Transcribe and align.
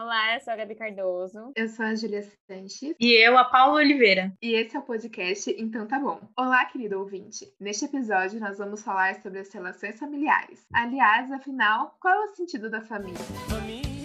Olá, 0.00 0.34
eu 0.34 0.40
sou 0.40 0.54
a 0.54 0.56
Gabi 0.56 0.74
Cardoso. 0.74 1.52
Eu 1.54 1.68
sou 1.68 1.84
a 1.84 1.94
Julia 1.94 2.22
Sanches. 2.22 2.96
E 2.98 3.12
eu, 3.22 3.36
a 3.36 3.44
Paula 3.44 3.80
Oliveira. 3.80 4.32
E 4.40 4.54
esse 4.54 4.74
é 4.74 4.78
o 4.78 4.82
podcast 4.82 5.54
Então 5.58 5.86
Tá 5.86 5.98
Bom. 5.98 6.18
Olá, 6.38 6.64
querido 6.64 6.98
ouvinte. 6.98 7.46
Neste 7.60 7.84
episódio, 7.84 8.40
nós 8.40 8.56
vamos 8.56 8.82
falar 8.82 9.16
sobre 9.16 9.40
as 9.40 9.52
relações 9.52 9.98
familiares. 9.98 10.66
Aliás, 10.72 11.30
afinal, 11.30 11.98
qual 12.00 12.14
é 12.14 12.30
o 12.30 12.34
sentido 12.34 12.70
da 12.70 12.80
família? 12.80 13.18
Família, 13.50 13.99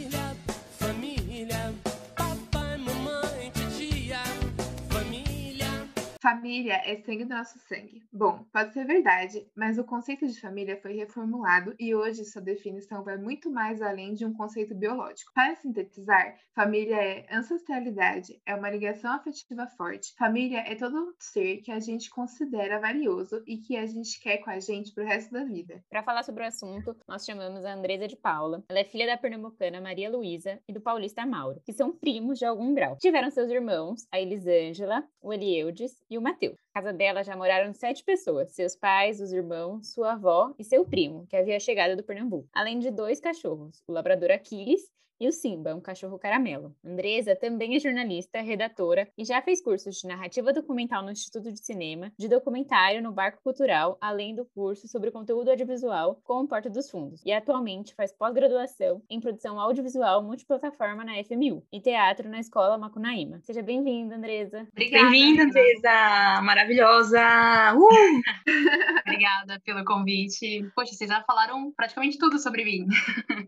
Família 6.25 6.81
é 6.83 6.95
sangue 7.03 7.23
do 7.23 7.35
nosso 7.35 7.59
sangue. 7.59 8.01
Bom, 8.11 8.47
pode 8.51 8.73
ser 8.73 8.83
verdade, 8.83 9.47
mas 9.55 9.77
o 9.77 9.83
conceito 9.83 10.25
de 10.25 10.41
família 10.41 10.75
foi 10.81 10.93
reformulado 10.93 11.75
e 11.79 11.93
hoje 11.93 12.25
sua 12.25 12.41
definição 12.41 13.03
vai 13.03 13.15
muito 13.15 13.47
mais 13.51 13.79
além 13.79 14.15
de 14.15 14.25
um 14.25 14.33
conceito 14.33 14.73
biológico. 14.73 15.31
Para 15.35 15.55
sintetizar, 15.57 16.35
família 16.55 16.95
é 16.95 17.27
ancestralidade, 17.31 18.41
é 18.43 18.55
uma 18.55 18.71
ligação 18.71 19.13
afetiva 19.13 19.67
forte. 19.77 20.15
Família 20.17 20.63
é 20.65 20.73
todo 20.73 21.13
ser 21.19 21.57
que 21.57 21.71
a 21.71 21.79
gente 21.79 22.09
considera 22.09 22.79
valioso 22.79 23.43
e 23.45 23.57
que 23.57 23.77
a 23.77 23.85
gente 23.85 24.19
quer 24.19 24.39
com 24.39 24.49
a 24.49 24.59
gente 24.59 24.95
pro 24.95 25.05
resto 25.05 25.31
da 25.31 25.43
vida. 25.43 25.83
Para 25.87 26.01
falar 26.01 26.23
sobre 26.23 26.43
o 26.43 26.47
assunto, 26.47 26.97
nós 27.07 27.23
chamamos 27.23 27.63
a 27.63 27.75
Andresa 27.75 28.07
de 28.07 28.15
Paula. 28.15 28.63
Ela 28.67 28.79
é 28.79 28.83
filha 28.83 29.05
da 29.05 29.15
pernambucana 29.15 29.79
Maria 29.79 30.09
Luísa 30.09 30.59
e 30.67 30.73
do 30.73 30.81
paulista 30.81 31.23
Mauro, 31.23 31.61
que 31.63 31.71
são 31.71 31.95
primos 31.95 32.39
de 32.39 32.45
algum 32.45 32.73
grau. 32.73 32.97
Tiveram 32.97 33.29
seus 33.29 33.51
irmãos, 33.51 34.07
a 34.11 34.19
Elisângela, 34.19 35.07
o 35.21 35.31
Elieudes 35.31 36.03
e 36.09 36.14
o 36.17 36.21
Matheus. 36.21 36.55
Na 36.73 36.81
casa 36.81 36.93
dela 36.93 37.23
já 37.23 37.35
moraram 37.35 37.73
sete 37.73 38.03
pessoas: 38.03 38.51
seus 38.51 38.75
pais, 38.75 39.19
os 39.19 39.31
irmãos, 39.31 39.93
sua 39.93 40.13
avó 40.13 40.53
e 40.57 40.63
seu 40.63 40.85
primo, 40.85 41.25
que 41.27 41.35
havia 41.35 41.59
chegado 41.59 41.95
do 41.95 42.03
Pernambuco, 42.03 42.49
além 42.53 42.79
de 42.79 42.91
dois 42.91 43.19
cachorros, 43.19 43.83
o 43.87 43.91
labrador 43.91 44.31
Aquiles 44.31 44.81
e 45.25 45.27
o 45.27 45.31
Simba, 45.31 45.73
um 45.73 45.81
cachorro 45.81 46.19
caramelo. 46.19 46.75
Andresa 46.85 47.35
também 47.35 47.75
é 47.75 47.79
jornalista, 47.79 48.41
redatora 48.41 49.07
e 49.17 49.25
já 49.25 49.41
fez 49.41 49.59
cursos 49.59 49.95
de 49.95 50.07
narrativa 50.07 50.53
documental 50.53 51.01
no 51.03 51.11
Instituto 51.11 51.51
de 51.51 51.59
Cinema, 51.59 52.11
de 52.17 52.27
documentário 52.27 53.01
no 53.01 53.11
Barco 53.11 53.41
Cultural, 53.43 53.97
além 53.99 54.35
do 54.35 54.45
curso 54.45 54.87
sobre 54.87 55.09
conteúdo 55.09 55.49
audiovisual 55.49 56.19
com 56.23 56.41
o 56.41 56.47
Porta 56.47 56.69
dos 56.69 56.91
Fundos. 56.91 57.21
E 57.25 57.31
atualmente 57.31 57.95
faz 57.95 58.11
pós-graduação 58.11 59.01
em 59.09 59.19
produção 59.19 59.59
audiovisual 59.59 60.21
multiplataforma 60.21 61.03
na 61.03 61.13
FMU 61.23 61.63
e 61.71 61.81
teatro 61.81 62.29
na 62.29 62.39
Escola 62.39 62.77
Macunaíma. 62.77 63.39
Seja 63.41 63.63
bem-vinda, 63.63 64.15
Andresa. 64.15 64.67
Obrigada. 64.73 65.09
Bem-vinda, 65.09 65.43
Andresa. 65.43 66.41
Maravilhosa. 66.43 67.73
Uh! 67.73 68.21
Obrigada 69.07 69.59
pelo 69.65 69.83
convite. 69.85 70.69
Poxa, 70.75 70.93
vocês 70.93 71.09
já 71.09 71.23
falaram 71.23 71.71
praticamente 71.75 72.19
tudo 72.19 72.37
sobre 72.37 72.63
mim. 72.63 72.85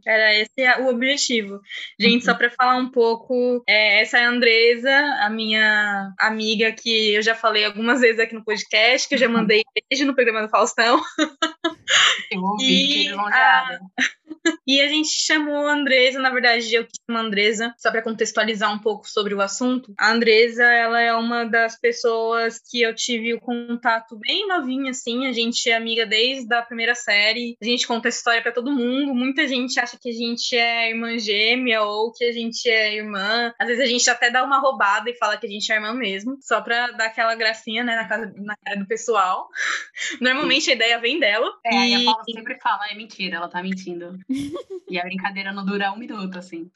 Era 0.06 0.34
esse 0.36 0.82
o 0.82 0.88
objetivo. 0.90 1.62
Gente, 2.00 2.26
só 2.26 2.34
para 2.34 2.50
falar 2.50 2.78
um 2.78 2.90
pouco, 2.90 3.64
é, 3.68 4.02
essa 4.02 4.18
é 4.18 4.26
a 4.26 4.30
Andresa, 4.30 4.96
a 5.20 5.30
minha 5.30 6.14
amiga 6.20 6.72
que 6.72 7.14
eu 7.14 7.22
já 7.22 7.36
falei 7.36 7.66
algumas 7.66 8.02
vezes 8.02 8.20
aqui 8.20 8.34
no 8.34 8.44
podcast, 8.44 9.08
que 9.08 9.16
eu 9.16 9.20
já 9.20 9.30
mandei 9.30 9.64
beijo 9.90 10.06
no 10.06 10.16
programa 10.16 10.44
do 10.44 10.50
Faustão. 10.50 11.02
Eu 12.32 12.42
ouvi, 12.42 12.64
E 13.04 13.08
lisonjeada. 13.10 13.80
E 14.66 14.82
a 14.82 14.88
gente 14.88 15.10
chamou 15.10 15.68
a 15.68 15.74
Andresa, 15.74 16.20
na 16.20 16.30
verdade, 16.30 16.74
eu 16.74 16.84
chamo 16.84 17.18
a 17.18 17.22
Andresa, 17.22 17.74
só 17.78 17.92
para 17.92 18.02
contextualizar 18.02 18.74
um 18.74 18.80
pouco 18.80 19.08
sobre 19.10 19.34
o 19.34 19.42
assunto. 19.42 19.94
A 19.98 20.12
Andresa, 20.12 20.64
ela 20.64 21.00
é 21.00 21.14
uma 21.14 21.46
das 21.46 21.80
pessoas 21.80 22.60
que 22.60 22.82
eu 22.82 22.94
tive 22.94 23.34
o 23.34 23.40
contato 23.40 24.18
bem 24.18 24.48
novinha, 24.48 24.92
assim. 24.92 25.28
A 25.28 25.34
gente 25.34 25.70
é 25.70 25.76
amiga 25.76 26.06
desde 26.06 26.54
a 26.54 26.62
primeira 26.62 26.96
série. 26.96 27.58
A 27.62 27.66
gente 27.66 27.88
conta 27.88 28.10
história 28.10 28.42
para 28.42 28.52
todo 28.52 28.72
mundo. 28.72 29.14
Muita 29.14 29.48
gente 29.48 29.80
acha 29.80 29.98
que 29.98 30.10
a 30.10 30.14
gente 30.14 30.56
é 30.56 30.90
irmã 30.90 31.18
gêmea 31.18 31.82
ou 31.84 32.12
que 32.12 32.24
a 32.24 32.32
gente 32.32 32.70
é 32.70 32.96
irmã. 32.96 33.54
Às 33.60 33.68
vezes 33.68 33.84
a 33.84 33.88
gente 33.88 34.10
até 34.10 34.30
dá 34.30 34.44
uma 34.44 34.60
roubada 34.60 35.10
e 35.10 35.16
fala 35.16 35.38
que 35.38 35.46
a 35.46 35.50
gente 35.50 35.72
é 35.72 35.76
irmã 35.76 35.94
mesmo, 35.94 36.38
só 36.42 36.62
pra 36.62 36.92
dar 36.92 37.06
aquela 37.06 37.36
gracinha, 37.36 37.84
né, 37.84 37.96
na, 37.96 38.08
casa, 38.08 38.34
na 38.38 38.56
cara 38.58 38.80
do 38.80 38.88
pessoal. 38.88 39.48
Normalmente 40.22 40.70
a 40.70 40.74
ideia 40.74 41.00
vem 41.00 41.20
dela. 41.20 41.48
É, 41.66 41.78
aí 41.78 41.94
a 41.94 42.00
e... 42.00 42.06
Paula 42.06 42.24
sempre 42.24 42.60
fala, 42.60 42.82
é 42.90 42.96
mentira, 42.96 43.38
ela 43.38 43.50
tá 43.50 43.62
mentindo. 43.62 44.18
e 44.90 45.00
a 45.00 45.04
brincadeira 45.04 45.52
não 45.52 45.66
dura 45.66 45.92
um 45.92 45.98
minuto, 45.98 46.38
assim. 46.38 46.70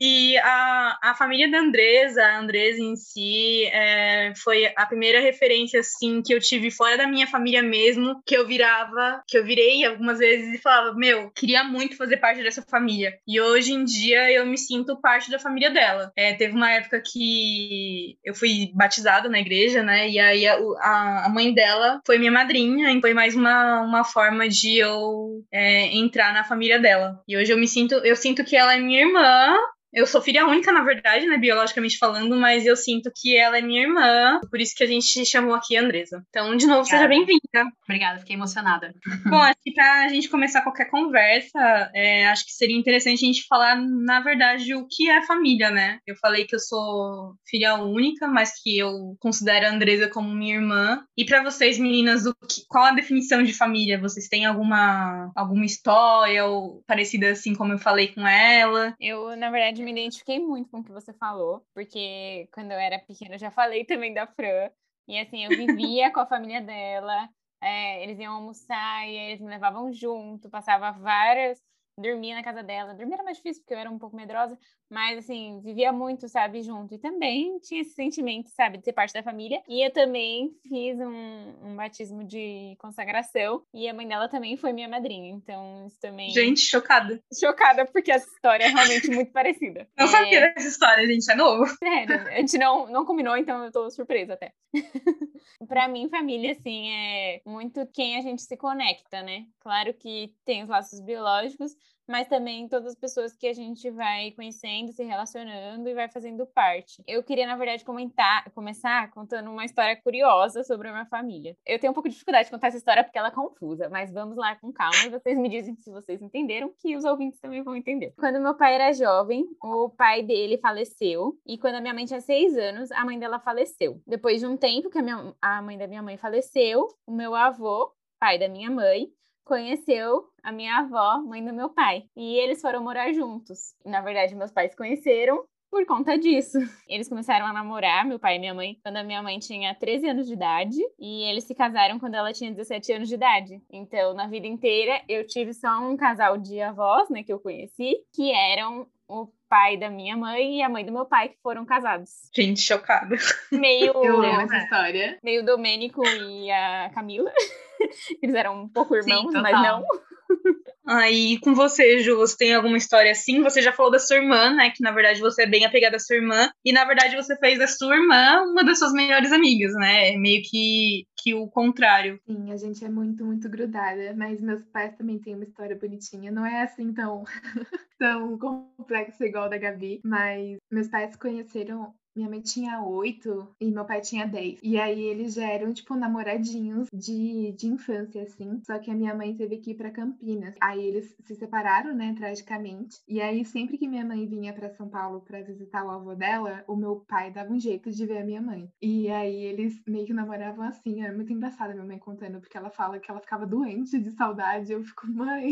E 0.00 0.36
a, 0.38 0.98
a 1.02 1.14
família 1.14 1.50
da 1.50 1.58
Andresa, 1.58 2.22
a 2.22 2.38
Andresa 2.38 2.80
em 2.80 2.96
si, 2.96 3.64
é, 3.66 4.32
foi 4.36 4.72
a 4.76 4.86
primeira 4.86 5.20
referência, 5.20 5.80
assim, 5.80 6.22
que 6.22 6.34
eu 6.34 6.40
tive 6.40 6.70
fora 6.70 6.96
da 6.96 7.06
minha 7.06 7.26
família 7.26 7.62
mesmo, 7.62 8.22
que 8.26 8.36
eu 8.36 8.46
virava, 8.46 9.22
que 9.26 9.38
eu 9.38 9.44
virei 9.44 9.84
algumas 9.84 10.18
vezes 10.18 10.54
e 10.54 10.62
falava, 10.62 10.94
meu, 10.94 11.30
queria 11.30 11.64
muito 11.64 11.96
fazer 11.96 12.18
parte 12.18 12.42
dessa 12.42 12.62
família. 12.62 13.18
E 13.26 13.40
hoje 13.40 13.72
em 13.72 13.84
dia 13.84 14.30
eu 14.30 14.46
me 14.46 14.58
sinto 14.58 15.00
parte 15.00 15.30
da 15.30 15.38
família 15.38 15.70
dela. 15.70 16.12
É, 16.16 16.34
teve 16.34 16.54
uma 16.54 16.70
época 16.70 17.00
que 17.00 18.18
eu 18.24 18.34
fui 18.34 18.70
batizada 18.74 19.28
na 19.28 19.40
igreja, 19.40 19.82
né, 19.82 20.08
e 20.08 20.18
aí 20.18 20.46
a, 20.46 20.58
a, 20.80 21.26
a 21.26 21.28
mãe 21.28 21.52
dela 21.52 22.00
foi 22.06 22.18
minha 22.18 22.32
madrinha, 22.32 22.92
e 22.92 23.00
foi 23.00 23.14
mais 23.14 23.34
uma, 23.34 23.80
uma 23.82 24.04
forma 24.04 24.48
de 24.48 24.78
eu 24.78 25.44
é, 25.52 25.86
entrar 25.96 26.32
na 26.32 26.44
família 26.44 26.63
dela. 26.78 27.22
E 27.28 27.36
hoje 27.36 27.52
eu 27.52 27.58
me 27.58 27.68
sinto, 27.68 27.94
eu 27.96 28.16
sinto 28.16 28.44
que 28.44 28.56
ela 28.56 28.74
é 28.74 28.80
minha 28.80 29.00
irmã. 29.00 29.56
Eu 29.94 30.06
sou 30.06 30.20
filha 30.20 30.46
única, 30.46 30.72
na 30.72 30.82
verdade, 30.82 31.26
né, 31.26 31.38
biologicamente 31.38 31.96
falando, 31.98 32.36
mas 32.36 32.66
eu 32.66 32.74
sinto 32.76 33.10
que 33.14 33.36
ela 33.36 33.56
é 33.58 33.62
minha 33.62 33.82
irmã, 33.82 34.40
por 34.50 34.60
isso 34.60 34.74
que 34.76 34.82
a 34.82 34.86
gente 34.86 35.24
chamou 35.24 35.54
aqui 35.54 35.76
a 35.76 35.80
Andresa. 35.82 36.22
Então, 36.28 36.56
de 36.56 36.66
novo, 36.66 36.84
seja 36.84 37.04
Obrigada. 37.04 37.26
bem-vinda. 37.26 37.72
Obrigada, 37.84 38.18
fiquei 38.18 38.34
emocionada. 38.36 38.92
Bom, 39.26 39.36
acho 39.36 39.58
que 39.62 39.72
pra 39.72 40.08
gente 40.08 40.28
começar 40.28 40.62
qualquer 40.62 40.90
conversa, 40.90 41.90
é, 41.94 42.26
acho 42.26 42.44
que 42.44 42.52
seria 42.52 42.76
interessante 42.76 43.24
a 43.24 43.26
gente 43.26 43.46
falar, 43.46 43.76
na 43.80 44.20
verdade, 44.20 44.74
o 44.74 44.86
que 44.90 45.08
é 45.08 45.22
família, 45.24 45.70
né? 45.70 45.98
Eu 46.06 46.16
falei 46.16 46.44
que 46.44 46.56
eu 46.56 46.60
sou 46.60 47.34
filha 47.46 47.74
única, 47.76 48.26
mas 48.26 48.52
que 48.62 48.76
eu 48.76 49.16
considero 49.20 49.66
a 49.66 49.70
Andresa 49.70 50.08
como 50.08 50.28
minha 50.34 50.56
irmã. 50.56 51.04
E 51.16 51.24
pra 51.24 51.42
vocês, 51.42 51.78
meninas, 51.78 52.26
o 52.26 52.34
que- 52.34 52.64
qual 52.68 52.84
a 52.86 52.92
definição 52.92 53.42
de 53.42 53.52
família? 53.52 54.00
Vocês 54.00 54.26
têm 54.28 54.44
alguma, 54.44 55.30
alguma 55.36 55.64
história 55.64 56.44
ou 56.46 56.82
parecida 56.86 57.30
assim 57.30 57.54
como 57.54 57.72
eu 57.72 57.78
falei 57.78 58.08
com 58.08 58.26
ela? 58.26 58.94
Eu, 59.00 59.36
na 59.36 59.50
verdade, 59.50 59.83
me 59.84 59.92
identifiquei 59.92 60.38
muito 60.40 60.70
com 60.70 60.78
o 60.78 60.84
que 60.84 60.92
você 60.92 61.12
falou, 61.12 61.66
porque 61.74 62.48
quando 62.52 62.72
eu 62.72 62.78
era 62.78 62.98
pequena 62.98 63.34
eu 63.36 63.38
já 63.38 63.50
falei 63.50 63.84
também 63.84 64.12
da 64.14 64.26
Fran. 64.26 64.70
E 65.06 65.18
assim, 65.18 65.44
eu 65.44 65.50
vivia 65.50 66.10
com 66.12 66.20
a 66.20 66.26
família 66.26 66.60
dela, 66.62 67.28
é, 67.60 68.02
eles 68.02 68.18
iam 68.18 68.34
almoçar 68.34 69.08
e 69.08 69.16
eles 69.16 69.40
me 69.40 69.48
levavam 69.48 69.92
junto, 69.92 70.50
passava 70.50 70.92
várias. 70.92 71.62
Dormia 71.96 72.34
na 72.34 72.42
casa 72.42 72.62
dela. 72.62 72.94
Dormir 72.94 73.14
era 73.14 73.22
mais 73.22 73.36
difícil, 73.36 73.62
porque 73.62 73.74
eu 73.74 73.78
era 73.78 73.90
um 73.90 73.98
pouco 73.98 74.16
medrosa, 74.16 74.58
mas 74.94 75.18
assim, 75.18 75.60
vivia 75.60 75.92
muito, 75.92 76.28
sabe, 76.28 76.62
junto. 76.62 76.94
E 76.94 76.98
também 76.98 77.58
tinha 77.58 77.80
esse 77.80 77.94
sentimento, 77.94 78.48
sabe, 78.50 78.78
de 78.78 78.84
ser 78.84 78.92
parte 78.92 79.12
da 79.12 79.24
família. 79.24 79.60
E 79.68 79.84
eu 79.84 79.90
também 79.92 80.52
fiz 80.68 80.96
um, 81.00 81.68
um 81.68 81.74
batismo 81.74 82.22
de 82.22 82.76
consagração, 82.78 83.64
e 83.74 83.88
a 83.88 83.92
mãe 83.92 84.06
dela 84.06 84.28
também 84.28 84.56
foi 84.56 84.72
minha 84.72 84.88
madrinha. 84.88 85.30
Então, 85.30 85.84
isso 85.88 85.98
também. 86.00 86.30
Gente, 86.30 86.60
chocada. 86.60 87.20
chocada 87.36 87.84
porque 87.86 88.12
essa 88.12 88.28
história 88.28 88.66
é 88.66 88.68
realmente 88.68 89.10
muito 89.10 89.32
parecida. 89.32 89.88
Não 89.98 90.06
É, 90.06 90.08
sabia 90.08 90.40
dessa 90.40 90.68
história, 90.68 91.04
gente, 91.08 91.28
é 91.28 91.34
novo. 91.34 91.66
Sério, 91.76 92.14
a 92.30 92.36
gente 92.36 92.56
não, 92.56 92.86
não 92.86 93.04
combinou, 93.04 93.36
então 93.36 93.64
eu 93.64 93.72
tô 93.72 93.90
surpresa 93.90 94.34
até. 94.34 94.52
pra 95.66 95.88
mim, 95.88 96.08
família, 96.08 96.52
assim, 96.52 96.88
é 96.92 97.40
muito 97.44 97.84
quem 97.92 98.16
a 98.16 98.20
gente 98.20 98.42
se 98.42 98.56
conecta, 98.56 99.22
né? 99.22 99.44
Claro 99.58 99.92
que 99.94 100.32
tem 100.44 100.62
os 100.62 100.68
laços 100.68 101.00
biológicos, 101.00 101.72
mas 102.08 102.28
também 102.28 102.68
todas 102.68 102.88
as 102.88 102.94
pessoas 102.94 103.36
que 103.36 103.46
a 103.46 103.52
gente 103.52 103.90
vai 103.90 104.30
conhecendo, 104.32 104.92
se 104.92 105.02
relacionando 105.02 105.88
e 105.88 105.94
vai 105.94 106.08
fazendo 106.08 106.46
parte. 106.46 107.02
Eu 107.06 107.22
queria, 107.22 107.46
na 107.46 107.56
verdade, 107.56 107.84
comentar, 107.84 108.50
começar 108.50 109.10
contando 109.10 109.50
uma 109.50 109.64
história 109.64 109.96
curiosa 109.96 110.62
sobre 110.62 110.88
a 110.88 110.92
minha 110.92 111.06
família. 111.06 111.56
Eu 111.66 111.78
tenho 111.78 111.90
um 111.90 111.94
pouco 111.94 112.08
de 112.08 112.14
dificuldade 112.14 112.46
de 112.46 112.50
contar 112.50 112.68
essa 112.68 112.76
história 112.76 113.02
porque 113.02 113.18
ela 113.18 113.28
é 113.28 113.32
confusa, 113.32 113.88
mas 113.88 114.12
vamos 114.12 114.36
lá 114.36 114.56
com 114.56 114.72
calma 114.72 115.04
e 115.06 115.10
vocês 115.10 115.38
me 115.38 115.48
dizem 115.48 115.74
se 115.76 115.90
vocês 115.90 116.20
entenderam, 116.22 116.72
que 116.78 116.96
os 116.96 117.04
ouvintes 117.04 117.40
também 117.40 117.62
vão 117.62 117.76
entender. 117.76 118.12
Quando 118.18 118.40
meu 118.40 118.54
pai 118.54 118.74
era 118.74 118.92
jovem, 118.92 119.44
o 119.62 119.88
pai 119.90 120.22
dele 120.22 120.58
faleceu, 120.58 121.38
e 121.46 121.58
quando 121.58 121.76
a 121.76 121.80
minha 121.80 121.94
mãe 121.94 122.04
tinha 122.04 122.20
seis 122.20 122.56
anos, 122.56 122.90
a 122.92 123.04
mãe 123.04 123.18
dela 123.18 123.38
faleceu. 123.38 124.00
Depois 124.06 124.40
de 124.40 124.46
um 124.46 124.56
tempo 124.56 124.90
que 124.90 124.98
a, 124.98 125.02
minha, 125.02 125.34
a 125.40 125.62
mãe 125.62 125.78
da 125.78 125.86
minha 125.86 126.02
mãe 126.02 126.16
faleceu, 126.16 126.88
o 127.06 127.12
meu 127.12 127.34
avô, 127.34 127.92
pai 128.18 128.38
da 128.38 128.48
minha 128.48 128.70
mãe, 128.70 129.08
conheceu 129.44 130.24
a 130.42 130.50
minha 130.50 130.78
avó, 130.78 131.20
mãe 131.20 131.44
do 131.44 131.52
meu 131.52 131.70
pai. 131.70 132.04
E 132.16 132.36
eles 132.36 132.60
foram 132.60 132.82
morar 132.82 133.12
juntos. 133.12 133.74
Na 133.84 134.00
verdade, 134.00 134.34
meus 134.34 134.50
pais 134.50 134.74
conheceram 134.74 135.44
por 135.74 135.84
conta 135.86 136.16
disso. 136.16 136.56
Eles 136.88 137.08
começaram 137.08 137.46
a 137.46 137.52
namorar, 137.52 138.06
meu 138.06 138.16
pai 138.16 138.36
e 138.36 138.38
minha 138.38 138.54
mãe, 138.54 138.78
quando 138.80 138.96
a 138.98 139.02
minha 139.02 139.20
mãe 139.20 139.40
tinha 139.40 139.74
13 139.74 140.08
anos 140.08 140.26
de 140.28 140.34
idade, 140.34 140.78
e 141.00 141.24
eles 141.24 141.42
se 141.42 141.52
casaram 141.52 141.98
quando 141.98 142.14
ela 142.14 142.32
tinha 142.32 142.52
17 142.52 142.92
anos 142.92 143.08
de 143.08 143.16
idade. 143.16 143.60
Então, 143.72 144.14
na 144.14 144.28
vida 144.28 144.46
inteira, 144.46 145.02
eu 145.08 145.26
tive 145.26 145.52
só 145.52 145.80
um 145.80 145.96
casal 145.96 146.38
de 146.38 146.60
avós, 146.60 147.10
né, 147.10 147.24
que 147.24 147.32
eu 147.32 147.40
conheci, 147.40 147.96
que 148.14 148.30
eram 148.30 148.86
o 149.08 149.28
pai 149.48 149.76
da 149.76 149.90
minha 149.90 150.16
mãe 150.16 150.58
e 150.58 150.62
a 150.62 150.68
mãe 150.68 150.84
do 150.84 150.92
meu 150.92 151.06
pai, 151.06 151.28
que 151.28 151.36
foram 151.42 151.64
casados. 151.64 152.30
Gente, 152.34 152.60
chocada. 152.60 153.16
Meio, 153.52 153.92
Eu 154.02 154.18
lembro 154.18 154.42
essa 154.42 154.58
história. 154.58 155.18
meio 155.22 155.44
Domênico 155.44 156.02
e 156.06 156.50
a 156.50 156.90
Camila. 156.94 157.32
Eles 158.22 158.34
eram 158.34 158.62
um 158.62 158.68
pouco 158.68 158.96
irmãos, 158.96 159.30
Sim, 159.32 159.40
mas 159.40 159.52
não. 159.52 159.84
Aí 160.86 161.38
com 161.40 161.54
você, 161.54 162.00
Ju, 162.00 162.16
você 162.16 162.36
tem 162.36 162.54
alguma 162.54 162.76
história 162.76 163.10
assim? 163.10 163.42
Você 163.42 163.62
já 163.62 163.72
falou 163.72 163.90
da 163.90 163.98
sua 163.98 164.16
irmã, 164.16 164.54
né? 164.54 164.70
Que 164.70 164.82
na 164.82 164.92
verdade 164.92 165.20
você 165.20 165.42
é 165.42 165.46
bem 165.46 165.64
apegada 165.64 165.96
à 165.96 165.98
sua 165.98 166.16
irmã. 166.16 166.50
E 166.64 166.72
na 166.72 166.84
verdade 166.84 167.16
você 167.16 167.36
fez 167.36 167.58
da 167.58 167.66
sua 167.66 167.96
irmã 167.96 168.42
uma 168.42 168.62
das 168.64 168.78
suas 168.78 168.92
melhores 168.92 169.32
amigas, 169.32 169.72
né? 169.74 170.12
É 170.12 170.16
meio 170.16 170.42
que, 170.44 171.06
que 171.16 171.34
o 171.34 171.48
contrário. 171.48 172.20
Sim, 172.26 172.52
a 172.52 172.56
gente 172.56 172.84
é 172.84 172.88
muito, 172.88 173.24
muito 173.24 173.48
grudada, 173.48 174.14
mas 174.16 174.40
meus 174.40 174.62
pais 174.66 174.94
também 174.96 175.18
têm 175.18 175.34
uma 175.34 175.44
história 175.44 175.76
bonitinha. 175.76 176.30
Não 176.30 176.44
é 176.44 176.62
assim 176.62 176.92
tão, 176.92 177.24
tão 177.98 178.38
complexa 178.38 179.24
igual 179.24 179.48
da 179.48 179.56
Gabi, 179.56 180.00
mas 180.04 180.58
meus 180.70 180.88
pais 180.88 181.16
conheceram 181.16 181.94
minha 182.14 182.28
mãe 182.28 182.40
tinha 182.40 182.80
oito 182.82 183.48
e 183.60 183.70
meu 183.70 183.84
pai 183.84 184.00
tinha 184.00 184.26
dez. 184.26 184.58
E 184.62 184.78
aí 184.78 185.02
eles 185.02 185.34
já 185.34 185.48
eram, 185.48 185.72
tipo, 185.72 185.94
namoradinhos 185.94 186.88
de, 186.92 187.52
de 187.52 187.66
infância, 187.66 188.22
assim. 188.22 188.60
Só 188.64 188.78
que 188.78 188.90
a 188.90 188.94
minha 188.94 189.14
mãe 189.14 189.34
teve 189.34 189.58
que 189.58 189.72
ir 189.72 189.74
pra 189.74 189.90
Campinas. 189.90 190.54
Aí 190.60 190.84
eles 190.84 191.16
se 191.24 191.34
separaram, 191.34 191.94
né, 191.94 192.14
tragicamente. 192.16 193.00
E 193.08 193.20
aí, 193.20 193.44
sempre 193.44 193.76
que 193.76 193.88
minha 193.88 194.04
mãe 194.04 194.26
vinha 194.26 194.52
pra 194.52 194.70
São 194.70 194.88
Paulo 194.88 195.20
pra 195.20 195.42
visitar 195.42 195.84
o 195.84 195.90
avô 195.90 196.14
dela, 196.14 196.62
o 196.68 196.76
meu 196.76 196.96
pai 197.08 197.32
dava 197.32 197.52
um 197.52 197.58
jeito 197.58 197.90
de 197.90 198.06
ver 198.06 198.18
a 198.18 198.24
minha 198.24 198.40
mãe. 198.40 198.70
E 198.80 199.10
aí 199.10 199.44
eles 199.44 199.82
meio 199.86 200.06
que 200.06 200.12
namoravam 200.12 200.64
assim. 200.64 201.02
Era 201.02 201.14
muito 201.14 201.32
engraçado 201.32 201.70
a 201.70 201.74
minha 201.74 201.86
mãe 201.86 201.98
contando, 201.98 202.40
porque 202.40 202.56
ela 202.56 202.70
fala 202.70 202.98
que 202.98 203.10
ela 203.10 203.20
ficava 203.20 203.46
doente 203.46 203.98
de 203.98 204.10
saudade. 204.12 204.72
Eu 204.72 204.84
fico, 204.84 205.06
mãe. 205.10 205.50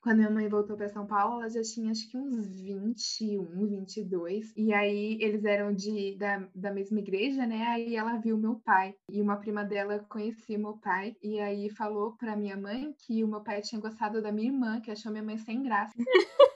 Quando 0.00 0.18
minha 0.18 0.30
mãe 0.30 0.48
voltou 0.48 0.76
pra 0.76 0.88
São 0.88 1.06
Paulo, 1.06 1.40
ela 1.40 1.48
já 1.48 1.62
tinha 1.62 1.90
acho 1.90 2.08
que 2.10 2.18
uns 2.18 2.46
21, 2.46 3.66
22. 3.66 4.52
E 4.56 4.72
aí 4.72 5.16
eles 5.20 5.44
eram 5.44 5.72
de 5.72 6.01
da, 6.18 6.46
da 6.54 6.72
mesma 6.72 6.98
igreja, 6.98 7.46
né? 7.46 7.62
Aí 7.68 7.96
ela 7.96 8.18
viu 8.18 8.36
meu 8.36 8.56
pai 8.64 8.94
e 9.08 9.20
uma 9.20 9.36
prima 9.36 9.64
dela 9.64 10.04
conhecia 10.08 10.58
meu 10.58 10.76
pai 10.78 11.16
e 11.22 11.40
aí 11.40 11.70
falou 11.70 12.16
para 12.16 12.36
minha 12.36 12.56
mãe 12.56 12.94
que 12.98 13.22
o 13.24 13.28
meu 13.28 13.40
pai 13.42 13.60
tinha 13.62 13.80
gostado 13.80 14.20
da 14.20 14.32
minha 14.32 14.48
irmã, 14.48 14.80
que 14.80 14.90
achou 14.90 15.12
minha 15.12 15.24
mãe 15.24 15.38
sem 15.38 15.62
graça. 15.62 15.94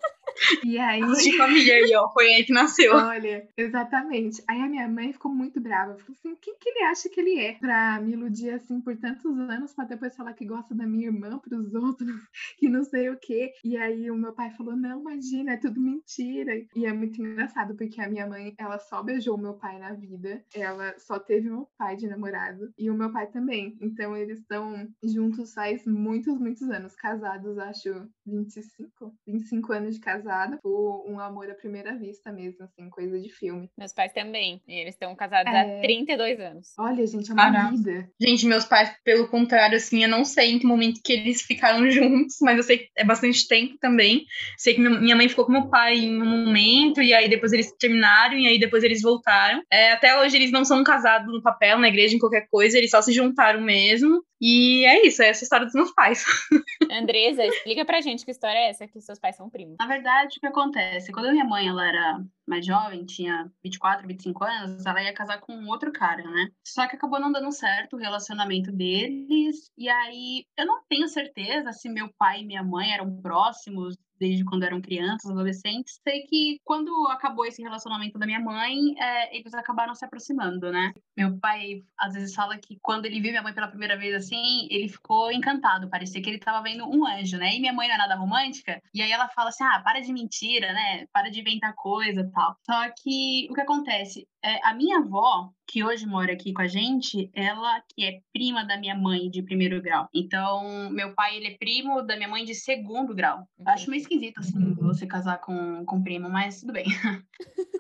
E 0.65 0.79
aí. 0.79 1.01
De 1.01 1.37
família 1.37 1.75
aí, 1.75 1.95
ó. 1.97 2.09
Foi 2.11 2.27
aí 2.27 2.45
que 2.45 2.53
nasceu. 2.53 2.95
Olha, 2.95 3.49
exatamente. 3.57 4.43
Aí 4.49 4.61
a 4.61 4.69
minha 4.69 4.89
mãe 4.89 5.13
ficou 5.13 5.33
muito 5.33 5.61
brava. 5.61 5.97
Falou 5.99 6.13
assim: 6.13 6.37
quem 6.41 6.57
que 6.59 6.69
ele 6.69 6.85
acha 6.85 7.09
que 7.09 7.21
ele 7.21 7.39
é? 7.39 7.55
Pra 7.55 8.01
me 8.01 8.13
iludir 8.13 8.51
assim 8.51 8.81
por 8.81 8.97
tantos 8.97 9.39
anos, 9.39 9.73
pra 9.73 9.85
depois 9.85 10.15
falar 10.17 10.33
que 10.35 10.45
gosta 10.45 10.75
da 10.75 10.87
minha 10.87 11.07
irmã 11.07 11.39
pros 11.39 11.75
outros, 11.75 12.09
que 12.59 12.69
não 12.69 12.85
sei 12.85 13.11
o 13.11 13.19
quê. 13.19 13.53
E 13.65 13.77
aí 13.77 14.11
o 14.11 14.17
meu 14.17 14.33
pai 14.33 14.51
falou: 14.51 14.77
não, 14.77 15.01
imagina, 15.01 15.53
é 15.53 15.57
tudo 15.57 15.81
mentira. 15.81 16.53
E 16.75 16.87
é 16.87 16.93
muito 16.93 17.21
engraçado, 17.21 17.75
porque 17.77 18.01
a 18.01 18.09
minha 18.09 18.27
mãe, 18.27 18.55
ela 18.59 18.79
só 18.79 19.03
beijou 19.03 19.39
meu 19.39 19.55
pai 19.55 19.79
na 19.79 19.93
vida. 19.93 20.43
Ela 20.55 20.95
só 20.99 21.19
teve 21.19 21.49
meu 21.49 21.69
pai 21.77 21.97
de 21.97 22.07
namorado. 22.07 22.73
E 22.79 22.91
o 22.91 22.95
meu 22.95 23.11
pai 23.13 23.27
também. 23.27 23.77
Então 23.81 24.17
eles 24.17 24.39
estão 24.41 24.89
juntos 25.03 25.53
faz 25.53 25.87
muitos, 25.87 26.39
muitos 26.39 26.69
anos. 26.71 26.95
Casados, 26.95 27.59
acho 27.59 28.09
25, 28.27 29.15
25 29.27 29.73
anos 29.73 29.95
de 29.95 30.01
casado. 30.01 30.36
Por 30.63 31.05
um 31.09 31.19
amor 31.21 31.51
à 31.51 31.55
primeira 31.55 31.97
vista 31.97 32.31
mesmo, 32.33 32.65
assim, 32.65 32.89
coisa 32.91 33.19
de 33.21 33.29
filme. 33.31 33.71
Meus 33.79 33.93
pais 33.93 34.13
também. 34.13 34.61
E 34.67 34.75
eles 34.75 34.95
estão 34.95 35.15
casados 35.15 35.53
É. 35.53 35.79
há 35.79 35.81
32 35.83 36.39
anos. 36.41 36.69
Olha, 36.79 37.07
gente, 37.07 37.31
é 37.31 37.35
uma 37.35 37.51
Caraca. 37.53 37.71
vida. 37.77 38.09
Gente, 38.21 38.47
meus 38.47 38.65
pais, 38.65 38.91
pelo 39.05 39.29
contrário, 39.29 39.77
assim, 39.77 40.03
eu 40.03 40.09
não 40.09 40.25
sei 40.25 40.53
em 40.53 40.59
que 40.59 40.67
momento 40.67 41.01
que 41.05 41.13
eles 41.13 41.43
ficaram 41.43 41.89
juntos, 41.91 42.37
mas 42.43 42.57
eu 42.57 42.63
sei 42.63 42.79
que 42.79 42.89
é 42.97 43.05
bastante 43.05 43.47
tempo 43.49 43.77
também. 43.81 44.25
Sei 44.59 44.75
que 44.75 44.81
minha 44.81 45.01
minha 45.01 45.17
mãe 45.17 45.29
ficou 45.29 45.45
com 45.47 45.53
meu 45.53 45.69
pai 45.69 45.95
em 45.97 46.21
um 46.21 46.25
momento, 46.45 47.01
e 47.01 47.15
aí 47.15 47.29
depois 47.29 47.53
eles 47.53 47.73
terminaram, 47.79 48.37
e 48.37 48.47
aí 48.47 48.59
depois 48.59 48.83
eles 48.83 49.03
voltaram. 49.03 49.63
É, 49.71 49.93
até 49.93 50.19
hoje 50.21 50.37
eles 50.37 50.51
não 50.51 50.65
são 50.65 50.83
casados 50.83 51.33
no 51.33 51.43
papel, 51.43 51.79
na 51.79 51.89
igreja, 51.89 52.15
em 52.15 52.19
qualquer 52.19 52.47
coisa, 52.51 52.77
eles 52.77 52.91
só 52.91 53.01
se 53.01 53.13
juntaram 53.13 53.61
mesmo. 53.61 54.23
E 54.41 54.85
é 54.85 55.07
isso, 55.07 55.23
é 55.23 55.29
essa 55.29 55.45
história 55.45 55.65
dos 55.65 55.75
meus 55.75 55.93
pais. 55.93 56.25
Andresa, 56.93 57.45
explica 57.45 57.85
pra 57.85 58.01
gente 58.01 58.25
que 58.25 58.31
história 58.31 58.59
é 58.59 58.71
essa 58.71 58.87
que 58.87 59.01
seus 59.01 59.19
pais 59.19 59.37
são 59.37 59.49
primos. 59.49 59.77
Na 59.79 59.87
verdade, 59.87 60.37
o 60.37 60.41
que 60.41 60.47
acontece? 60.47 61.13
Quando 61.13 61.27
a 61.27 61.33
minha 61.33 61.45
mãe 61.45 61.69
ela 61.69 61.87
era 61.87 62.21
mais 62.47 62.65
jovem, 62.65 63.05
tinha 63.05 63.51
24, 63.65 64.07
25 64.07 64.45
anos, 64.45 64.87
ela 64.87 65.03
ia 65.03 65.13
casar 65.15 65.41
com 65.41 65.53
um 65.53 65.69
outro 65.69 65.93
cara, 65.93 66.23
né? 66.23 66.49
Só 66.65 66.87
que 66.87 66.97
acabou 66.97 67.19
não 67.19 67.33
dando 67.33 67.51
certo 67.51 67.97
o 67.97 67.99
relacionamento 67.99 68.71
deles. 68.71 69.71
E 69.77 69.89
aí, 69.89 70.45
eu 70.57 70.67
não 70.67 70.83
tenho 70.89 71.09
certeza 71.09 71.73
se 71.73 71.89
meu 71.89 72.09
pai 72.19 72.41
e 72.41 72.47
minha 72.47 72.63
mãe 72.63 72.93
eram 72.93 73.21
próximos 73.21 73.97
desde 74.19 74.45
quando 74.45 74.65
eram 74.65 74.81
crianças, 74.81 75.31
adolescentes. 75.31 76.01
Sei 76.03 76.23
que 76.23 76.59
quando 76.65 76.91
acabou 77.09 77.45
esse 77.47 77.63
relacionamento 77.63 78.19
da 78.19 78.27
minha 78.27 78.41
mãe, 78.41 78.95
é, 78.99 79.37
eles 79.37 79.55
acabaram 79.55 79.95
se 79.95 80.05
aproximando, 80.05 80.71
né? 80.71 80.93
Meu 81.17 81.39
pai 81.39 81.83
às 81.99 82.15
vezes 82.15 82.35
fala 82.35 82.59
que 82.59 82.79
quando 82.83 83.07
ele 83.07 83.21
viu 83.21 83.31
minha 83.31 83.43
mãe 83.43 83.55
pela 83.55 83.69
primeira 83.69 83.97
vez 83.97 84.15
assim, 84.15 84.67
ele 84.71 84.89
ficou 84.89 85.31
encantado, 85.33 85.89
parecia 85.91 86.21
que 86.23 86.29
ele 86.29 86.39
tava 86.39 86.63
vendo 86.63 86.85
um 86.89 87.07
anjo, 87.07 87.39
né? 87.39 87.55
E 87.55 87.61
minha 87.61 87.73
mãe 87.73 87.89
não 87.89 87.95
é 87.95 87.99
nada 87.99 88.17
romântica, 88.17 88.81
e 88.95 89.03
aí 89.03 89.11
ela 89.11 89.29
fala 89.29 89.49
assim: 89.51 89.65
"Ah, 89.65 89.81
para 89.85 90.01
de 90.01 90.13
mentira, 90.13 90.73
né? 90.73 91.07
Para 91.13 91.31
de 91.31 91.41
inventar 91.41 91.75
coisa", 91.75 92.29
tal. 92.35 92.57
Só 92.65 92.91
que 93.03 93.49
o 93.51 93.55
que 93.55 93.61
acontece? 93.61 94.27
É, 94.43 94.61
a 94.65 94.75
minha 94.75 94.99
avó, 94.99 95.51
que 95.67 95.83
hoje 95.83 96.07
mora 96.07 96.33
aqui 96.33 96.53
com 96.53 96.63
a 96.63 96.69
gente, 96.69 97.29
ela 97.35 97.81
que 97.89 98.05
é 98.05 98.21
prima 98.33 98.65
da 98.65 98.79
minha 98.79 98.95
mãe 98.95 99.29
de 99.29 99.43
primeiro 99.43 99.83
grau. 99.83 100.09
Então, 100.15 100.89
meu 100.91 101.15
pai 101.15 101.37
ele 101.37 101.49
é 101.49 101.57
primo 101.59 102.03
da 102.03 102.17
minha 102.17 102.29
mãe 102.29 102.45
de 102.45 102.55
segundo 102.55 103.15
grau. 103.15 103.41
Eu 103.59 103.69
Acho 103.69 103.91
meio 103.91 104.06
esquisito 104.07 104.39
assim 104.39 104.75
você 104.75 105.07
casar 105.07 105.39
com 105.39 105.85
com 105.85 106.03
primo, 106.03 106.29
mas 106.29 106.61
tudo 106.61 106.73
bem. 106.73 106.85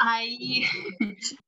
Aí 0.00 0.62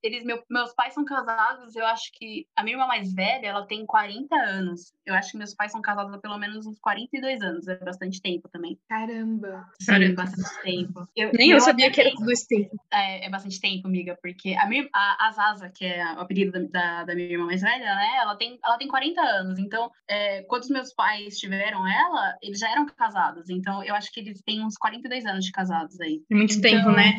eles 0.02 0.25
meu, 0.25 0.42
meus 0.48 0.72
pais 0.75 0.94
são 0.94 1.04
casados, 1.04 1.75
eu 1.76 1.84
acho 1.86 2.10
que 2.12 2.46
a 2.56 2.62
minha 2.62 2.76
irmã 2.76 2.86
mais 2.86 3.12
velha, 3.12 3.46
ela 3.46 3.66
tem 3.66 3.84
40 3.84 4.34
anos. 4.34 4.92
Eu 5.04 5.14
acho 5.14 5.32
que 5.32 5.38
meus 5.38 5.54
pais 5.54 5.72
são 5.72 5.82
casados 5.82 6.12
há 6.12 6.19
pelo 6.19 6.38
menos 6.38 6.66
uns 6.66 6.78
42 6.78 7.42
anos, 7.42 7.69
é 7.69 7.76
bastante 7.76 8.22
tempo 8.22 8.48
também. 8.48 8.78
Caramba. 8.88 9.66
Sim, 9.80 9.92
Caramba. 9.92 10.14
bastante 10.14 10.62
tempo. 10.62 11.08
Nem 11.34 11.50
eu, 11.50 11.60
sabia 11.60 11.90
que 11.90 12.00
era 12.00 12.10
tudo 12.14 12.31
esse 12.31 12.46
tempo. 12.46 12.76
é, 12.92 13.26
é 13.26 13.31
bastante 13.31 13.60
tempo, 13.60 13.86
amiga, 13.86 14.16
porque 14.22 14.54
a, 14.54 14.66
minha, 14.66 14.88
a, 14.94 15.28
a 15.28 15.32
Zaza, 15.32 15.70
que 15.70 15.84
é 15.84 16.04
o 16.14 16.20
apelido 16.20 16.52
da, 16.52 16.60
da, 16.69 17.04
da 17.04 17.14
minha 17.14 17.32
irmã 17.32 17.46
mais 17.46 17.60
velha, 17.60 17.94
né? 17.94 18.16
Ela 18.20 18.36
tem, 18.36 18.58
ela 18.64 18.78
tem 18.78 18.88
40 18.88 19.20
anos. 19.20 19.58
Então, 19.58 19.90
é, 20.08 20.42
quando 20.42 20.62
os 20.62 20.70
meus 20.70 20.94
pais 20.94 21.38
tiveram 21.38 21.86
ela, 21.86 22.36
eles 22.42 22.58
já 22.58 22.70
eram 22.70 22.86
casados. 22.86 23.48
Então, 23.50 23.82
eu 23.82 23.94
acho 23.94 24.12
que 24.12 24.20
eles 24.20 24.40
têm 24.42 24.64
uns 24.69 24.76
42 24.76 25.26
anos 25.26 25.44
de 25.44 25.53
casados 25.53 26.00
aí. 26.00 26.23
Tem 26.29 26.38
muito 26.38 26.55
Então, 26.55 26.70
tempo, 26.70 26.91
né? 26.93 27.15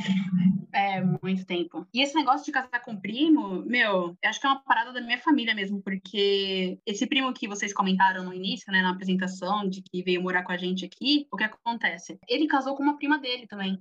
É, 0.74 1.02
muito 1.02 1.46
tempo. 1.46 1.86
E 1.94 2.02
esse 2.02 2.16
negócio 2.16 2.46
de 2.46 2.52
casar 2.52 2.80
com 2.82 2.96
primo, 2.96 3.64
meu, 3.66 4.16
eu 4.22 4.30
acho 4.30 4.40
que 4.40 4.46
é 4.46 4.50
uma 4.50 4.62
parada 4.64 4.94
da 4.94 5.02
minha 5.02 5.18
família 5.18 5.56
mesmo, 5.56 5.82
porque 5.82 6.78
esse 6.86 7.08
primo 7.08 7.34
que 7.34 7.48
vocês 7.48 7.74
comentaram 7.74 8.24
no 8.24 8.34
início, 8.34 8.72
né, 8.72 8.82
na 8.82 8.92
apresentação, 8.92 9.68
de 9.68 9.82
que 9.82 10.04
veio 10.04 10.22
morar 10.22 10.44
com 10.44 10.52
a 10.52 10.58
gente 10.58 10.86
aqui, 10.86 11.26
o 11.32 11.38
que 11.38 11.44
acontece? 11.44 12.20
Ele 12.28 12.48
casou 12.48 12.76
com 12.76 12.84
uma 12.84 12.98
prima 12.98 13.18
dele 13.18 13.48
também. 13.48 13.80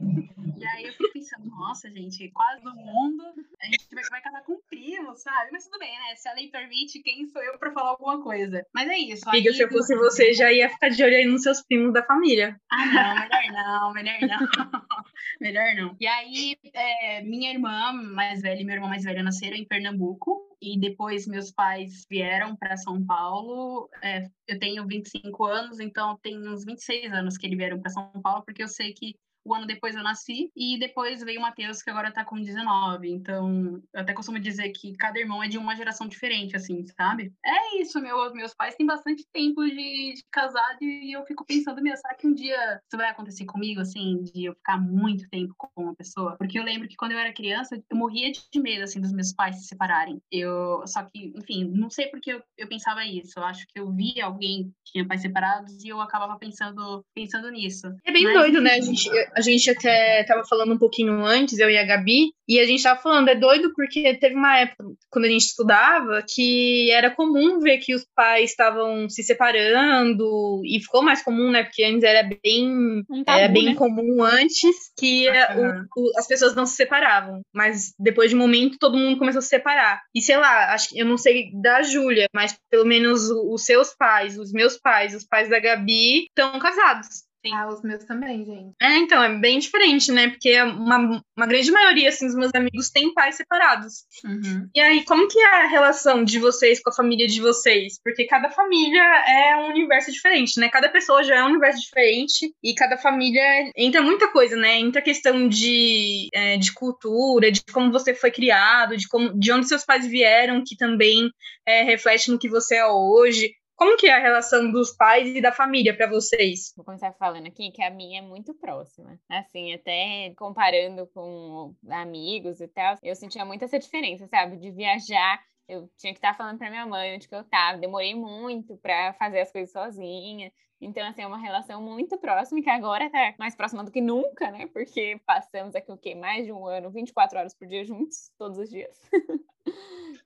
E 0.00 0.66
aí 0.66 0.84
eu 0.84 0.92
fico 0.92 1.12
pensando, 1.12 1.46
nossa, 1.46 1.90
gente, 1.90 2.30
quase 2.30 2.64
no 2.64 2.74
mundo, 2.74 3.24
a 3.60 3.66
gente 3.66 3.86
vai, 3.92 4.02
vai 4.10 4.22
casar 4.22 4.42
com 4.42 4.54
um 4.54 4.60
primo, 4.68 5.14
sabe? 5.16 5.50
Mas 5.52 5.64
tudo 5.64 5.78
bem, 5.78 5.92
né? 5.92 6.14
Se 6.16 6.28
a 6.28 6.34
lei 6.34 6.48
permite, 6.48 7.02
quem 7.02 7.26
sou 7.26 7.42
eu 7.42 7.58
pra 7.58 7.72
falar 7.72 7.90
alguma 7.90 8.22
coisa? 8.22 8.64
Mas 8.74 8.88
é 8.88 8.96
isso. 8.96 9.28
Amiga, 9.28 9.52
se 9.52 9.62
eu 9.62 9.70
fosse 9.70 9.94
você, 9.96 10.32
já 10.32 10.50
ia 10.52 10.70
ficar 10.70 10.88
de 10.88 11.02
olho 11.02 11.16
aí 11.16 11.26
nos 11.26 11.42
seus 11.42 11.62
primos 11.62 11.92
da 11.92 12.02
família. 12.02 12.58
ah, 12.70 12.86
não, 12.86 13.92
melhor 13.92 14.20
não, 14.20 14.20
melhor 14.20 14.20
não. 14.20 14.38
melhor 15.40 15.74
não. 15.74 15.96
E 16.00 16.06
aí, 16.06 16.56
é, 16.72 17.22
minha 17.22 17.52
irmã 17.52 17.92
mais 17.92 18.40
velha 18.40 18.60
e 18.60 18.64
meu 18.64 18.74
irmão 18.74 18.88
mais 18.88 19.04
velho 19.04 19.22
nasceram 19.22 19.56
em 19.56 19.66
Pernambuco. 19.66 20.56
E 20.60 20.80
depois 20.80 21.26
meus 21.26 21.52
pais 21.52 22.06
vieram 22.10 22.56
para 22.56 22.78
São 22.78 23.04
Paulo. 23.04 23.90
É, 24.02 24.26
eu 24.48 24.58
tenho 24.58 24.86
25 24.86 25.44
anos, 25.44 25.80
então 25.80 26.18
tem 26.22 26.38
uns 26.48 26.64
26 26.64 27.12
anos 27.12 27.36
que 27.36 27.46
eles 27.46 27.58
vieram 27.58 27.78
para 27.78 27.90
São 27.90 28.10
Paulo, 28.22 28.42
porque 28.42 28.62
eu 28.62 28.68
sei 28.68 28.94
que 28.94 29.14
o 29.46 29.54
ano 29.54 29.66
depois 29.66 29.94
eu 29.94 30.02
nasci, 30.02 30.50
e 30.56 30.78
depois 30.78 31.22
veio 31.22 31.38
o 31.38 31.42
Matheus, 31.42 31.82
que 31.82 31.90
agora 31.90 32.12
tá 32.12 32.24
com 32.24 32.40
19. 32.40 33.08
Então, 33.08 33.80
eu 33.94 34.00
até 34.00 34.12
costumo 34.12 34.40
dizer 34.40 34.70
que 34.70 34.96
cada 34.96 35.18
irmão 35.18 35.42
é 35.42 35.48
de 35.48 35.56
uma 35.56 35.76
geração 35.76 36.08
diferente, 36.08 36.56
assim, 36.56 36.84
sabe? 36.98 37.32
É 37.44 37.80
isso, 37.80 38.00
meu, 38.00 38.32
meus 38.34 38.54
pais 38.54 38.74
têm 38.74 38.86
bastante 38.86 39.24
tempo 39.32 39.64
de, 39.64 40.14
de 40.14 40.24
casado 40.32 40.82
e 40.82 41.12
eu 41.12 41.24
fico 41.24 41.44
pensando, 41.46 41.80
meu, 41.80 41.96
será 41.96 42.14
que 42.14 42.26
um 42.26 42.34
dia 42.34 42.80
isso 42.86 42.96
vai 42.96 43.08
acontecer 43.08 43.44
comigo, 43.44 43.80
assim, 43.80 44.22
de 44.24 44.46
eu 44.46 44.54
ficar 44.54 44.78
muito 44.78 45.28
tempo 45.28 45.54
com 45.56 45.82
uma 45.82 45.94
pessoa? 45.94 46.36
Porque 46.36 46.58
eu 46.58 46.64
lembro 46.64 46.88
que 46.88 46.96
quando 46.96 47.12
eu 47.12 47.18
era 47.18 47.32
criança, 47.32 47.76
eu 47.76 47.96
morria 47.96 48.32
de 48.32 48.60
medo, 48.60 48.82
assim, 48.82 49.00
dos 49.00 49.12
meus 49.12 49.32
pais 49.32 49.56
se 49.56 49.66
separarem. 49.66 50.20
Eu, 50.30 50.82
só 50.86 51.04
que, 51.04 51.32
enfim, 51.36 51.64
não 51.64 51.88
sei 51.88 52.06
porque 52.08 52.32
eu, 52.32 52.42
eu 52.58 52.68
pensava 52.68 53.04
isso. 53.04 53.38
Eu 53.38 53.44
acho 53.44 53.66
que 53.68 53.78
eu 53.78 53.92
via 53.92 54.24
alguém 54.24 54.72
que 54.84 54.92
tinha 54.92 55.06
pais 55.06 55.22
separados 55.22 55.84
e 55.84 55.88
eu 55.88 56.00
acabava 56.00 56.38
pensando, 56.38 57.04
pensando 57.14 57.50
nisso. 57.50 57.86
É 58.04 58.12
bem 58.12 58.24
Mas, 58.24 58.34
doido, 58.34 58.60
né? 58.60 58.74
A 58.74 58.80
gente, 58.80 59.08
a 59.36 59.40
gente 59.40 59.68
até 59.70 60.24
tava 60.24 60.42
falando 60.48 60.72
um 60.72 60.78
pouquinho 60.78 61.24
antes, 61.24 61.58
eu 61.58 61.68
e 61.70 61.76
a 61.76 61.84
Gabi, 61.84 62.30
e 62.48 62.58
a 62.60 62.64
gente 62.64 62.82
tava 62.82 63.00
falando, 63.00 63.28
é 63.28 63.34
doido 63.34 63.72
porque 63.74 64.14
teve 64.14 64.34
uma 64.34 64.58
época, 64.58 64.84
quando 65.10 65.24
a 65.26 65.28
gente 65.28 65.42
estudava, 65.46 66.22
que 66.26 66.90
era 66.90 67.10
comum 67.10 67.60
ver 67.60 67.78
que 67.78 67.94
os 67.94 68.06
pais 68.14 68.50
estavam 68.50 69.08
se 69.08 69.22
separando, 69.22 70.62
e 70.64 70.80
ficou 70.80 71.02
mais 71.02 71.22
comum, 71.22 71.50
né? 71.50 71.64
Porque 71.64 71.84
antes 71.84 72.02
era 72.02 72.28
bem, 72.42 73.02
Um 73.10 73.24
tabu, 73.24 73.38
era 73.38 73.52
bem 73.52 73.64
né? 73.66 73.74
comum 73.74 74.22
antes 74.22 74.74
que 74.98 75.28
eh, 75.28 75.48
o- 75.56 76.00
o- 76.00 76.12
as 76.18 76.26
pessoas 76.26 76.54
não 76.54 76.66
se 76.66 76.76
separavam. 76.76 77.40
Mas 77.54 77.92
depois 77.98 78.30
de 78.30 78.36
um 78.36 78.38
momento, 78.38 78.78
todo 78.78 78.96
mundo 78.96 79.18
começou 79.18 79.40
a 79.40 79.42
se 79.42 79.48
separar. 79.48 80.00
E 80.14 80.22
sei 80.22 80.36
lá, 80.36 80.72
acho 80.72 80.90
que 80.90 80.98
eu 80.98 81.04
não 81.06 81.18
sei 81.18 81.50
da 81.60 81.82
Júlia, 81.82 82.26
mas 82.34 82.56
pelo 82.70 82.84
menos 82.84 83.28
os 83.30 83.64
seus 83.64 83.94
pais, 83.94 84.38
os 84.38 84.52
meus 84.52 84.78
pais, 84.78 85.14
os 85.14 85.24
pais 85.24 85.48
da 85.48 85.58
Gabi 85.58 86.24
estão 86.26 86.58
casados. 86.58 87.25
Ah, 87.52 87.68
os 87.68 87.82
meus 87.82 88.04
também, 88.04 88.44
gente. 88.44 88.74
É, 88.80 88.96
então, 88.96 89.22
é 89.22 89.38
bem 89.38 89.58
diferente, 89.58 90.10
né? 90.12 90.28
Porque 90.28 90.60
uma, 90.62 91.22
uma 91.36 91.46
grande 91.46 91.70
maioria, 91.70 92.08
assim, 92.08 92.26
dos 92.26 92.36
meus 92.36 92.54
amigos 92.54 92.90
têm 92.90 93.12
pais 93.12 93.36
separados. 93.36 94.04
Uhum. 94.24 94.68
E 94.74 94.80
aí, 94.80 95.04
como 95.04 95.28
que 95.28 95.38
é 95.38 95.64
a 95.64 95.66
relação 95.66 96.24
de 96.24 96.38
vocês 96.38 96.80
com 96.82 96.90
a 96.90 96.94
família 96.94 97.26
de 97.26 97.40
vocês? 97.40 97.98
Porque 98.02 98.26
cada 98.26 98.50
família 98.50 99.02
é 99.02 99.56
um 99.56 99.70
universo 99.70 100.10
diferente, 100.10 100.58
né? 100.60 100.68
Cada 100.68 100.88
pessoa 100.88 101.22
já 101.22 101.36
é 101.36 101.42
um 101.42 101.48
universo 101.48 101.80
diferente 101.80 102.52
e 102.62 102.74
cada 102.74 102.96
família 102.96 103.42
entra 103.76 104.02
muita 104.02 104.28
coisa, 104.28 104.56
né? 104.56 104.78
Entra 104.78 105.02
questão 105.02 105.48
de, 105.48 106.28
é, 106.32 106.56
de 106.56 106.72
cultura, 106.72 107.50
de 107.50 107.62
como 107.72 107.92
você 107.92 108.14
foi 108.14 108.30
criado, 108.30 108.96
de, 108.96 109.08
como, 109.08 109.38
de 109.38 109.52
onde 109.52 109.68
seus 109.68 109.84
pais 109.84 110.06
vieram, 110.06 110.62
que 110.64 110.76
também 110.76 111.30
é, 111.66 111.82
reflete 111.82 112.30
no 112.30 112.38
que 112.38 112.48
você 112.48 112.76
é 112.76 112.86
hoje. 112.86 113.52
Como 113.76 113.98
que 113.98 114.06
é 114.06 114.14
a 114.14 114.18
relação 114.18 114.72
dos 114.72 114.96
pais 114.96 115.36
e 115.36 115.40
da 115.42 115.52
família 115.52 115.94
para 115.94 116.08
vocês? 116.08 116.72
Vou 116.74 116.82
começar 116.82 117.12
falando 117.12 117.46
aqui 117.46 117.70
que 117.70 117.82
a 117.82 117.90
minha 117.90 118.20
é 118.20 118.22
muito 118.22 118.54
próxima. 118.54 119.20
Assim, 119.28 119.74
até 119.74 120.32
comparando 120.34 121.06
com 121.08 121.74
amigos 121.90 122.58
e 122.62 122.68
tal, 122.68 122.96
eu 123.02 123.14
sentia 123.14 123.44
muito 123.44 123.66
essa 123.66 123.78
diferença, 123.78 124.26
sabe? 124.28 124.56
De 124.56 124.70
viajar, 124.70 125.42
eu 125.68 125.90
tinha 125.98 126.14
que 126.14 126.18
estar 126.18 126.34
falando 126.34 126.56
pra 126.56 126.70
minha 126.70 126.86
mãe 126.86 127.14
onde 127.14 127.28
que 127.28 127.34
eu 127.34 127.44
tava. 127.44 127.76
Demorei 127.76 128.14
muito 128.14 128.78
pra 128.78 129.12
fazer 129.12 129.40
as 129.40 129.52
coisas 129.52 129.70
sozinha. 129.70 130.50
Então, 130.80 131.06
assim, 131.06 131.22
é 131.22 131.26
uma 131.26 131.38
relação 131.38 131.82
muito 131.82 132.18
próxima 132.18 132.62
que 132.62 132.70
agora 132.70 133.10
tá 133.10 133.34
mais 133.38 133.54
próxima 133.54 133.82
do 133.82 133.90
que 133.90 134.00
nunca, 134.00 134.50
né? 134.50 134.66
Porque 134.66 135.20
passamos 135.26 135.74
aqui 135.74 135.90
o 135.90 135.96
quê? 135.96 136.14
Mais 136.14 136.44
de 136.44 136.52
um 136.52 136.66
ano, 136.66 136.90
24 136.90 137.38
horas 137.38 137.54
por 137.54 137.66
dia 137.66 137.84
juntos, 137.84 138.30
todos 138.38 138.58
os 138.58 138.68
dias. 138.68 139.00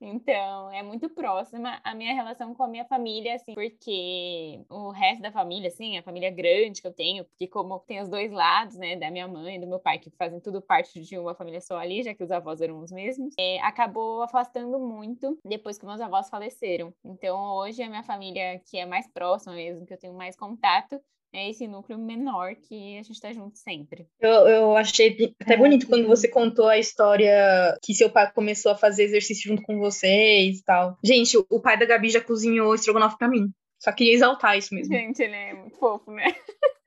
Então, 0.01 0.71
é 0.71 0.83
muito 0.83 1.11
próxima 1.11 1.79
a 1.85 1.95
minha 1.95 2.15
relação 2.15 2.55
com 2.55 2.63
a 2.63 2.69
minha 2.69 2.87
família, 2.87 3.35
assim, 3.35 3.55
porque 3.55 4.65
o 4.71 4.91
resto 4.91 5.21
da 5.21 5.31
família, 5.31 5.69
assim, 5.69 5.99
a 5.99 6.03
família 6.03 6.31
grande 6.31 6.81
que 6.81 6.87
eu 6.87 6.93
tenho, 6.93 7.25
porque 7.27 7.47
como 7.47 7.79
tem 7.81 8.01
os 8.01 8.09
dois 8.09 8.33
lados, 8.33 8.77
né, 8.77 8.97
da 8.97 9.11
minha 9.11 9.29
mãe 9.29 9.57
e 9.57 9.61
do 9.61 9.67
meu 9.67 9.79
pai, 9.79 9.99
que 9.99 10.11
fazem 10.11 10.41
tudo 10.41 10.63
parte 10.63 11.03
de 11.03 11.19
uma 11.19 11.35
família 11.35 11.61
só 11.61 11.77
ali, 11.77 12.03
já 12.03 12.15
que 12.15 12.25
os 12.25 12.31
avós 12.31 12.63
eram 12.63 12.79
os 12.79 12.91
mesmos, 12.91 13.35
é, 13.39 13.61
acabou 13.61 14.23
afastando 14.23 14.79
muito 14.79 15.39
depois 15.45 15.77
que 15.77 15.85
meus 15.85 16.01
avós 16.01 16.31
faleceram. 16.31 16.95
Então, 17.05 17.39
hoje 17.57 17.83
a 17.83 17.89
minha 17.89 18.03
família 18.03 18.59
que 18.71 18.79
é 18.79 18.87
mais 18.87 19.07
próxima 19.07 19.55
mesmo, 19.55 19.85
que 19.85 19.93
eu 19.93 19.99
tenho 19.99 20.15
mais 20.15 20.35
contato, 20.41 20.99
é 21.33 21.49
esse 21.51 21.69
núcleo 21.69 21.97
menor 21.97 22.57
que 22.57 22.99
a 22.99 23.03
gente 23.05 23.21
tá 23.21 23.33
junto 23.33 23.57
sempre. 23.57 24.09
Eu, 24.19 24.31
eu 24.49 24.77
achei 24.77 25.33
até 25.43 25.55
É, 25.55 25.57
bonito 25.57 25.87
quando 25.87 26.09
você 26.09 26.27
contou 26.27 26.67
a 26.67 26.77
história 26.79 27.79
que 27.83 27.95
seu 27.95 28.11
pai 28.11 28.33
começou 28.33 28.73
a 28.73 28.77
fazer 28.77 29.05
exercício 29.05 29.49
junto 29.49 29.63
com 29.63 29.79
vocês 29.79 30.59
e 30.59 30.65
tal. 30.65 30.99
Gente, 31.05 31.39
o- 31.39 31.61
pai 31.61 31.79
da 31.79 31.87
Gabi 31.87 32.09
já 32.11 32.21
cozinhou 32.21 32.75
estrogonofe 32.75 33.17
pra 33.19 33.29
mim. 33.29 33.49
Só 33.79 33.93
queria 33.93 34.13
exaltar 34.15 34.59
isso 34.59 34.75
mesmo. 34.75 34.93
Gente, 34.93 35.23
ele 35.23 35.37
é 35.37 35.55
muito 35.55 35.77
fofo, 35.79 36.11
né? 36.11 36.25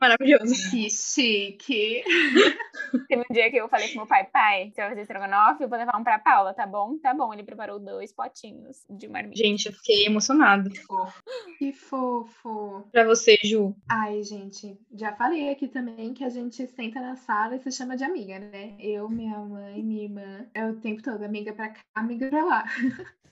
Maravilhoso. 0.00 0.70
Que 0.70 0.90
chique. 0.90 2.02
Teve 3.08 3.22
um 3.22 3.34
dia 3.34 3.50
que 3.50 3.56
eu 3.56 3.68
falei 3.68 3.88
com 3.88 3.98
meu 3.98 4.06
pai, 4.06 4.24
pai, 4.24 4.70
você 4.70 4.80
vai 4.80 4.90
fazer 4.90 5.00
estrogonofe, 5.02 5.62
eu 5.62 5.68
vou 5.68 5.78
levar 5.78 5.98
um 5.98 6.04
pra 6.04 6.18
Paula, 6.18 6.54
tá 6.54 6.66
bom? 6.66 6.98
Tá 6.98 7.14
bom, 7.14 7.32
ele 7.32 7.42
preparou 7.42 7.78
dois 7.78 8.12
potinhos 8.12 8.84
de 8.88 9.08
marmita. 9.08 9.36
Gente, 9.36 9.66
eu 9.66 9.72
fiquei 9.72 10.06
emocionada. 10.06 10.70
Fofo. 10.86 11.22
Que 11.58 11.72
fofo. 11.72 12.88
Pra 12.92 13.04
você, 13.04 13.36
Ju. 13.42 13.74
Ai, 13.88 14.22
gente, 14.22 14.78
já 14.92 15.12
falei 15.12 15.50
aqui 15.50 15.68
também 15.68 16.14
que 16.14 16.24
a 16.24 16.28
gente 16.28 16.66
senta 16.66 17.00
na 17.00 17.16
sala 17.16 17.56
e 17.56 17.62
se 17.62 17.72
chama 17.72 17.96
de 17.96 18.04
amiga, 18.04 18.38
né? 18.38 18.74
Eu, 18.78 19.08
minha 19.08 19.38
mãe, 19.38 19.82
minha 19.82 20.04
irmã, 20.04 20.46
é 20.54 20.66
o 20.66 20.76
tempo 20.76 21.02
todo, 21.02 21.22
amiga 21.22 21.52
pra 21.52 21.68
cá, 21.70 21.80
amiga 21.94 22.28
pra 22.28 22.44
lá. 22.44 22.64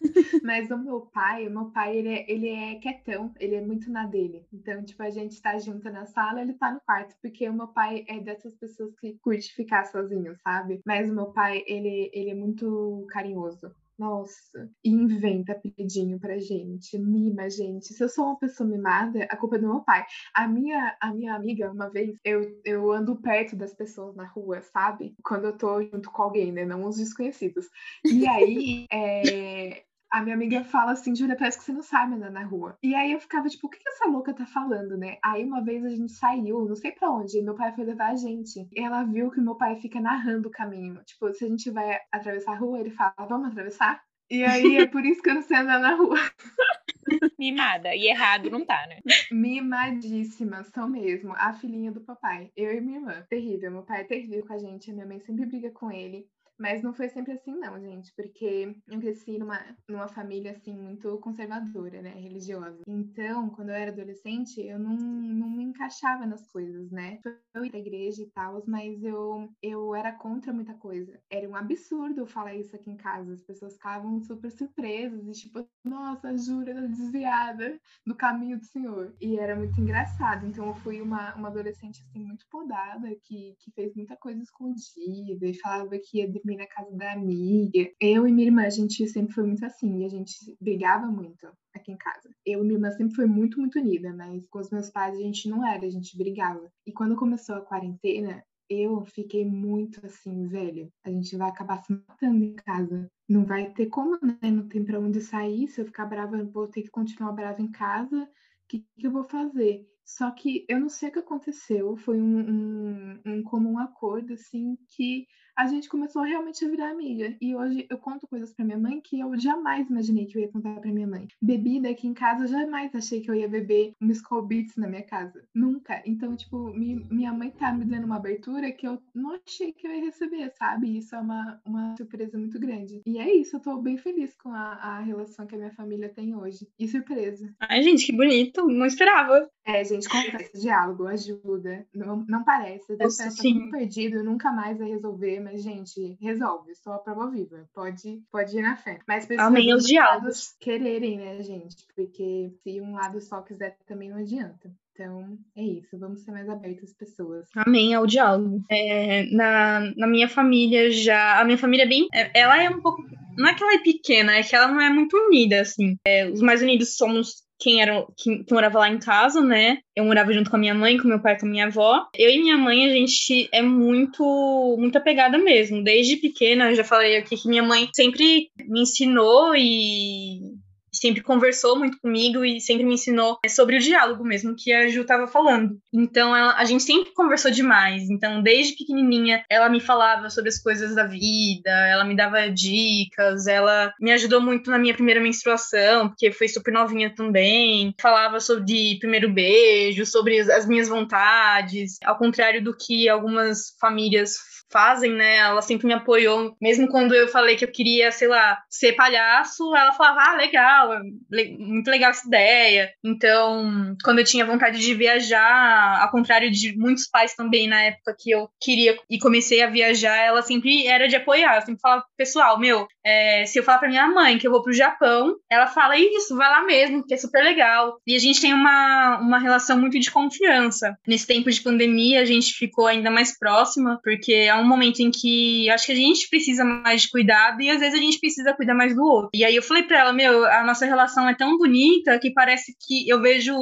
Mas 0.42 0.70
o 0.70 0.78
meu 0.78 1.00
pai, 1.00 1.46
o 1.46 1.50
meu 1.50 1.66
pai, 1.66 1.96
ele 1.96 2.08
é, 2.08 2.30
ele 2.30 2.48
é 2.48 2.74
quietão, 2.76 3.32
ele 3.38 3.54
é 3.54 3.60
muito 3.60 3.90
na 3.90 4.06
dele. 4.06 4.46
Então, 4.52 4.82
tipo, 4.84 5.02
a 5.02 5.10
gente 5.10 5.40
tá 5.40 5.58
junto 5.58 5.90
na 5.90 6.05
sala, 6.06 6.40
ele 6.40 6.54
tá 6.54 6.72
no 6.72 6.80
quarto, 6.80 7.14
porque 7.20 7.48
o 7.48 7.54
meu 7.54 7.68
pai 7.68 8.04
é 8.08 8.20
dessas 8.20 8.54
pessoas 8.56 8.94
que 8.98 9.18
curte 9.18 9.54
ficar 9.54 9.84
sozinho, 9.84 10.36
sabe? 10.42 10.80
Mas 10.84 11.10
o 11.10 11.14
meu 11.14 11.26
pai, 11.32 11.62
ele, 11.66 12.10
ele 12.12 12.30
é 12.30 12.34
muito 12.34 13.06
carinhoso. 13.10 13.74
Nossa, 13.98 14.70
e 14.84 14.90
inventa 14.90 15.52
apelidinho 15.52 16.20
pra 16.20 16.38
gente, 16.38 16.98
mima 16.98 17.48
gente. 17.48 17.94
Se 17.94 18.04
eu 18.04 18.10
sou 18.10 18.26
uma 18.26 18.38
pessoa 18.38 18.68
mimada, 18.68 19.24
a 19.24 19.36
culpa 19.36 19.56
é 19.56 19.58
do 19.58 19.68
meu 19.68 19.80
pai. 19.80 20.04
A 20.34 20.46
minha, 20.46 20.94
a 21.00 21.14
minha 21.14 21.34
amiga, 21.34 21.72
uma 21.72 21.88
vez, 21.88 22.14
eu, 22.22 22.60
eu 22.62 22.92
ando 22.92 23.16
perto 23.16 23.56
das 23.56 23.72
pessoas 23.72 24.14
na 24.14 24.26
rua, 24.26 24.60
sabe? 24.60 25.14
Quando 25.24 25.46
eu 25.46 25.56
tô 25.56 25.82
junto 25.82 26.10
com 26.10 26.22
alguém, 26.22 26.52
né? 26.52 26.66
Não 26.66 26.84
os 26.84 26.96
desconhecidos. 26.96 27.66
E 28.04 28.28
aí, 28.28 28.86
é, 28.92 29.82
a 30.16 30.22
minha 30.22 30.34
amiga 30.34 30.64
fala 30.64 30.92
assim, 30.92 31.14
Júlia, 31.14 31.36
parece 31.36 31.58
que 31.58 31.64
você 31.64 31.72
não 31.74 31.82
sabe 31.82 32.14
andar 32.14 32.30
na 32.30 32.42
rua. 32.42 32.78
E 32.82 32.94
aí 32.94 33.12
eu 33.12 33.20
ficava 33.20 33.48
tipo, 33.48 33.66
o 33.66 33.70
que, 33.70 33.78
que 33.78 33.88
essa 33.90 34.08
louca 34.08 34.32
tá 34.32 34.46
falando, 34.46 34.96
né? 34.96 35.18
Aí 35.22 35.44
uma 35.44 35.62
vez 35.62 35.84
a 35.84 35.90
gente 35.90 36.10
saiu, 36.12 36.64
não 36.64 36.74
sei 36.74 36.92
pra 36.92 37.10
onde, 37.10 37.38
e 37.38 37.42
meu 37.42 37.54
pai 37.54 37.70
foi 37.74 37.84
levar 37.84 38.12
a 38.12 38.16
gente. 38.16 38.66
E 38.72 38.80
ela 38.80 39.04
viu 39.04 39.30
que 39.30 39.42
meu 39.42 39.54
pai 39.54 39.76
fica 39.76 40.00
narrando 40.00 40.48
o 40.48 40.50
caminho. 40.50 41.02
Tipo, 41.04 41.34
se 41.34 41.44
a 41.44 41.48
gente 41.48 41.70
vai 41.70 41.98
atravessar 42.10 42.52
a 42.52 42.56
rua, 42.56 42.80
ele 42.80 42.90
fala, 42.90 43.14
vamos 43.28 43.48
atravessar? 43.48 44.00
E 44.30 44.42
aí 44.42 44.78
é 44.78 44.86
por 44.86 45.04
isso 45.04 45.20
que 45.20 45.28
eu 45.28 45.34
não 45.34 45.42
sei 45.42 45.58
andar 45.58 45.78
na 45.78 45.94
rua. 45.94 46.16
Mimada. 47.38 47.94
E 47.94 48.06
errado 48.06 48.50
não 48.50 48.64
tá, 48.64 48.86
né? 48.88 49.00
Mimadíssima, 49.30 50.64
são 50.64 50.88
mesmo. 50.88 51.34
A 51.36 51.52
filhinha 51.52 51.92
do 51.92 52.00
papai. 52.00 52.50
Eu 52.56 52.72
e 52.72 52.80
minha 52.80 52.98
irmã. 52.98 53.26
Terrível. 53.28 53.70
Meu 53.70 53.82
pai 53.82 54.00
é 54.00 54.04
terrível 54.04 54.44
com 54.46 54.54
a 54.54 54.58
gente. 54.58 54.90
A 54.90 54.94
minha 54.94 55.06
mãe 55.06 55.20
sempre 55.20 55.44
briga 55.44 55.70
com 55.70 55.92
ele. 55.92 56.26
Mas 56.58 56.82
não 56.82 56.94
foi 56.94 57.08
sempre 57.08 57.32
assim, 57.32 57.54
não, 57.54 57.78
gente. 57.80 58.12
Porque 58.14 58.74
eu 58.88 59.00
cresci 59.00 59.38
numa, 59.38 59.60
numa 59.88 60.08
família, 60.08 60.52
assim, 60.52 60.76
muito 60.76 61.18
conservadora, 61.18 62.00
né? 62.00 62.10
Religiosa. 62.10 62.82
Então, 62.86 63.50
quando 63.50 63.70
eu 63.70 63.74
era 63.74 63.90
adolescente, 63.90 64.60
eu 64.60 64.78
não, 64.78 64.96
não 64.96 65.50
me 65.50 65.64
encaixava 65.64 66.26
nas 66.26 66.46
coisas, 66.50 66.90
né? 66.90 67.20
Eu 67.54 67.64
ia 67.64 67.70
pra 67.70 67.80
igreja 67.80 68.22
e 68.22 68.30
tal, 68.30 68.62
mas 68.66 69.02
eu, 69.02 69.48
eu 69.62 69.94
era 69.94 70.12
contra 70.12 70.52
muita 70.52 70.74
coisa. 70.74 71.20
Era 71.30 71.48
um 71.48 71.56
absurdo 71.56 72.20
eu 72.20 72.26
falar 72.26 72.54
isso 72.54 72.74
aqui 72.74 72.90
em 72.90 72.96
casa. 72.96 73.32
As 73.32 73.42
pessoas 73.42 73.74
ficavam 73.74 74.20
super 74.20 74.50
surpresas. 74.50 75.26
E 75.26 75.32
tipo, 75.32 75.66
nossa, 75.84 76.28
a 76.28 76.36
Júlia 76.36 76.74
tá 76.74 76.86
desviada 76.86 77.78
do 78.06 78.14
caminho 78.14 78.58
do 78.58 78.64
Senhor. 78.64 79.14
E 79.20 79.38
era 79.38 79.54
muito 79.56 79.78
engraçado. 79.80 80.46
Então 80.46 80.66
eu 80.68 80.74
fui 80.76 81.00
uma, 81.00 81.34
uma 81.34 81.48
adolescente 81.48 82.02
assim 82.02 82.24
muito 82.24 82.46
podada, 82.50 83.08
que, 83.22 83.56
que 83.60 83.70
fez 83.72 83.94
muita 83.94 84.16
coisa 84.16 84.42
escondida 84.42 85.46
e 85.46 85.54
falava 85.54 85.98
que 85.98 86.18
ia 86.18 86.30
dormir 86.46 86.56
na 86.56 86.66
casa 86.66 86.90
da 86.92 87.12
amiga. 87.12 87.90
Eu 88.00 88.26
e 88.26 88.32
minha 88.32 88.46
irmã, 88.46 88.62
a 88.62 88.70
gente 88.70 89.06
sempre 89.08 89.34
foi 89.34 89.44
muito 89.44 89.64
assim, 89.66 90.04
a 90.04 90.08
gente 90.08 90.32
brigava 90.60 91.06
muito 91.06 91.48
aqui 91.74 91.90
em 91.90 91.96
casa. 91.96 92.30
Eu 92.44 92.60
e 92.60 92.62
minha 92.62 92.76
irmã 92.76 92.90
sempre 92.92 93.16
foi 93.16 93.26
muito, 93.26 93.58
muito 93.58 93.78
unida, 93.78 94.14
mas 94.14 94.46
com 94.46 94.60
os 94.60 94.70
meus 94.70 94.88
pais 94.88 95.18
a 95.18 95.20
gente 95.20 95.48
não 95.48 95.66
era, 95.66 95.84
a 95.84 95.90
gente 95.90 96.16
brigava. 96.16 96.70
E 96.86 96.92
quando 96.92 97.16
começou 97.16 97.56
a 97.56 97.60
quarentena, 97.60 98.42
eu 98.70 99.04
fiquei 99.06 99.44
muito 99.44 100.04
assim, 100.06 100.46
velho. 100.46 100.90
A 101.04 101.10
gente 101.10 101.36
vai 101.36 101.48
acabar 101.48 101.82
se 101.82 101.92
matando 101.92 102.44
em 102.44 102.54
casa. 102.54 103.10
Não 103.28 103.44
vai 103.44 103.70
ter 103.70 103.86
como, 103.86 104.18
né? 104.22 104.38
Não 104.42 104.68
tem 104.68 104.84
pra 104.84 105.00
onde 105.00 105.20
sair. 105.20 105.68
Se 105.68 105.80
eu 105.80 105.86
ficar 105.86 106.06
brava, 106.06 106.38
eu 106.38 106.46
vou 106.46 106.68
ter 106.68 106.82
que 106.82 106.90
continuar 106.90 107.32
brava 107.32 107.60
em 107.60 107.70
casa. 107.70 108.22
O 108.22 108.28
que, 108.68 108.84
que 108.98 109.06
eu 109.06 109.12
vou 109.12 109.24
fazer? 109.24 109.86
Só 110.04 110.30
que 110.30 110.64
eu 110.68 110.80
não 110.80 110.88
sei 110.88 111.08
o 111.08 111.12
que 111.12 111.18
aconteceu. 111.18 111.96
Foi 111.96 112.20
um, 112.20 112.38
um, 112.38 113.20
um 113.24 113.42
comum 113.42 113.78
acordo, 113.78 114.32
assim, 114.32 114.76
que 114.88 115.26
a 115.56 115.66
gente 115.66 115.88
começou 115.88 116.22
realmente 116.22 116.64
a 116.64 116.68
virar 116.68 116.90
amiga. 116.90 117.34
E 117.40 117.56
hoje 117.56 117.86
eu 117.88 117.98
conto 117.98 118.26
coisas 118.26 118.52
pra 118.52 118.64
minha 118.64 118.78
mãe 118.78 119.00
que 119.00 119.18
eu 119.18 119.36
jamais 119.38 119.88
imaginei 119.88 120.26
que 120.26 120.36
eu 120.36 120.42
ia 120.42 120.52
contar 120.52 120.78
pra 120.80 120.92
minha 120.92 121.06
mãe. 121.06 121.26
Bebida 121.40 121.88
aqui 121.88 122.06
em 122.06 122.14
casa, 122.14 122.44
eu 122.44 122.48
jamais 122.48 122.94
achei 122.94 123.20
que 123.20 123.30
eu 123.30 123.34
ia 123.34 123.48
beber 123.48 123.92
um 124.00 124.10
Skull 124.10 124.42
Beats 124.42 124.76
na 124.76 124.86
minha 124.86 125.02
casa. 125.02 125.42
Nunca. 125.54 126.02
Então, 126.04 126.36
tipo, 126.36 126.72
mi, 126.74 127.06
minha 127.10 127.32
mãe 127.32 127.50
tá 127.50 127.72
me 127.72 127.84
dando 127.84 128.04
uma 128.04 128.16
abertura 128.16 128.70
que 128.70 128.86
eu 128.86 129.00
não 129.14 129.32
achei 129.32 129.72
que 129.72 129.86
eu 129.86 129.92
ia 129.92 130.04
receber, 130.04 130.52
sabe? 130.58 130.98
Isso 130.98 131.14
é 131.14 131.18
uma, 131.20 131.60
uma 131.64 131.96
surpresa 131.96 132.38
muito 132.38 132.60
grande. 132.60 133.00
E 133.06 133.18
é 133.18 133.34
isso, 133.34 133.56
eu 133.56 133.60
tô 133.60 133.78
bem 133.78 133.96
feliz 133.96 134.34
com 134.36 134.50
a, 134.50 134.74
a 134.74 135.00
relação 135.00 135.46
que 135.46 135.54
a 135.54 135.58
minha 135.58 135.72
família 135.72 136.08
tem 136.08 136.36
hoje. 136.36 136.68
E 136.78 136.86
surpresa. 136.86 137.54
Ai, 137.60 137.82
gente, 137.82 138.06
que 138.06 138.12
bonito. 138.12 138.66
Não 138.66 138.86
esperava. 138.86 139.48
É, 139.66 139.84
gente, 139.84 140.08
conversa, 140.08 140.58
diálogo, 140.58 141.06
ajuda. 141.08 141.84
Não, 141.92 142.24
não 142.28 142.44
parece. 142.44 142.96
Parece 142.96 143.30
sim. 143.32 143.58
tudo 143.58 143.70
perdido, 143.72 144.22
nunca 144.22 144.52
mais 144.52 144.78
vai 144.78 144.88
resolver, 144.88 145.40
mas, 145.40 145.62
gente, 145.62 146.16
resolve. 146.20 146.72
Sou 146.76 146.92
a 146.92 146.98
prova 146.98 147.28
viva. 147.30 147.68
Pode, 147.74 148.22
pode 148.30 148.56
ir 148.56 148.62
na 148.62 148.76
fé. 148.76 149.00
Mas 149.08 149.26
precisa 149.26 149.48
Amém 149.48 149.68
dois 149.70 149.84
diálogos. 149.84 150.54
quererem, 150.60 151.18
né, 151.18 151.42
gente? 151.42 151.84
Porque 151.96 152.52
se 152.62 152.80
um 152.80 152.94
lado 152.94 153.20
só 153.20 153.42
quiser, 153.42 153.76
também 153.86 154.08
não 154.10 154.18
adianta. 154.18 154.70
Então, 154.92 155.36
é 155.56 155.62
isso. 155.62 155.98
Vamos 155.98 156.20
ser 156.22 156.30
mais 156.30 156.48
abertas 156.48 156.90
às 156.90 156.96
pessoas. 156.96 157.48
Amém 157.56 157.92
ao 157.92 158.06
diálogo. 158.06 158.62
É, 158.70 159.24
na, 159.34 159.80
na 159.96 160.06
minha 160.06 160.28
família 160.28 160.90
já. 160.90 161.40
A 161.40 161.44
minha 161.44 161.58
família 161.58 161.82
é 161.84 161.88
bem. 161.88 162.06
é- 162.14 162.30
Ela 162.34 162.62
é 162.62 162.70
um 162.70 162.80
pouco. 162.80 163.02
Não 163.36 163.48
é 163.48 163.54
que 163.54 163.62
ela 163.62 163.74
é 163.74 163.78
pequena, 163.78 164.36
é 164.36 164.42
que 164.42 164.56
ela 164.56 164.68
não 164.68 164.80
é 164.80 164.88
muito 164.88 165.14
unida, 165.14 165.60
assim. 165.60 165.96
É, 166.06 166.30
os 166.30 166.40
mais 166.40 166.62
unidos 166.62 166.96
somos 166.96 167.45
quem 167.58 167.80
era 167.80 168.04
que, 168.16 168.44
que 168.44 168.52
morava 168.52 168.78
lá 168.78 168.90
em 168.90 168.98
casa, 168.98 169.40
né? 169.40 169.78
Eu 169.94 170.04
morava 170.04 170.32
junto 170.32 170.50
com 170.50 170.56
a 170.56 170.58
minha 170.58 170.74
mãe, 170.74 170.98
com 170.98 171.08
meu 171.08 171.20
pai, 171.20 171.38
com 171.38 171.46
a 171.46 171.48
minha 171.48 171.66
avó. 171.66 172.06
Eu 172.14 172.30
e 172.30 172.40
minha 172.40 172.56
mãe, 172.56 172.86
a 172.86 172.92
gente 172.92 173.48
é 173.52 173.62
muito, 173.62 174.76
muito 174.78 174.96
apegada 174.98 175.38
mesmo. 175.38 175.82
Desde 175.82 176.16
pequena, 176.16 176.70
eu 176.70 176.74
já 176.74 176.84
falei 176.84 177.16
aqui 177.16 177.36
que 177.36 177.48
minha 177.48 177.62
mãe 177.62 177.88
sempre 177.94 178.50
me 178.66 178.82
ensinou 178.82 179.54
e 179.56 180.55
sempre 180.96 181.22
conversou 181.22 181.78
muito 181.78 181.98
comigo 182.00 182.44
e 182.44 182.60
sempre 182.60 182.84
me 182.84 182.94
ensinou 182.94 183.38
sobre 183.48 183.76
o 183.76 183.80
diálogo 183.80 184.24
mesmo 184.24 184.54
que 184.56 184.72
a 184.72 184.88
Ju 184.88 185.02
estava 185.02 185.26
falando. 185.26 185.78
Então 185.92 186.34
ela- 186.36 186.54
a 186.56 186.64
gente 186.64 186.82
sempre 186.82 187.12
conversou 187.14 187.50
demais. 187.50 188.08
Então 188.10 188.42
desde 188.42 188.76
pequenininha 188.76 189.44
ela 189.50 189.68
me 189.68 189.80
falava 189.80 190.30
sobre 190.30 190.48
as 190.50 190.58
coisas 190.60 190.94
da 190.94 191.04
vida, 191.06 191.70
ela 191.88 192.04
me 192.04 192.16
dava 192.16 192.48
dicas, 192.50 193.46
ela 193.46 193.92
me 194.00 194.12
ajudou 194.12 194.40
muito 194.40 194.70
na 194.70 194.78
minha 194.78 194.94
primeira 194.94 195.20
menstruação, 195.20 196.08
porque 196.08 196.32
foi 196.32 196.48
super 196.48 196.72
novinha 196.72 197.14
também. 197.14 197.94
Falava 198.00 198.40
sobre 198.40 198.98
primeiro 198.98 199.32
beijo, 199.32 200.04
sobre 200.06 200.38
as 200.40 200.66
minhas 200.66 200.88
vontades, 200.88 201.98
ao 202.04 202.16
contrário 202.18 202.62
do 202.62 202.76
que 202.76 203.08
algumas 203.08 203.74
famílias 203.80 204.36
fazem, 204.70 205.12
né? 205.12 205.36
Ela 205.36 205.62
sempre 205.62 205.86
me 205.86 205.94
apoiou, 205.94 206.56
mesmo 206.60 206.88
quando 206.88 207.14
eu 207.14 207.28
falei 207.28 207.56
que 207.56 207.64
eu 207.64 207.70
queria, 207.72 208.10
sei 208.12 208.28
lá, 208.28 208.58
ser 208.68 208.92
palhaço, 208.94 209.74
ela 209.74 209.92
falava, 209.92 210.20
ah, 210.32 210.36
legal, 210.36 210.90
le- 211.30 211.56
muito 211.58 211.88
legal 211.90 212.10
essa 212.10 212.26
ideia. 212.26 212.90
Então, 213.04 213.94
quando 214.04 214.18
eu 214.20 214.24
tinha 214.24 214.44
vontade 214.44 214.78
de 214.78 214.94
viajar, 214.94 216.00
ao 216.02 216.10
contrário 216.10 216.50
de 216.50 216.76
muitos 216.76 217.08
pais 217.08 217.34
também 217.34 217.68
na 217.68 217.82
época 217.82 218.14
que 218.18 218.30
eu 218.30 218.48
queria 218.60 218.96
e 219.08 219.18
comecei 219.18 219.62
a 219.62 219.70
viajar, 219.70 220.16
ela 220.16 220.42
sempre 220.42 220.86
era 220.86 221.08
de 221.08 221.16
apoiar. 221.16 221.56
Eu 221.56 221.62
sempre 221.62 221.80
falava, 221.80 222.04
pessoal, 222.16 222.58
meu, 222.58 222.86
é, 223.06 223.46
se 223.46 223.56
eu 223.56 223.62
falar 223.62 223.78
pra 223.78 223.88
minha 223.88 224.08
mãe 224.08 224.36
que 224.36 224.46
eu 224.46 224.50
vou 224.50 224.62
pro 224.62 224.72
Japão, 224.72 225.36
ela 225.48 225.68
fala, 225.68 225.96
isso, 225.96 226.34
vai 226.34 226.50
lá 226.50 226.64
mesmo, 226.64 227.06
que 227.06 227.14
é 227.14 227.16
super 227.16 227.44
legal. 227.44 228.00
E 228.04 228.16
a 228.16 228.18
gente 228.18 228.40
tem 228.40 228.52
uma, 228.52 229.18
uma 229.20 229.38
relação 229.38 229.78
muito 229.78 229.96
de 229.96 230.10
confiança. 230.10 230.98
Nesse 231.06 231.24
tempo 231.24 231.48
de 231.48 231.60
pandemia, 231.60 232.20
a 232.20 232.24
gente 232.24 232.52
ficou 232.54 232.88
ainda 232.88 233.08
mais 233.08 233.38
próxima, 233.38 234.00
porque 234.02 234.32
é 234.32 234.54
um 234.56 234.66
momento 234.66 234.98
em 234.98 235.12
que 235.12 235.70
acho 235.70 235.86
que 235.86 235.92
a 235.92 235.96
gente 235.96 236.28
precisa 236.28 236.64
mais 236.64 237.02
de 237.02 237.10
cuidado 237.10 237.62
e 237.62 237.70
às 237.70 237.78
vezes 237.78 237.94
a 237.96 238.02
gente 238.02 238.18
precisa 238.18 238.52
cuidar 238.54 238.74
mais 238.74 238.92
do 238.92 239.02
outro. 239.02 239.30
E 239.32 239.44
aí 239.44 239.54
eu 239.54 239.62
falei 239.62 239.84
pra 239.84 240.00
ela, 240.00 240.12
meu, 240.12 240.44
a 240.44 240.64
nossa 240.64 240.84
relação 240.84 241.28
é 241.28 241.34
tão 241.34 241.56
bonita 241.56 242.18
que 242.18 242.32
parece 242.32 242.74
que 242.86 243.08
eu 243.08 243.20
vejo 243.22 243.54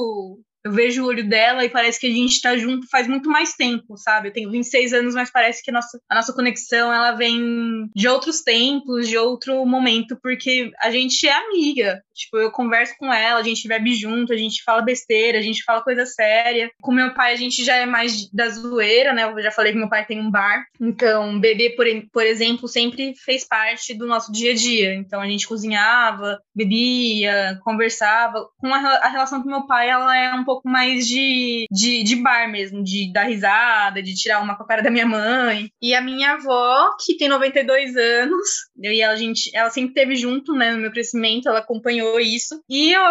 eu 0.65 0.73
vejo 0.73 1.03
o 1.03 1.07
olho 1.07 1.29
dela 1.29 1.65
e 1.65 1.69
parece 1.69 2.01
que 2.01 2.07
a 2.07 2.11
gente 2.11 2.41
tá 2.41 2.57
junto 2.57 2.89
faz 2.89 3.07
muito 3.07 3.29
mais 3.29 3.55
tempo, 3.55 3.97
sabe? 3.99 4.29
Eu 4.29 4.33
tenho 4.33 4.51
26 4.51 4.95
anos, 4.95 5.15
mas 5.15 5.31
parece 5.31 5.63
que 5.63 5.71
a 5.71 5.75
nossa, 5.75 6.01
a 6.09 6.15
nossa 6.15 6.33
conexão 6.33 6.93
ela 6.93 7.13
vem 7.13 7.89
de 7.95 8.09
outros 8.09 8.41
tempos, 8.41 9.09
de 9.09 9.19
outro 9.19 9.65
momento, 9.67 10.19
porque 10.23 10.71
a 10.81 10.91
gente 10.91 11.27
é 11.29 11.33
amiga. 11.33 12.03
Tipo, 12.15 12.39
eu 12.39 12.51
converso 12.51 12.95
com 12.99 13.13
ela, 13.13 13.41
a 13.41 13.43
gente 13.43 13.67
bebe 13.67 13.95
junto, 13.95 14.33
a 14.33 14.37
gente 14.37 14.63
fala 14.63 14.81
besteira, 14.81 15.39
a 15.39 15.43
gente 15.43 15.65
fala 15.65 15.83
coisa 15.83 16.07
séria. 16.07 16.71
Com 16.81 16.93
meu 16.93 17.13
pai, 17.13 17.33
a 17.33 17.37
gente 17.37 17.65
já 17.65 17.77
é 17.77 17.85
mais 17.85 18.31
da 18.31 18.49
zoeira, 18.49 19.13
né? 19.13 19.25
Eu 19.25 19.43
já 19.43 19.51
falei 19.51 19.73
que 19.73 19.79
meu 19.79 19.89
pai 19.89 20.07
tem 20.07 20.21
um 20.21 20.31
bar. 20.31 20.65
Então, 20.81 21.39
beber, 21.41 21.75
por, 21.75 21.85
por 22.13 22.25
exemplo, 22.25 22.69
sempre 22.69 23.15
fez 23.17 23.45
parte 23.45 23.93
do 23.95 24.07
nosso 24.07 24.31
dia 24.31 24.53
a 24.53 24.55
dia. 24.55 24.95
Então, 24.95 25.21
a 25.21 25.27
gente 25.27 25.47
cozinhava, 25.47 26.39
bebia, 26.55 27.59
conversava. 27.65 28.49
Com 28.59 28.73
a, 28.73 28.79
a 28.79 29.09
relação 29.09 29.43
com 29.43 29.49
meu 29.49 29.67
pai, 29.67 29.91
ela 29.91 30.17
é 30.17 30.33
um 30.33 30.45
pouco 30.45 30.54
mais 30.65 31.07
de, 31.07 31.67
de, 31.71 32.03
de 32.03 32.17
bar 32.17 32.51
mesmo, 32.51 32.83
de 32.83 33.13
dar 33.13 33.25
risada, 33.25 34.03
de 34.03 34.15
tirar 34.15 34.43
uma 34.43 34.57
com 34.57 34.63
a 34.63 34.67
cara 34.67 34.83
da 34.83 34.91
minha 34.91 35.07
mãe. 35.07 35.69
E 35.81 35.95
a 35.95 36.01
minha 36.01 36.33
avó, 36.33 36.91
que 37.05 37.17
tem 37.17 37.29
92 37.29 37.97
anos, 37.97 38.49
eu 38.83 38.93
e 38.93 39.01
ela, 39.01 39.15
a 39.15 39.17
gente, 39.17 39.51
ela 39.55 39.71
sempre 39.71 39.91
esteve 39.91 40.17
junto, 40.17 40.53
né, 40.53 40.73
no 40.73 40.81
meu 40.81 40.91
crescimento, 40.91 41.49
ela 41.49 41.61
acompanhou 41.61 42.19
isso. 42.21 42.61
E 42.69 42.93
eu, 42.93 43.03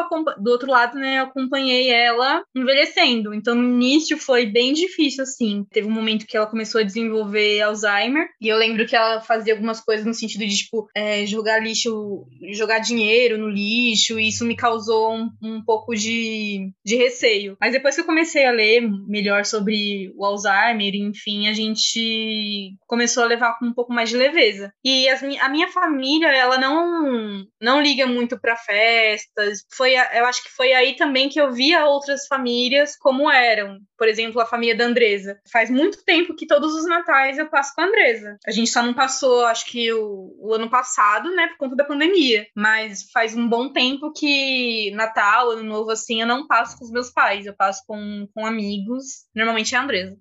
do 0.41 0.51
outro 0.51 0.69
lado, 0.69 0.97
né, 0.97 1.19
eu 1.19 1.23
acompanhei 1.23 1.89
ela 1.89 2.43
envelhecendo. 2.55 3.33
Então, 3.33 3.55
no 3.55 3.63
início 3.63 4.17
foi 4.17 4.45
bem 4.45 4.73
difícil, 4.73 5.23
assim. 5.23 5.65
Teve 5.71 5.87
um 5.87 5.91
momento 5.91 6.25
que 6.25 6.37
ela 6.37 6.47
começou 6.47 6.81
a 6.81 6.83
desenvolver 6.83 7.61
Alzheimer, 7.61 8.27
e 8.41 8.47
eu 8.47 8.57
lembro 8.57 8.85
que 8.85 8.95
ela 8.95 9.21
fazia 9.21 9.53
algumas 9.53 9.79
coisas 9.81 10.05
no 10.05 10.13
sentido 10.13 10.45
de, 10.45 10.57
tipo, 10.57 10.87
é, 10.95 11.25
jogar 11.25 11.59
lixo, 11.59 12.25
jogar 12.51 12.79
dinheiro 12.79 13.37
no 13.37 13.49
lixo, 13.49 14.19
e 14.19 14.27
isso 14.27 14.45
me 14.45 14.55
causou 14.55 15.13
um, 15.13 15.29
um 15.41 15.63
pouco 15.63 15.95
de, 15.95 16.71
de 16.85 16.95
receio. 16.95 17.32
Mas 17.59 17.73
depois 17.73 17.95
que 17.95 18.01
eu 18.01 18.05
comecei 18.05 18.45
a 18.45 18.51
ler 18.51 18.81
melhor 19.07 19.45
sobre 19.45 20.13
o 20.15 20.25
Alzheimer, 20.25 20.95
enfim, 20.95 21.47
a 21.47 21.53
gente 21.53 22.75
começou 22.87 23.23
a 23.23 23.27
levar 23.27 23.57
com 23.57 23.65
um 23.65 23.73
pouco 23.73 23.93
mais 23.93 24.09
de 24.09 24.17
leveza. 24.17 24.71
E 24.83 25.07
as 25.09 25.23
a 25.41 25.49
minha 25.49 25.67
família, 25.69 26.27
ela 26.27 26.57
não, 26.57 27.45
não 27.61 27.81
liga 27.81 28.05
muito 28.05 28.39
para 28.39 28.55
festas. 28.55 29.65
Foi, 29.75 29.93
eu 29.93 30.25
acho 30.25 30.43
que 30.43 30.51
foi 30.51 30.73
aí 30.73 30.95
também 30.95 31.29
que 31.29 31.39
eu 31.39 31.51
via 31.51 31.85
outras 31.85 32.27
famílias 32.27 32.95
como 32.97 33.31
eram. 33.31 33.79
Por 33.97 34.07
exemplo, 34.07 34.41
a 34.41 34.45
família 34.45 34.75
da 34.75 34.85
Andresa. 34.85 35.39
Faz 35.51 35.69
muito 35.69 36.03
tempo 36.03 36.35
que 36.35 36.45
todos 36.45 36.73
os 36.73 36.85
natais 36.85 37.37
eu 37.37 37.49
passo 37.49 37.73
com 37.73 37.81
a 37.81 37.85
Andresa. 37.85 38.37
A 38.45 38.51
gente 38.51 38.69
só 38.69 38.83
não 38.83 38.93
passou, 38.93 39.45
acho 39.45 39.65
que 39.65 39.91
o, 39.93 40.35
o 40.39 40.53
ano 40.53 40.69
passado, 40.69 41.33
né, 41.33 41.47
por 41.47 41.57
conta 41.57 41.75
da 41.75 41.85
pandemia. 41.85 42.45
Mas 42.55 43.09
faz 43.11 43.35
um 43.35 43.47
bom 43.47 43.71
tempo 43.71 44.11
que 44.11 44.91
Natal, 44.91 45.51
Ano 45.51 45.63
Novo, 45.63 45.91
assim, 45.91 46.21
eu 46.21 46.27
não 46.27 46.47
passo 46.47 46.77
com 46.77 46.85
os 46.85 46.91
meus 46.91 47.09
pais. 47.11 47.22
Eu 47.45 47.55
passo 47.55 47.83
com, 47.87 48.27
com 48.33 48.45
amigos. 48.45 49.25
Normalmente 49.35 49.75
é 49.75 49.77
a 49.77 49.83
Andresa. 49.83 50.17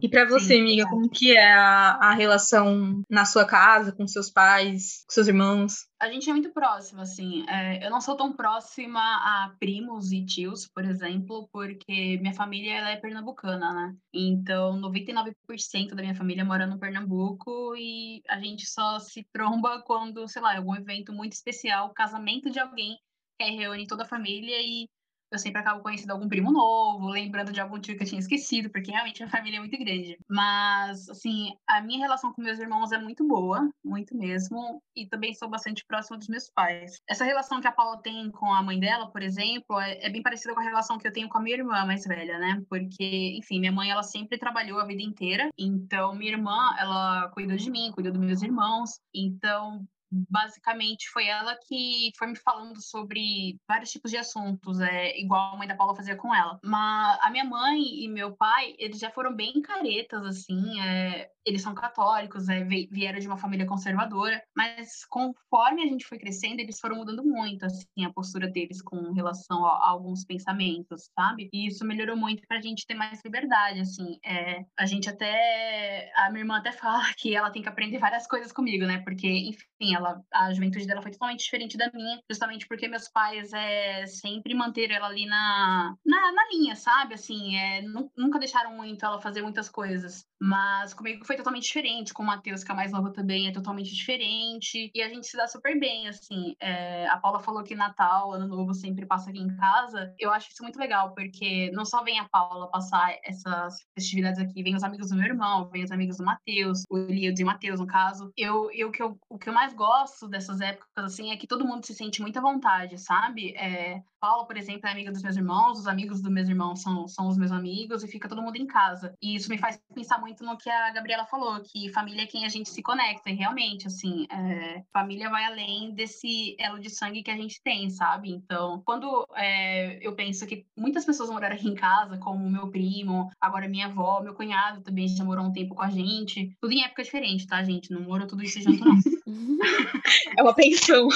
E 0.00 0.08
pra 0.08 0.24
você, 0.24 0.54
Sim, 0.54 0.60
amiga, 0.62 0.82
verdade. 0.82 0.90
como 0.90 1.10
que 1.10 1.36
é 1.36 1.52
a, 1.52 1.98
a 2.00 2.14
relação 2.14 3.02
na 3.08 3.24
sua 3.24 3.44
casa, 3.44 3.92
com 3.92 4.06
seus 4.06 4.30
pais, 4.30 5.04
com 5.06 5.14
seus 5.14 5.28
irmãos? 5.28 5.86
A 6.00 6.10
gente 6.10 6.28
é 6.28 6.32
muito 6.32 6.52
próxima, 6.52 7.02
assim. 7.02 7.48
É, 7.48 7.86
eu 7.86 7.90
não 7.90 8.00
sou 8.00 8.16
tão 8.16 8.32
próxima 8.32 8.98
a 9.00 9.54
primos 9.60 10.10
e 10.10 10.24
tios, 10.24 10.66
por 10.66 10.84
exemplo, 10.84 11.48
porque 11.52 12.18
minha 12.20 12.34
família 12.34 12.74
ela 12.74 12.90
é 12.90 12.96
pernambucana, 12.96 13.72
né? 13.72 13.94
Então, 14.12 14.80
99% 14.80 15.94
da 15.94 16.02
minha 16.02 16.16
família 16.16 16.44
mora 16.44 16.66
no 16.66 16.80
Pernambuco 16.80 17.76
e 17.76 18.22
a 18.28 18.40
gente 18.40 18.66
só 18.66 18.98
se 18.98 19.24
tromba 19.32 19.82
quando, 19.82 20.26
sei 20.26 20.42
lá, 20.42 20.54
é 20.54 20.56
algum 20.56 20.74
evento 20.74 21.12
muito 21.12 21.34
especial, 21.34 21.94
casamento 21.94 22.50
de 22.50 22.58
alguém, 22.58 22.98
que 23.38 23.44
aí 23.44 23.54
reúne 23.56 23.86
toda 23.86 24.02
a 24.02 24.08
família 24.08 24.60
e 24.60 24.88
eu 25.32 25.38
sempre 25.38 25.60
acabo 25.60 25.82
conhecendo 25.82 26.12
algum 26.12 26.28
primo 26.28 26.52
novo, 26.52 27.08
lembrando 27.08 27.52
de 27.52 27.60
algum 27.60 27.80
tio 27.80 27.96
que 27.96 28.02
eu 28.02 28.06
tinha 28.06 28.20
esquecido, 28.20 28.70
porque 28.70 28.90
realmente 28.90 29.22
a 29.22 29.28
família 29.28 29.56
é 29.56 29.60
muito 29.60 29.78
grande. 29.78 30.18
Mas, 30.28 31.08
assim, 31.08 31.54
a 31.66 31.80
minha 31.80 32.00
relação 32.00 32.32
com 32.32 32.42
meus 32.42 32.58
irmãos 32.58 32.92
é 32.92 32.98
muito 32.98 33.26
boa, 33.26 33.68
muito 33.84 34.16
mesmo, 34.16 34.82
e 34.94 35.06
também 35.06 35.34
sou 35.34 35.48
bastante 35.48 35.84
próxima 35.86 36.18
dos 36.18 36.28
meus 36.28 36.50
pais. 36.50 37.00
Essa 37.08 37.24
relação 37.24 37.60
que 37.60 37.66
a 37.66 37.72
Paula 37.72 38.00
tem 38.02 38.30
com 38.30 38.52
a 38.52 38.62
mãe 38.62 38.78
dela, 38.78 39.10
por 39.10 39.22
exemplo, 39.22 39.80
é, 39.80 40.06
é 40.06 40.10
bem 40.10 40.22
parecida 40.22 40.54
com 40.54 40.60
a 40.60 40.64
relação 40.64 40.98
que 40.98 41.08
eu 41.08 41.12
tenho 41.12 41.28
com 41.28 41.38
a 41.38 41.40
minha 41.40 41.56
irmã 41.56 41.84
mais 41.86 42.04
velha, 42.04 42.38
né? 42.38 42.62
Porque, 42.68 43.36
enfim, 43.38 43.58
minha 43.58 43.72
mãe, 43.72 43.90
ela 43.90 44.02
sempre 44.02 44.38
trabalhou 44.38 44.78
a 44.78 44.84
vida 44.86 45.02
inteira, 45.02 45.48
então 45.58 46.14
minha 46.14 46.32
irmã, 46.32 46.74
ela 46.78 47.28
cuidou 47.28 47.56
de 47.56 47.70
mim, 47.70 47.90
cuidou 47.92 48.12
dos 48.12 48.20
meus 48.20 48.42
irmãos, 48.42 49.00
então 49.14 49.86
basicamente 50.12 51.08
foi 51.10 51.26
ela 51.26 51.56
que 51.66 52.10
foi 52.18 52.28
me 52.28 52.36
falando 52.36 52.80
sobre 52.82 53.58
vários 53.68 53.90
tipos 53.90 54.10
de 54.10 54.16
assuntos, 54.18 54.80
é 54.80 55.18
igual 55.18 55.54
a 55.54 55.56
mãe 55.58 55.68
da 55.68 55.76
Paula 55.76 55.94
fazia 55.94 56.16
com 56.16 56.34
ela. 56.34 56.58
Mas 56.64 57.18
a 57.22 57.30
minha 57.30 57.44
mãe 57.44 57.80
e 58.04 58.08
meu 58.08 58.36
pai, 58.36 58.74
eles 58.78 58.98
já 58.98 59.10
foram 59.10 59.34
bem 59.34 59.60
caretas, 59.62 60.24
assim, 60.24 60.80
é, 60.80 61.30
eles 61.44 61.62
são 61.62 61.74
católicos, 61.74 62.48
é, 62.48 62.64
vi- 62.64 62.88
vieram 62.90 63.18
de 63.18 63.26
uma 63.26 63.36
família 63.38 63.66
conservadora, 63.66 64.42
mas 64.56 65.04
conforme 65.06 65.82
a 65.82 65.86
gente 65.86 66.06
foi 66.06 66.18
crescendo, 66.18 66.60
eles 66.60 66.78
foram 66.80 66.96
mudando 66.96 67.24
muito, 67.24 67.64
assim, 67.64 68.04
a 68.04 68.12
postura 68.12 68.48
deles 68.48 68.80
com 68.82 69.12
relação 69.12 69.64
a, 69.66 69.70
a 69.78 69.88
alguns 69.90 70.24
pensamentos, 70.24 71.10
sabe? 71.18 71.48
E 71.52 71.66
isso 71.66 71.84
melhorou 71.84 72.16
muito 72.16 72.42
pra 72.46 72.60
gente 72.60 72.86
ter 72.86 72.94
mais 72.94 73.20
liberdade, 73.24 73.80
assim. 73.80 74.18
É, 74.24 74.64
a 74.78 74.86
gente 74.86 75.08
até, 75.08 76.10
a 76.16 76.30
minha 76.30 76.42
irmã 76.42 76.58
até 76.58 76.72
fala 76.72 77.02
que 77.16 77.34
ela 77.34 77.50
tem 77.50 77.62
que 77.62 77.68
aprender 77.68 77.98
várias 77.98 78.26
coisas 78.26 78.52
comigo, 78.52 78.84
né? 78.86 78.98
Porque, 79.04 79.26
enfim, 79.28 79.94
ela, 79.94 80.01
a 80.32 80.52
juventude 80.52 80.86
dela 80.86 81.02
foi 81.02 81.10
totalmente 81.12 81.44
diferente 81.44 81.76
da 81.76 81.90
minha, 81.92 82.20
justamente 82.30 82.66
porque 82.66 82.88
meus 82.88 83.08
pais 83.08 83.52
é, 83.52 84.06
sempre 84.06 84.54
manteram 84.54 84.94
ela 84.96 85.06
ali 85.08 85.26
na, 85.26 85.94
na, 86.04 86.32
na 86.32 86.48
linha, 86.52 86.74
sabe? 86.76 87.14
Assim, 87.14 87.56
é, 87.56 87.82
nu- 87.82 88.10
nunca 88.16 88.38
deixaram 88.38 88.74
muito 88.76 89.04
ela 89.04 89.20
fazer 89.20 89.42
muitas 89.42 89.68
coisas. 89.68 90.24
Mas 90.40 90.92
comigo 90.92 91.24
foi 91.24 91.36
totalmente 91.36 91.64
diferente, 91.64 92.12
com 92.12 92.22
o 92.22 92.26
Matheus, 92.26 92.64
que 92.64 92.72
é 92.72 92.74
mais 92.74 92.90
novo 92.90 93.12
também, 93.12 93.46
é 93.46 93.52
totalmente 93.52 93.94
diferente. 93.94 94.90
E 94.92 95.00
a 95.02 95.08
gente 95.08 95.26
se 95.26 95.36
dá 95.36 95.46
super 95.46 95.78
bem, 95.78 96.08
assim. 96.08 96.54
É, 96.60 97.06
a 97.08 97.16
Paula 97.18 97.38
falou 97.38 97.62
que 97.62 97.74
Natal, 97.76 98.32
Ano 98.32 98.48
Novo, 98.48 98.74
sempre 98.74 99.06
passa 99.06 99.30
aqui 99.30 99.38
em 99.38 99.56
casa. 99.56 100.12
Eu 100.18 100.32
acho 100.32 100.50
isso 100.50 100.62
muito 100.62 100.78
legal, 100.78 101.14
porque 101.14 101.70
não 101.72 101.84
só 101.84 102.02
vem 102.02 102.18
a 102.18 102.28
Paula 102.28 102.68
passar 102.70 103.16
essas 103.24 103.76
festividades 103.94 104.40
aqui, 104.40 104.62
vem 104.64 104.74
os 104.74 104.82
amigos 104.82 105.10
do 105.10 105.16
meu 105.16 105.26
irmão, 105.26 105.68
vem 105.70 105.84
os 105.84 105.92
amigos 105.92 106.16
do 106.16 106.24
Matheus, 106.24 106.82
o 106.90 106.98
Elias 106.98 107.38
e 107.38 107.44
o 107.44 107.46
Matheus, 107.46 107.78
no 107.78 107.86
caso. 107.86 108.32
Eu, 108.36 108.68
eu, 108.72 108.90
que 108.90 109.02
eu, 109.02 109.16
o 109.28 109.38
que 109.38 109.48
eu 109.48 109.52
mais 109.52 109.72
gosto 109.72 109.91
gosto 109.92 110.28
dessas 110.28 110.60
épocas, 110.60 111.04
assim, 111.04 111.30
é 111.30 111.36
que 111.36 111.46
todo 111.46 111.66
mundo 111.66 111.84
se 111.84 111.94
sente 111.94 112.22
muito 112.22 112.38
à 112.38 112.42
vontade, 112.42 112.98
sabe? 112.98 113.52
É, 113.56 114.02
Paula, 114.22 114.46
por 114.46 114.56
exemplo, 114.56 114.88
é 114.88 114.92
amiga 114.92 115.10
dos 115.10 115.20
meus 115.20 115.34
irmãos, 115.36 115.80
os 115.80 115.88
amigos 115.88 116.22
dos 116.22 116.30
meus 116.30 116.48
irmãos 116.48 116.80
são, 116.80 117.08
são 117.08 117.26
os 117.26 117.36
meus 117.36 117.50
amigos, 117.50 118.04
e 118.04 118.08
fica 118.08 118.28
todo 118.28 118.40
mundo 118.40 118.54
em 118.54 118.68
casa. 118.68 119.12
E 119.20 119.34
isso 119.34 119.50
me 119.50 119.58
faz 119.58 119.80
pensar 119.92 120.20
muito 120.20 120.44
no 120.44 120.56
que 120.56 120.70
a 120.70 120.92
Gabriela 120.92 121.26
falou, 121.26 121.60
que 121.60 121.88
família 121.88 122.22
é 122.22 122.26
quem 122.26 122.44
a 122.44 122.48
gente 122.48 122.70
se 122.70 122.80
conecta, 122.84 123.30
e 123.30 123.34
realmente, 123.34 123.88
assim, 123.88 124.28
é, 124.30 124.84
família 124.92 125.28
vai 125.28 125.44
além 125.44 125.92
desse 125.92 126.54
elo 126.56 126.78
de 126.78 126.88
sangue 126.88 127.24
que 127.24 127.32
a 127.32 127.36
gente 127.36 127.60
tem, 127.64 127.90
sabe? 127.90 128.30
Então, 128.30 128.80
quando 128.86 129.26
é, 129.34 129.98
eu 130.00 130.14
penso 130.14 130.46
que 130.46 130.64
muitas 130.78 131.04
pessoas 131.04 131.28
moraram 131.28 131.56
aqui 131.56 131.68
em 131.68 131.74
casa, 131.74 132.16
como 132.16 132.48
meu 132.48 132.70
primo, 132.70 133.28
agora 133.40 133.66
minha 133.66 133.86
avó, 133.86 134.20
meu 134.22 134.34
cunhado 134.34 134.82
também 134.82 135.08
já 135.08 135.24
morou 135.24 135.46
um 135.46 135.52
tempo 135.52 135.74
com 135.74 135.82
a 135.82 135.90
gente, 135.90 136.56
tudo 136.60 136.72
em 136.72 136.84
época 136.84 137.02
diferente, 137.02 137.44
tá, 137.44 137.60
gente? 137.64 137.90
Não 137.90 138.02
morou 138.02 138.28
tudo 138.28 138.44
isso 138.44 138.62
junto, 138.62 138.84
não. 138.84 138.94
É 140.36 140.42
uma 140.42 140.54
pensão. 140.54 141.08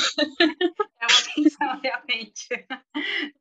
É 1.07 1.13
uma 1.13 1.35
pensão, 1.35 1.81
realmente. 1.83 2.49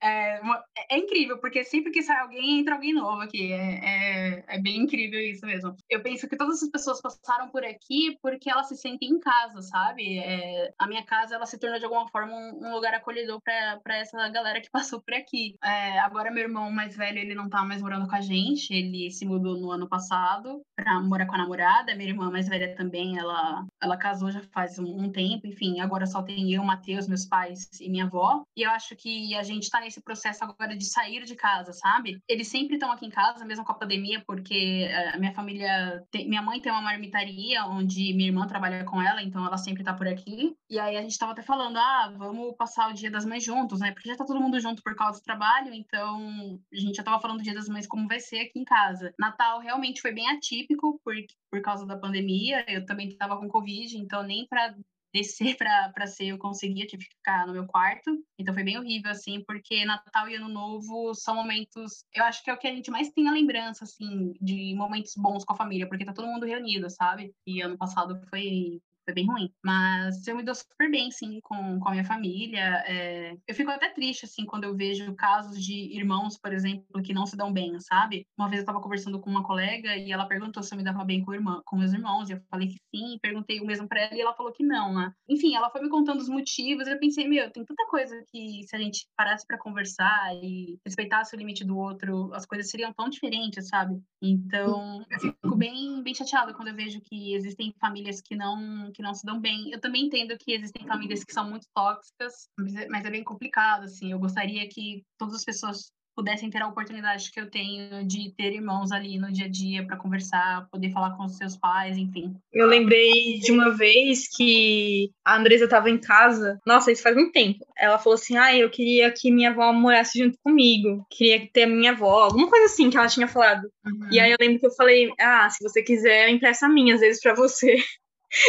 É, 0.01 0.39
uma- 0.41 0.63
é 0.89 0.97
incrível, 0.97 1.39
porque 1.39 1.63
sempre 1.63 1.91
que 1.91 2.01
sai 2.03 2.19
alguém, 2.19 2.59
entra 2.59 2.75
alguém 2.75 2.93
novo 2.93 3.21
aqui. 3.21 3.51
É, 3.51 4.37
é, 4.39 4.43
é 4.47 4.61
bem 4.61 4.77
incrível 4.77 5.19
isso 5.19 5.45
mesmo. 5.45 5.75
Eu 5.89 6.01
penso 6.01 6.27
que 6.27 6.37
todas 6.37 6.61
as 6.61 6.69
pessoas 6.69 7.01
passaram 7.01 7.49
por 7.49 7.63
aqui 7.63 8.17
porque 8.21 8.49
elas 8.49 8.67
se 8.67 8.75
sentem 8.77 9.09
em 9.09 9.19
casa, 9.19 9.61
sabe? 9.61 10.19
É, 10.19 10.73
a 10.77 10.87
minha 10.87 11.03
casa, 11.05 11.35
ela 11.35 11.45
se 11.45 11.57
tornou 11.59 11.79
de 11.79 11.85
alguma 11.85 12.07
forma 12.09 12.33
um, 12.33 12.67
um 12.67 12.73
lugar 12.73 12.93
acolhedor 12.93 13.41
para 13.41 13.97
essa 13.97 14.29
galera 14.29 14.61
que 14.61 14.69
passou 14.71 15.01
por 15.01 15.13
aqui. 15.13 15.55
É, 15.63 15.99
agora, 15.99 16.31
meu 16.31 16.43
irmão 16.43 16.71
mais 16.71 16.95
velho, 16.95 17.19
ele 17.19 17.35
não 17.35 17.49
tá 17.49 17.63
mais 17.63 17.81
morando 17.81 18.07
com 18.07 18.15
a 18.15 18.21
gente, 18.21 18.73
ele 18.73 19.11
se 19.11 19.25
mudou 19.25 19.57
no 19.59 19.71
ano 19.71 19.87
passado 19.87 20.61
para 20.75 20.99
morar 21.01 21.25
com 21.25 21.35
a 21.35 21.37
namorada. 21.39 21.95
Minha 21.95 22.09
irmã 22.09 22.29
mais 22.31 22.47
velha 22.47 22.75
também, 22.75 23.17
ela, 23.17 23.65
ela 23.81 23.97
casou 23.97 24.31
já 24.31 24.41
faz 24.53 24.77
um, 24.79 24.85
um 25.05 25.11
tempo, 25.11 25.47
enfim, 25.47 25.79
agora 25.79 26.05
só 26.05 26.21
tem 26.23 26.53
eu, 26.53 26.63
Matheus, 26.63 27.07
meus 27.07 27.25
pais 27.25 27.54
e 27.81 27.89
minha 27.89 28.05
avó. 28.05 28.43
E 28.55 28.63
eu 28.63 28.71
acho 28.71 28.95
que 28.95 29.35
a 29.35 29.43
gente 29.43 29.69
tá 29.69 29.79
nesse 29.81 30.01
processo 30.01 30.43
agora 30.43 30.75
de 30.75 30.85
sair 30.85 31.23
de 31.25 31.35
casa, 31.35 31.73
sabe? 31.73 32.19
Eles 32.27 32.47
sempre 32.47 32.75
estão 32.75 32.91
aqui 32.91 33.05
em 33.05 33.09
casa, 33.09 33.45
mesmo 33.45 33.65
com 33.65 33.71
a 33.71 33.75
pandemia, 33.77 34.23
porque 34.25 34.87
eh, 34.89 35.09
a 35.13 35.17
minha 35.17 35.33
família. 35.33 36.03
tem- 36.11 36.27
minha 36.27 36.41
mãe 36.41 36.59
tem 36.61 36.71
uma 36.71 36.81
marmitaria 36.81 37.65
onde 37.65 38.13
minha 38.13 38.29
irmã 38.29 38.47
trabalha 38.47 38.83
com 38.85 39.01
ela, 39.01 39.21
então 39.21 39.45
ela 39.45 39.57
sempre 39.57 39.83
tá 39.83 39.93
por 39.93 40.07
aqui. 40.07 40.55
E 40.69 40.79
aí 40.79 40.97
a 40.97 41.01
gente 41.01 41.17
tava 41.17 41.31
até 41.33 41.41
falando, 41.41 41.77
ah, 41.77 42.13
vamos 42.17 42.55
passar 42.57 42.89
o 42.89 42.93
dia 42.93 43.09
das 43.11 43.25
mães 43.25 43.43
juntos, 43.43 43.79
né? 43.79 43.91
Porque 43.91 44.09
já 44.09 44.15
tá 44.17 44.25
todo 44.25 44.41
mundo 44.41 44.59
junto 44.59 44.81
por 44.83 44.95
causa 44.95 45.19
do 45.19 45.23
trabalho, 45.23 45.73
então 45.73 46.59
a 46.73 46.77
gente 46.79 46.95
já 46.95 47.03
tava 47.03 47.19
falando 47.21 47.37
do 47.39 47.43
dia 47.43 47.53
das 47.53 47.67
mães 47.69 47.87
como 47.87 48.07
vai 48.07 48.19
ser 48.19 48.39
aqui 48.39 48.59
em 48.59 48.63
casa. 48.65 49.13
Natal 49.19 49.59
realmente 49.59 50.01
foi 50.01 50.11
bem 50.13 50.27
atípico 50.29 50.99
por, 51.03 51.13
por 51.51 51.61
causa 51.61 51.85
da 51.85 51.97
pandemia. 51.97 52.65
Eu 52.67 52.85
também 52.85 53.15
tava 53.17 53.37
com 53.37 53.47
Covid, 53.47 53.97
então 53.97 54.23
nem 54.23 54.47
pra 54.47 54.73
descer 55.15 55.55
pra 55.57 56.07
ser 56.07 56.27
eu 56.27 56.37
conseguia, 56.37 56.85
tive 56.85 57.05
que 57.05 57.15
ficar 57.15 57.47
no 57.47 57.53
meu 57.53 57.65
quarto. 57.65 58.11
Então 58.37 58.53
foi 58.53 58.63
bem 58.63 58.77
horrível, 58.77 59.11
assim, 59.11 59.41
porque 59.47 59.85
Natal 59.85 60.27
e 60.27 60.35
Ano 60.35 60.49
Novo 60.49 61.13
são 61.15 61.35
momentos. 61.35 62.03
Eu 62.13 62.25
acho 62.25 62.43
que 62.43 62.49
é 62.49 62.53
o 62.53 62.57
que 62.57 62.67
a 62.67 62.75
gente 62.75 62.91
mais 62.91 63.09
tem 63.11 63.27
a 63.29 63.31
lembrança, 63.31 63.85
assim, 63.85 64.33
de 64.41 64.75
momentos 64.75 65.13
bons 65.15 65.45
com 65.45 65.53
a 65.53 65.55
família, 65.55 65.87
porque 65.87 66.03
tá 66.03 66.13
todo 66.13 66.27
mundo 66.27 66.45
reunido, 66.45 66.89
sabe? 66.89 67.33
E 67.47 67.61
ano 67.61 67.77
passado 67.77 68.19
foi. 68.29 68.81
Foi 69.05 69.13
bem 69.13 69.27
ruim. 69.27 69.51
Mas 69.63 70.25
eu 70.27 70.35
me 70.35 70.43
dou 70.43 70.55
super 70.55 70.89
bem, 70.89 71.11
sim, 71.11 71.39
com, 71.43 71.79
com 71.79 71.89
a 71.89 71.91
minha 71.91 72.03
família. 72.03 72.83
É, 72.87 73.37
Eu 73.47 73.55
fico 73.55 73.69
até 73.69 73.89
triste, 73.89 74.25
assim, 74.25 74.45
quando 74.45 74.63
eu 74.63 74.75
vejo 74.75 75.13
casos 75.15 75.63
de 75.63 75.73
irmãos, 75.95 76.37
por 76.37 76.51
exemplo, 76.51 77.01
que 77.03 77.13
não 77.13 77.25
se 77.25 77.37
dão 77.37 77.53
bem, 77.53 77.79
sabe? 77.79 78.25
Uma 78.37 78.49
vez 78.49 78.61
eu 78.61 78.65
tava 78.65 78.81
conversando 78.81 79.19
com 79.19 79.29
uma 79.29 79.43
colega 79.43 79.95
e 79.95 80.11
ela 80.11 80.25
perguntou 80.25 80.63
se 80.63 80.73
eu 80.73 80.77
me 80.77 80.83
dava 80.83 81.03
bem 81.05 81.23
com, 81.23 81.33
irmã, 81.33 81.61
com 81.65 81.77
meus 81.77 81.93
irmãos. 81.93 82.29
E 82.29 82.33
eu 82.33 82.41
falei 82.49 82.67
que 82.67 82.77
sim, 82.93 83.17
perguntei 83.21 83.59
o 83.59 83.65
mesmo 83.65 83.87
pra 83.87 84.01
ela 84.01 84.15
e 84.15 84.21
ela 84.21 84.33
falou 84.33 84.51
que 84.51 84.63
não, 84.63 84.93
né? 84.93 85.13
Enfim, 85.29 85.55
ela 85.55 85.69
foi 85.69 85.81
me 85.81 85.89
contando 85.89 86.19
os 86.19 86.29
motivos. 86.29 86.87
Eu 86.87 86.99
pensei, 86.99 87.27
meu, 87.27 87.51
tem 87.51 87.63
tanta 87.63 87.85
coisa 87.87 88.23
que 88.31 88.63
se 88.63 88.75
a 88.75 88.79
gente 88.79 89.07
parasse 89.15 89.45
pra 89.45 89.57
conversar 89.57 90.35
e 90.41 90.79
respeitasse 90.85 91.35
o 91.35 91.37
limite 91.37 91.63
do 91.63 91.77
outro, 91.77 92.33
as 92.33 92.45
coisas 92.45 92.69
seriam 92.69 92.91
tão 92.93 93.09
diferentes, 93.09 93.67
sabe? 93.67 94.01
Então, 94.21 95.05
eu 95.09 95.19
fico 95.19 95.55
bem, 95.55 96.01
bem 96.01 96.13
chateada 96.15 96.53
quando 96.53 96.69
eu 96.69 96.75
vejo 96.75 96.99
que 97.01 97.33
existem 97.35 97.73
famílias 97.79 98.21
que 98.21 98.35
não, 98.35 98.91
que 98.95 99.03
não 99.03 99.13
se 99.13 99.25
dão 99.25 99.39
bem. 99.39 99.71
Eu 99.71 99.79
também 99.79 100.05
entendo 100.05 100.37
que 100.37 100.53
existem 100.53 100.87
famílias 100.87 101.23
que 101.23 101.33
são 101.33 101.49
muito 101.49 101.67
tóxicas, 101.73 102.47
mas 102.57 102.75
é, 102.75 102.87
mas 102.87 103.05
é 103.05 103.09
bem 103.09 103.23
complicado, 103.23 103.83
assim. 103.83 104.11
Eu 104.11 104.19
gostaria 104.19 104.67
que 104.69 105.03
todas 105.17 105.35
as 105.35 105.43
pessoas 105.43 105.91
pudessem 106.15 106.49
ter 106.49 106.61
a 106.61 106.67
oportunidade 106.67 107.29
que 107.29 107.39
eu 107.39 107.49
tenho 107.49 108.05
de 108.07 108.33
ter 108.35 108.53
irmãos 108.53 108.91
ali 108.91 109.19
no 109.19 109.31
dia 109.31 109.45
a 109.45 109.49
dia 109.49 109.85
para 109.85 109.97
conversar, 109.97 110.67
poder 110.71 110.91
falar 110.91 111.15
com 111.17 111.25
os 111.25 111.35
seus 111.35 111.57
pais, 111.57 111.97
enfim. 111.97 112.33
Eu 112.53 112.67
lembrei 112.67 113.39
de 113.39 113.51
uma 113.51 113.75
vez 113.75 114.29
que 114.35 115.11
a 115.25 115.37
Andresa 115.37 115.65
estava 115.65 115.89
em 115.89 115.97
casa. 115.97 116.59
Nossa, 116.65 116.91
isso 116.91 117.03
faz 117.03 117.15
muito 117.15 117.33
tempo. 117.33 117.65
Ela 117.77 117.99
falou 117.99 118.15
assim: 118.15 118.37
ah, 118.37 118.55
eu 118.55 118.69
queria 118.69 119.11
que 119.11 119.29
minha 119.29 119.51
avó 119.51 119.73
morasse 119.73 120.17
junto 120.17 120.37
comigo. 120.41 121.05
Queria 121.09 121.47
ter 121.51 121.63
a 121.63 121.67
minha 121.67 121.91
avó. 121.91 122.23
Alguma 122.23 122.49
coisa 122.49 122.65
assim 122.65 122.89
que 122.89 122.97
ela 122.97 123.07
tinha 123.07 123.27
falado. 123.27 123.69
E 124.09 124.19
aí 124.19 124.31
eu 124.31 124.37
lembro 124.39 124.59
que 124.59 124.67
eu 124.67 124.71
falei: 124.71 125.11
ah, 125.19 125.49
se 125.49 125.61
você 125.61 125.83
quiser, 125.83 126.29
eu 126.29 126.35
empresto 126.35 126.65
a 126.65 126.69
minha 126.69 126.95
às 126.95 127.01
vezes 127.01 127.21
pra 127.21 127.35
você. 127.35 127.75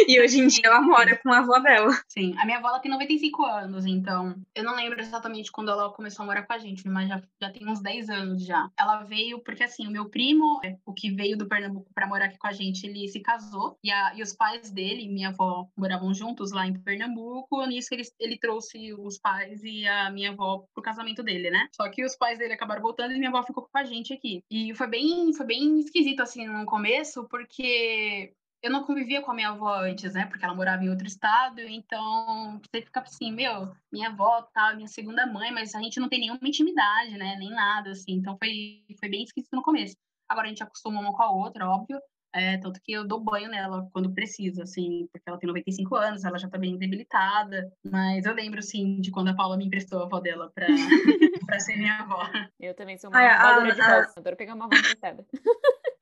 E 0.07 0.19
hoje 0.19 0.39
em 0.39 0.47
dia 0.47 0.63
ela 0.65 0.81
mora 0.81 1.17
com 1.17 1.31
a 1.31 1.39
avó 1.39 1.59
dela. 1.59 1.91
Sim, 2.07 2.35
a 2.37 2.45
minha 2.45 2.57
avó 2.57 2.69
ela 2.69 2.79
tem 2.79 2.91
95 2.91 3.45
anos, 3.45 3.85
então 3.85 4.35
eu 4.53 4.63
não 4.63 4.75
lembro 4.75 4.99
exatamente 4.99 5.51
quando 5.51 5.71
ela 5.71 5.89
começou 5.91 6.23
a 6.23 6.25
morar 6.25 6.43
com 6.43 6.53
a 6.53 6.57
gente, 6.57 6.87
mas 6.87 7.09
já, 7.09 7.21
já 7.41 7.51
tem 7.51 7.67
uns 7.67 7.81
10 7.81 8.09
anos 8.09 8.45
já. 8.45 8.69
Ela 8.77 9.03
veio 9.03 9.39
porque, 9.39 9.63
assim, 9.63 9.87
o 9.87 9.91
meu 9.91 10.09
primo, 10.09 10.59
é, 10.63 10.77
o 10.85 10.93
que 10.93 11.11
veio 11.11 11.37
do 11.37 11.47
Pernambuco 11.47 11.91
para 11.93 12.07
morar 12.07 12.25
aqui 12.25 12.37
com 12.37 12.47
a 12.47 12.51
gente, 12.51 12.85
ele 12.85 13.07
se 13.07 13.19
casou 13.19 13.77
e, 13.83 13.91
a, 13.91 14.13
e 14.15 14.21
os 14.21 14.33
pais 14.33 14.71
dele 14.71 15.03
e 15.03 15.09
minha 15.09 15.29
avó 15.29 15.67
moravam 15.75 16.13
juntos 16.13 16.51
lá 16.51 16.67
em 16.67 16.73
Pernambuco. 16.79 17.65
Nisso 17.65 17.93
ele, 17.93 18.03
ele 18.19 18.37
trouxe 18.37 18.93
os 18.93 19.17
pais 19.17 19.63
e 19.63 19.87
a 19.87 20.09
minha 20.11 20.31
avó 20.31 20.65
pro 20.73 20.83
casamento 20.83 21.23
dele, 21.23 21.49
né? 21.49 21.67
Só 21.75 21.89
que 21.89 22.03
os 22.03 22.15
pais 22.15 22.37
dele 22.37 22.53
acabaram 22.53 22.81
voltando 22.81 23.13
e 23.13 23.17
minha 23.17 23.29
avó 23.29 23.43
ficou 23.43 23.67
com 23.71 23.77
a 23.77 23.83
gente 23.83 24.13
aqui. 24.13 24.43
E 24.49 24.73
foi 24.75 24.87
bem, 24.87 25.33
foi 25.33 25.45
bem 25.45 25.79
esquisito, 25.79 26.21
assim, 26.21 26.47
no 26.47 26.65
começo, 26.65 27.27
porque 27.29 28.33
eu 28.61 28.71
não 28.71 28.83
convivia 28.83 29.21
com 29.21 29.31
a 29.31 29.33
minha 29.35 29.49
avó 29.49 29.75
antes, 29.81 30.13
né? 30.13 30.25
Porque 30.25 30.43
ela 30.43 30.55
morava 30.55 30.83
em 30.83 30.89
outro 30.89 31.05
estado, 31.07 31.59
então 31.61 32.59
você 32.59 32.81
fica 32.81 32.99
assim, 33.01 33.31
meu, 33.31 33.71
minha 33.91 34.09
avó 34.09 34.41
tá, 34.53 34.73
minha 34.75 34.87
segunda 34.87 35.25
mãe, 35.27 35.51
mas 35.51 35.73
a 35.75 35.81
gente 35.81 35.99
não 35.99 36.09
tem 36.09 36.19
nenhuma 36.19 36.39
intimidade, 36.43 37.17
né? 37.17 37.35
Nem 37.37 37.49
nada, 37.51 37.91
assim. 37.91 38.13
Então 38.13 38.37
foi, 38.37 38.83
foi 38.99 39.09
bem 39.09 39.23
esquisito 39.23 39.53
no 39.55 39.61
começo. 39.61 39.95
Agora 40.29 40.47
a 40.47 40.49
gente 40.49 40.63
acostuma 40.63 40.99
uma 40.99 41.13
com 41.13 41.23
a 41.23 41.31
outra, 41.31 41.69
óbvio. 41.69 41.99
É, 42.35 42.57
tanto 42.57 42.79
que 42.83 42.91
eu 42.91 43.07
dou 43.07 43.19
banho 43.23 43.49
nela 43.49 43.89
quando 43.93 44.13
precisa, 44.13 44.63
assim, 44.63 45.07
porque 45.11 45.27
ela 45.27 45.39
tem 45.39 45.47
95 45.47 45.95
anos, 45.95 46.23
ela 46.25 46.37
já 46.37 46.47
tá 46.49 46.57
bem 46.57 46.77
debilitada. 46.77 47.71
Mas 47.89 48.25
eu 48.25 48.33
lembro, 48.33 48.61
sim, 48.61 48.99
de 48.99 49.09
quando 49.11 49.29
a 49.29 49.33
Paula 49.33 49.55
me 49.57 49.65
emprestou 49.65 50.01
a 50.01 50.05
avó 50.05 50.19
dela 50.19 50.51
pra, 50.53 50.67
pra 51.47 51.59
ser 51.59 51.77
minha 51.77 51.95
avó. 51.99 52.29
Eu 52.59 52.75
também 52.75 52.97
sou 52.97 53.09
uma 53.09 53.17
Ai, 53.17 53.27
a- 53.27 53.41
voadora 53.41 53.73
de 53.73 53.81
a- 53.81 53.95
voz. 54.01 54.17
Adoro 54.17 54.35
pegar 54.35 54.53
uma 54.55 54.65
avó 54.65 54.75
emprestada. 54.75 55.25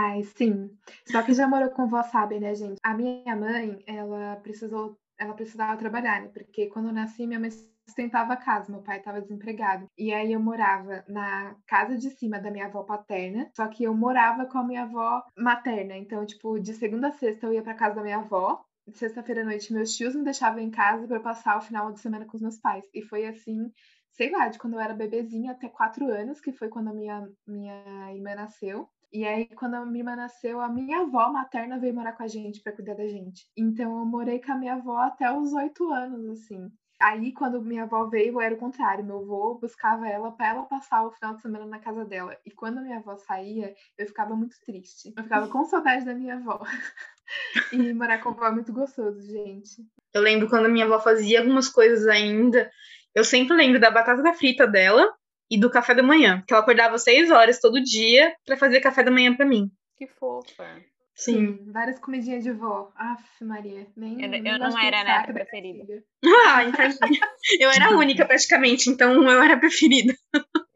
Ai, 0.00 0.22
sim. 0.22 0.70
Só 1.10 1.22
que 1.24 1.34
já 1.34 1.48
morou 1.48 1.70
com 1.70 1.88
vó, 1.88 2.02
sabe, 2.04 2.38
né, 2.38 2.54
gente? 2.54 2.78
A 2.84 2.94
minha 2.94 3.34
mãe, 3.34 3.82
ela 3.84 4.36
precisou, 4.36 4.96
ela 5.18 5.34
precisava 5.34 5.76
trabalhar, 5.76 6.22
né? 6.22 6.28
Porque 6.28 6.68
quando 6.68 6.86
eu 6.88 6.92
nasci, 6.92 7.26
minha 7.26 7.40
mãe 7.40 7.50
sustentava 7.50 8.34
a 8.34 8.36
casa, 8.36 8.70
meu 8.70 8.80
pai 8.80 8.98
estava 8.98 9.20
desempregado. 9.20 9.86
E 9.98 10.12
aí 10.14 10.32
eu 10.32 10.38
morava 10.40 11.04
na 11.08 11.56
casa 11.66 11.98
de 11.98 12.10
cima 12.10 12.38
da 12.38 12.48
minha 12.48 12.66
avó 12.66 12.84
paterna, 12.84 13.50
só 13.56 13.66
que 13.66 13.82
eu 13.82 13.92
morava 13.92 14.46
com 14.46 14.58
a 14.58 14.64
minha 14.64 14.84
avó 14.84 15.20
materna. 15.36 15.96
Então, 15.96 16.24
tipo, 16.24 16.60
de 16.60 16.74
segunda 16.74 17.08
a 17.08 17.12
sexta 17.12 17.46
eu 17.46 17.52
ia 17.54 17.62
pra 17.62 17.74
casa 17.74 17.96
da 17.96 18.02
minha 18.02 18.18
avó. 18.18 18.64
Sexta-feira 18.92 19.42
à 19.42 19.44
noite, 19.44 19.72
meus 19.72 19.96
tios 19.96 20.14
me 20.14 20.22
deixavam 20.22 20.60
em 20.60 20.70
casa 20.70 21.08
para 21.08 21.18
passar 21.20 21.58
o 21.58 21.60
final 21.60 21.92
de 21.92 21.98
semana 22.00 22.24
com 22.24 22.36
os 22.36 22.42
meus 22.42 22.58
pais. 22.58 22.84
E 22.94 23.02
foi 23.02 23.26
assim, 23.26 23.70
sei 24.12 24.30
lá, 24.30 24.48
de 24.48 24.58
quando 24.60 24.74
eu 24.74 24.80
era 24.80 24.94
bebezinha 24.94 25.52
até 25.52 25.68
quatro 25.68 26.06
anos, 26.06 26.40
que 26.40 26.52
foi 26.52 26.68
quando 26.68 26.88
a 26.88 26.94
minha, 26.94 27.28
minha 27.46 28.12
irmã 28.14 28.34
nasceu. 28.36 28.88
E 29.12 29.24
aí, 29.24 29.46
quando 29.46 29.74
a 29.74 29.86
minha 29.86 30.00
irmã 30.00 30.16
nasceu, 30.16 30.60
a 30.60 30.68
minha 30.68 31.00
avó 31.00 31.32
materna 31.32 31.78
veio 31.78 31.94
morar 31.94 32.12
com 32.12 32.22
a 32.22 32.28
gente 32.28 32.60
para 32.60 32.72
cuidar 32.72 32.94
da 32.94 33.06
gente. 33.06 33.46
Então, 33.56 33.98
eu 33.98 34.04
morei 34.04 34.38
com 34.40 34.52
a 34.52 34.54
minha 34.54 34.74
avó 34.74 34.98
até 34.98 35.32
os 35.32 35.52
oito 35.54 35.90
anos, 35.90 36.28
assim. 36.28 36.70
Aí, 37.00 37.32
quando 37.32 37.62
minha 37.62 37.84
avó 37.84 38.06
veio, 38.06 38.40
era 38.40 38.54
o 38.54 38.58
contrário. 38.58 39.04
Meu 39.04 39.20
avô 39.20 39.54
buscava 39.54 40.06
ela 40.06 40.32
para 40.32 40.48
ela 40.48 40.62
passar 40.64 41.06
o 41.06 41.12
final 41.12 41.36
de 41.36 41.42
semana 41.42 41.64
na 41.64 41.78
casa 41.78 42.04
dela. 42.04 42.36
E 42.44 42.50
quando 42.50 42.82
minha 42.82 42.98
avó 42.98 43.16
saía, 43.16 43.74
eu 43.96 44.06
ficava 44.06 44.34
muito 44.34 44.56
triste. 44.60 45.14
Eu 45.16 45.22
ficava 45.22 45.48
com 45.48 45.64
saudade 45.64 46.04
da 46.04 46.12
minha 46.12 46.34
avó. 46.34 46.60
e 47.72 47.94
morar 47.94 48.18
com 48.18 48.28
a 48.30 48.32
avó 48.32 48.46
é 48.46 48.50
muito 48.50 48.72
gostoso, 48.72 49.22
gente. 49.22 49.86
Eu 50.12 50.20
lembro 50.20 50.50
quando 50.50 50.68
minha 50.68 50.84
avó 50.84 51.00
fazia 51.00 51.38
algumas 51.40 51.68
coisas 51.68 52.06
ainda. 52.08 52.70
Eu 53.14 53.24
sempre 53.24 53.56
lembro 53.56 53.80
da 53.80 53.90
batata 53.90 54.34
frita 54.34 54.66
dela 54.66 55.08
e 55.50 55.58
do 55.58 55.70
café 55.70 55.94
da 55.94 56.02
manhã. 56.02 56.42
Que 56.46 56.52
ela 56.52 56.62
acordava 56.62 56.98
seis 56.98 57.30
horas 57.30 57.60
todo 57.60 57.82
dia 57.82 58.34
pra 58.46 58.56
fazer 58.56 58.80
café 58.80 59.02
da 59.02 59.10
manhã 59.10 59.34
pra 59.34 59.46
mim. 59.46 59.70
Que 59.96 60.06
fofa. 60.06 60.66
Sim. 61.14 61.58
várias 61.72 61.98
comidinhas 61.98 62.44
de 62.44 62.52
vó. 62.52 62.92
Aff, 62.94 63.24
Maria. 63.44 63.86
Nem, 63.96 64.22
Eu- 64.22 64.28
nem 64.28 64.46
eu 64.46 64.56
não 64.58 64.78
era 64.78 65.00
a 65.00 65.04
neta 65.04 65.32
preferida. 65.32 66.00
Ah, 66.46 66.62
entendi. 66.62 66.96
Eu 67.60 67.70
era 67.70 67.86
a 67.86 67.96
única 67.96 68.24
praticamente, 68.24 68.88
então 68.88 69.14
eu 69.28 69.42
era 69.42 69.54
a 69.54 69.58
preferida. 69.58 70.14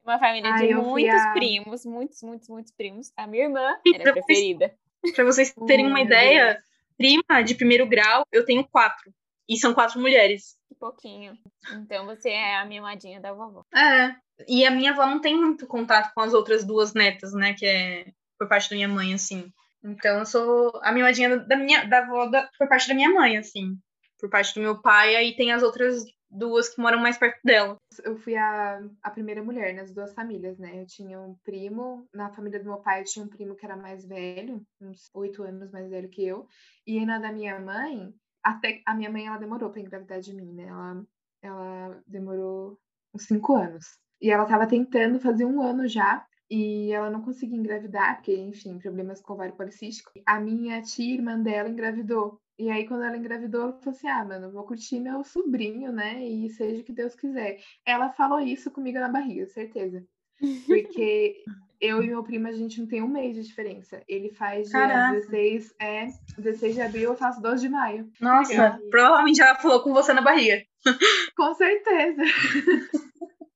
Uma 0.05 0.19
família 0.19 0.51
Ai, 0.51 0.67
de 0.67 0.75
muitos 0.75 1.15
a- 1.21 1.33
primos, 1.33 1.85
muitos, 1.87 2.21
muitos, 2.25 2.49
muitos 2.49 2.73
primos. 2.73 3.13
A 3.17 3.25
minha 3.29 3.45
irmã 3.45 3.77
E 3.87 3.95
era 3.95 4.03
pra 4.03 4.11
a 4.11 4.15
preferida. 4.15 4.75
Pra 5.15 5.25
vocês 5.25 5.55
terem 5.69 5.87
uma 5.87 6.01
ideia, 6.01 6.59
prima 6.99 7.41
de 7.45 7.55
primeiro 7.55 7.87
grau, 7.87 8.25
eu 8.33 8.45
tenho 8.45 8.65
quatro. 8.69 9.13
E 9.53 9.59
são 9.59 9.75
quatro 9.75 10.01
mulheres. 10.01 10.57
Que 10.67 10.75
pouquinho. 10.75 11.37
Então 11.75 12.07
você 12.07 12.31
é 12.31 12.57
a 12.57 12.65
mimadinha 12.65 13.21
da 13.21 13.33
vovó. 13.33 13.65
É. 13.75 14.15
E 14.49 14.65
a 14.65 14.71
minha 14.71 14.93
avó 14.93 15.07
não 15.07 15.21
tem 15.21 15.37
muito 15.37 15.67
contato 15.67 16.13
com 16.15 16.21
as 16.21 16.33
outras 16.33 16.65
duas 16.65 16.95
netas, 16.95 17.35
né? 17.35 17.53
Que 17.53 17.67
é 17.67 18.07
por 18.39 18.49
parte 18.49 18.71
da 18.71 18.77
minha 18.77 18.89
mãe, 18.89 19.13
assim. 19.13 19.53
Então 19.85 20.21
eu 20.21 20.27
sou 20.27 20.73
a 20.83 20.91
mimadinha 20.91 21.39
da 21.39 21.57
minha 21.57 21.85
da 21.85 21.99
avó 21.99 22.27
da, 22.27 22.49
por 22.59 22.69
parte 22.69 22.89
da 22.89 22.95
minha 22.95 23.11
mãe, 23.11 23.37
assim. 23.37 23.77
Por 24.19 24.31
parte 24.31 24.55
do 24.55 24.61
meu 24.61 24.81
pai, 24.81 25.17
aí 25.17 25.37
tem 25.37 25.53
as 25.53 25.63
outras 25.63 26.05
duas 26.33 26.71
que 26.71 26.81
moram 26.81 26.99
mais 26.99 27.19
perto 27.19 27.39
dela. 27.45 27.77
Eu 28.03 28.17
fui 28.17 28.35
a, 28.35 28.81
a 29.03 29.11
primeira 29.11 29.43
mulher 29.43 29.75
nas 29.75 29.93
duas 29.93 30.15
famílias, 30.15 30.59
né? 30.59 30.81
Eu 30.81 30.87
tinha 30.87 31.21
um 31.21 31.37
primo, 31.45 32.09
na 32.13 32.31
família 32.31 32.59
do 32.59 32.65
meu 32.65 32.79
pai 32.79 33.01
eu 33.01 33.05
tinha 33.05 33.25
um 33.25 33.29
primo 33.29 33.55
que 33.55 33.67
era 33.67 33.77
mais 33.77 34.05
velho, 34.07 34.63
uns 34.81 35.11
oito 35.15 35.43
anos 35.43 35.71
mais 35.71 35.91
velho 35.91 36.09
que 36.09 36.27
eu. 36.27 36.47
E 36.87 37.05
na 37.05 37.19
da 37.19 37.31
minha 37.31 37.61
mãe, 37.61 38.15
até 38.43 38.83
a 38.87 38.95
minha 38.95 39.11
mãe 39.11 39.27
ela 39.27 39.39
demorou 39.39 39.71
para 39.71 39.81
engravidar 39.81 40.21
de 40.21 40.35
mim, 40.35 40.53
né? 40.53 40.65
Ela, 40.65 41.07
ela 41.43 42.03
demorou 42.07 42.79
uns 43.15 43.25
cinco 43.25 43.55
anos. 43.55 43.99
E 44.21 44.31
ela 44.31 44.45
estava 44.45 44.67
tentando 44.67 45.19
fazer 45.19 45.45
um 45.45 45.61
ano 45.61 45.89
já. 45.89 46.25
E 46.51 46.93
ela 46.93 47.09
não 47.09 47.23
conseguia 47.23 47.57
engravidar, 47.57 48.17
porque, 48.17 48.37
enfim, 48.37 48.79
problemas 48.79 49.23
com 49.23 49.33
ovário 49.33 49.57
policístico. 49.57 50.13
A 50.27 50.39
minha 50.39 50.83
tia, 50.83 51.15
irmã 51.15 51.41
dela, 51.41 51.69
engravidou. 51.69 52.39
E 52.59 52.71
aí, 52.71 52.87
quando 52.87 53.05
ela 53.05 53.17
engravidou, 53.17 53.63
ela 53.63 53.73
falou 53.73 53.97
assim: 53.97 54.09
ah, 54.09 54.25
mano, 54.25 54.53
vou 54.53 54.65
curtir 54.65 55.01
meu 55.01 55.25
sobrinho, 55.25 55.91
né? 55.91 56.23
E 56.23 56.51
seja 56.51 56.83
o 56.83 56.85
que 56.85 56.93
Deus 56.93 57.15
quiser. 57.15 57.59
Ela 57.87 58.11
falou 58.11 58.39
isso 58.39 58.71
comigo 58.71 58.99
na 58.99 59.09
barriga, 59.09 59.47
certeza. 59.47 60.05
Porque 60.67 61.43
eu 61.83 62.01
e 62.01 62.07
meu 62.07 62.23
primo, 62.23 62.47
a 62.47 62.53
gente 62.53 62.81
não 62.81 62.87
tem 62.87 63.03
um 63.03 63.09
mês 63.09 63.35
de 63.35 63.43
diferença. 63.43 64.01
Ele 64.07 64.31
faz 64.31 64.69
dia 64.69 64.81
Caraca. 64.81 65.15
16, 65.15 65.75
é, 65.81 66.07
16 66.39 66.75
de 66.77 66.81
abril, 66.81 67.11
eu 67.11 67.17
faço 67.17 67.43
12 67.43 67.61
de 67.61 67.69
maio. 67.69 68.09
Nossa, 68.21 68.79
provavelmente 68.89 69.43
ela 69.43 69.57
falou 69.57 69.81
com 69.81 69.93
você 69.93 70.13
na 70.13 70.23
barriga. 70.23 70.63
Com 71.37 71.53
certeza. 71.55 72.23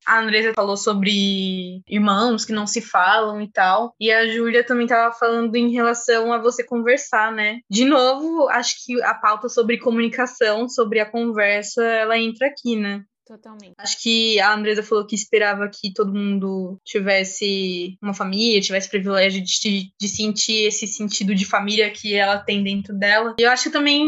A 0.05 0.19
Andresa 0.19 0.53
falou 0.53 0.77
sobre 0.77 1.81
irmãos 1.87 2.45
que 2.45 2.53
não 2.53 2.67
se 2.67 2.81
falam 2.81 3.41
e 3.41 3.51
tal. 3.51 3.93
E 3.99 4.11
a 4.11 4.27
Júlia 4.27 4.63
também 4.63 4.87
tava 4.87 5.13
falando 5.13 5.53
em 5.55 5.71
relação 5.71 6.31
a 6.31 6.37
você 6.37 6.63
conversar, 6.65 7.31
né? 7.31 7.59
De 7.69 7.83
novo, 7.83 8.47
acho 8.49 8.85
que 8.85 9.01
a 9.03 9.13
pauta 9.13 9.49
sobre 9.49 9.79
comunicação, 9.79 10.69
sobre 10.69 10.99
a 10.99 11.09
conversa, 11.09 11.83
ela 11.83 12.17
entra 12.17 12.47
aqui, 12.47 12.77
né? 12.77 13.03
Totalmente. 13.27 13.73
Acho 13.77 14.01
que 14.01 14.39
a 14.39 14.53
Andresa 14.53 14.81
falou 14.81 15.05
que 15.05 15.13
esperava 15.13 15.69
que 15.69 15.93
todo 15.93 16.13
mundo 16.13 16.79
tivesse 16.85 17.97
uma 18.01 18.13
família, 18.13 18.61
tivesse 18.61 18.89
privilégio 18.89 19.43
de, 19.43 19.91
de 19.99 20.07
sentir 20.07 20.67
esse 20.67 20.87
sentido 20.87 21.35
de 21.35 21.43
família 21.43 21.89
que 21.89 22.15
ela 22.15 22.37
tem 22.37 22.63
dentro 22.63 22.97
dela. 22.97 23.35
E 23.37 23.43
eu 23.43 23.51
acho 23.51 23.63
que 23.63 23.69
também 23.69 24.07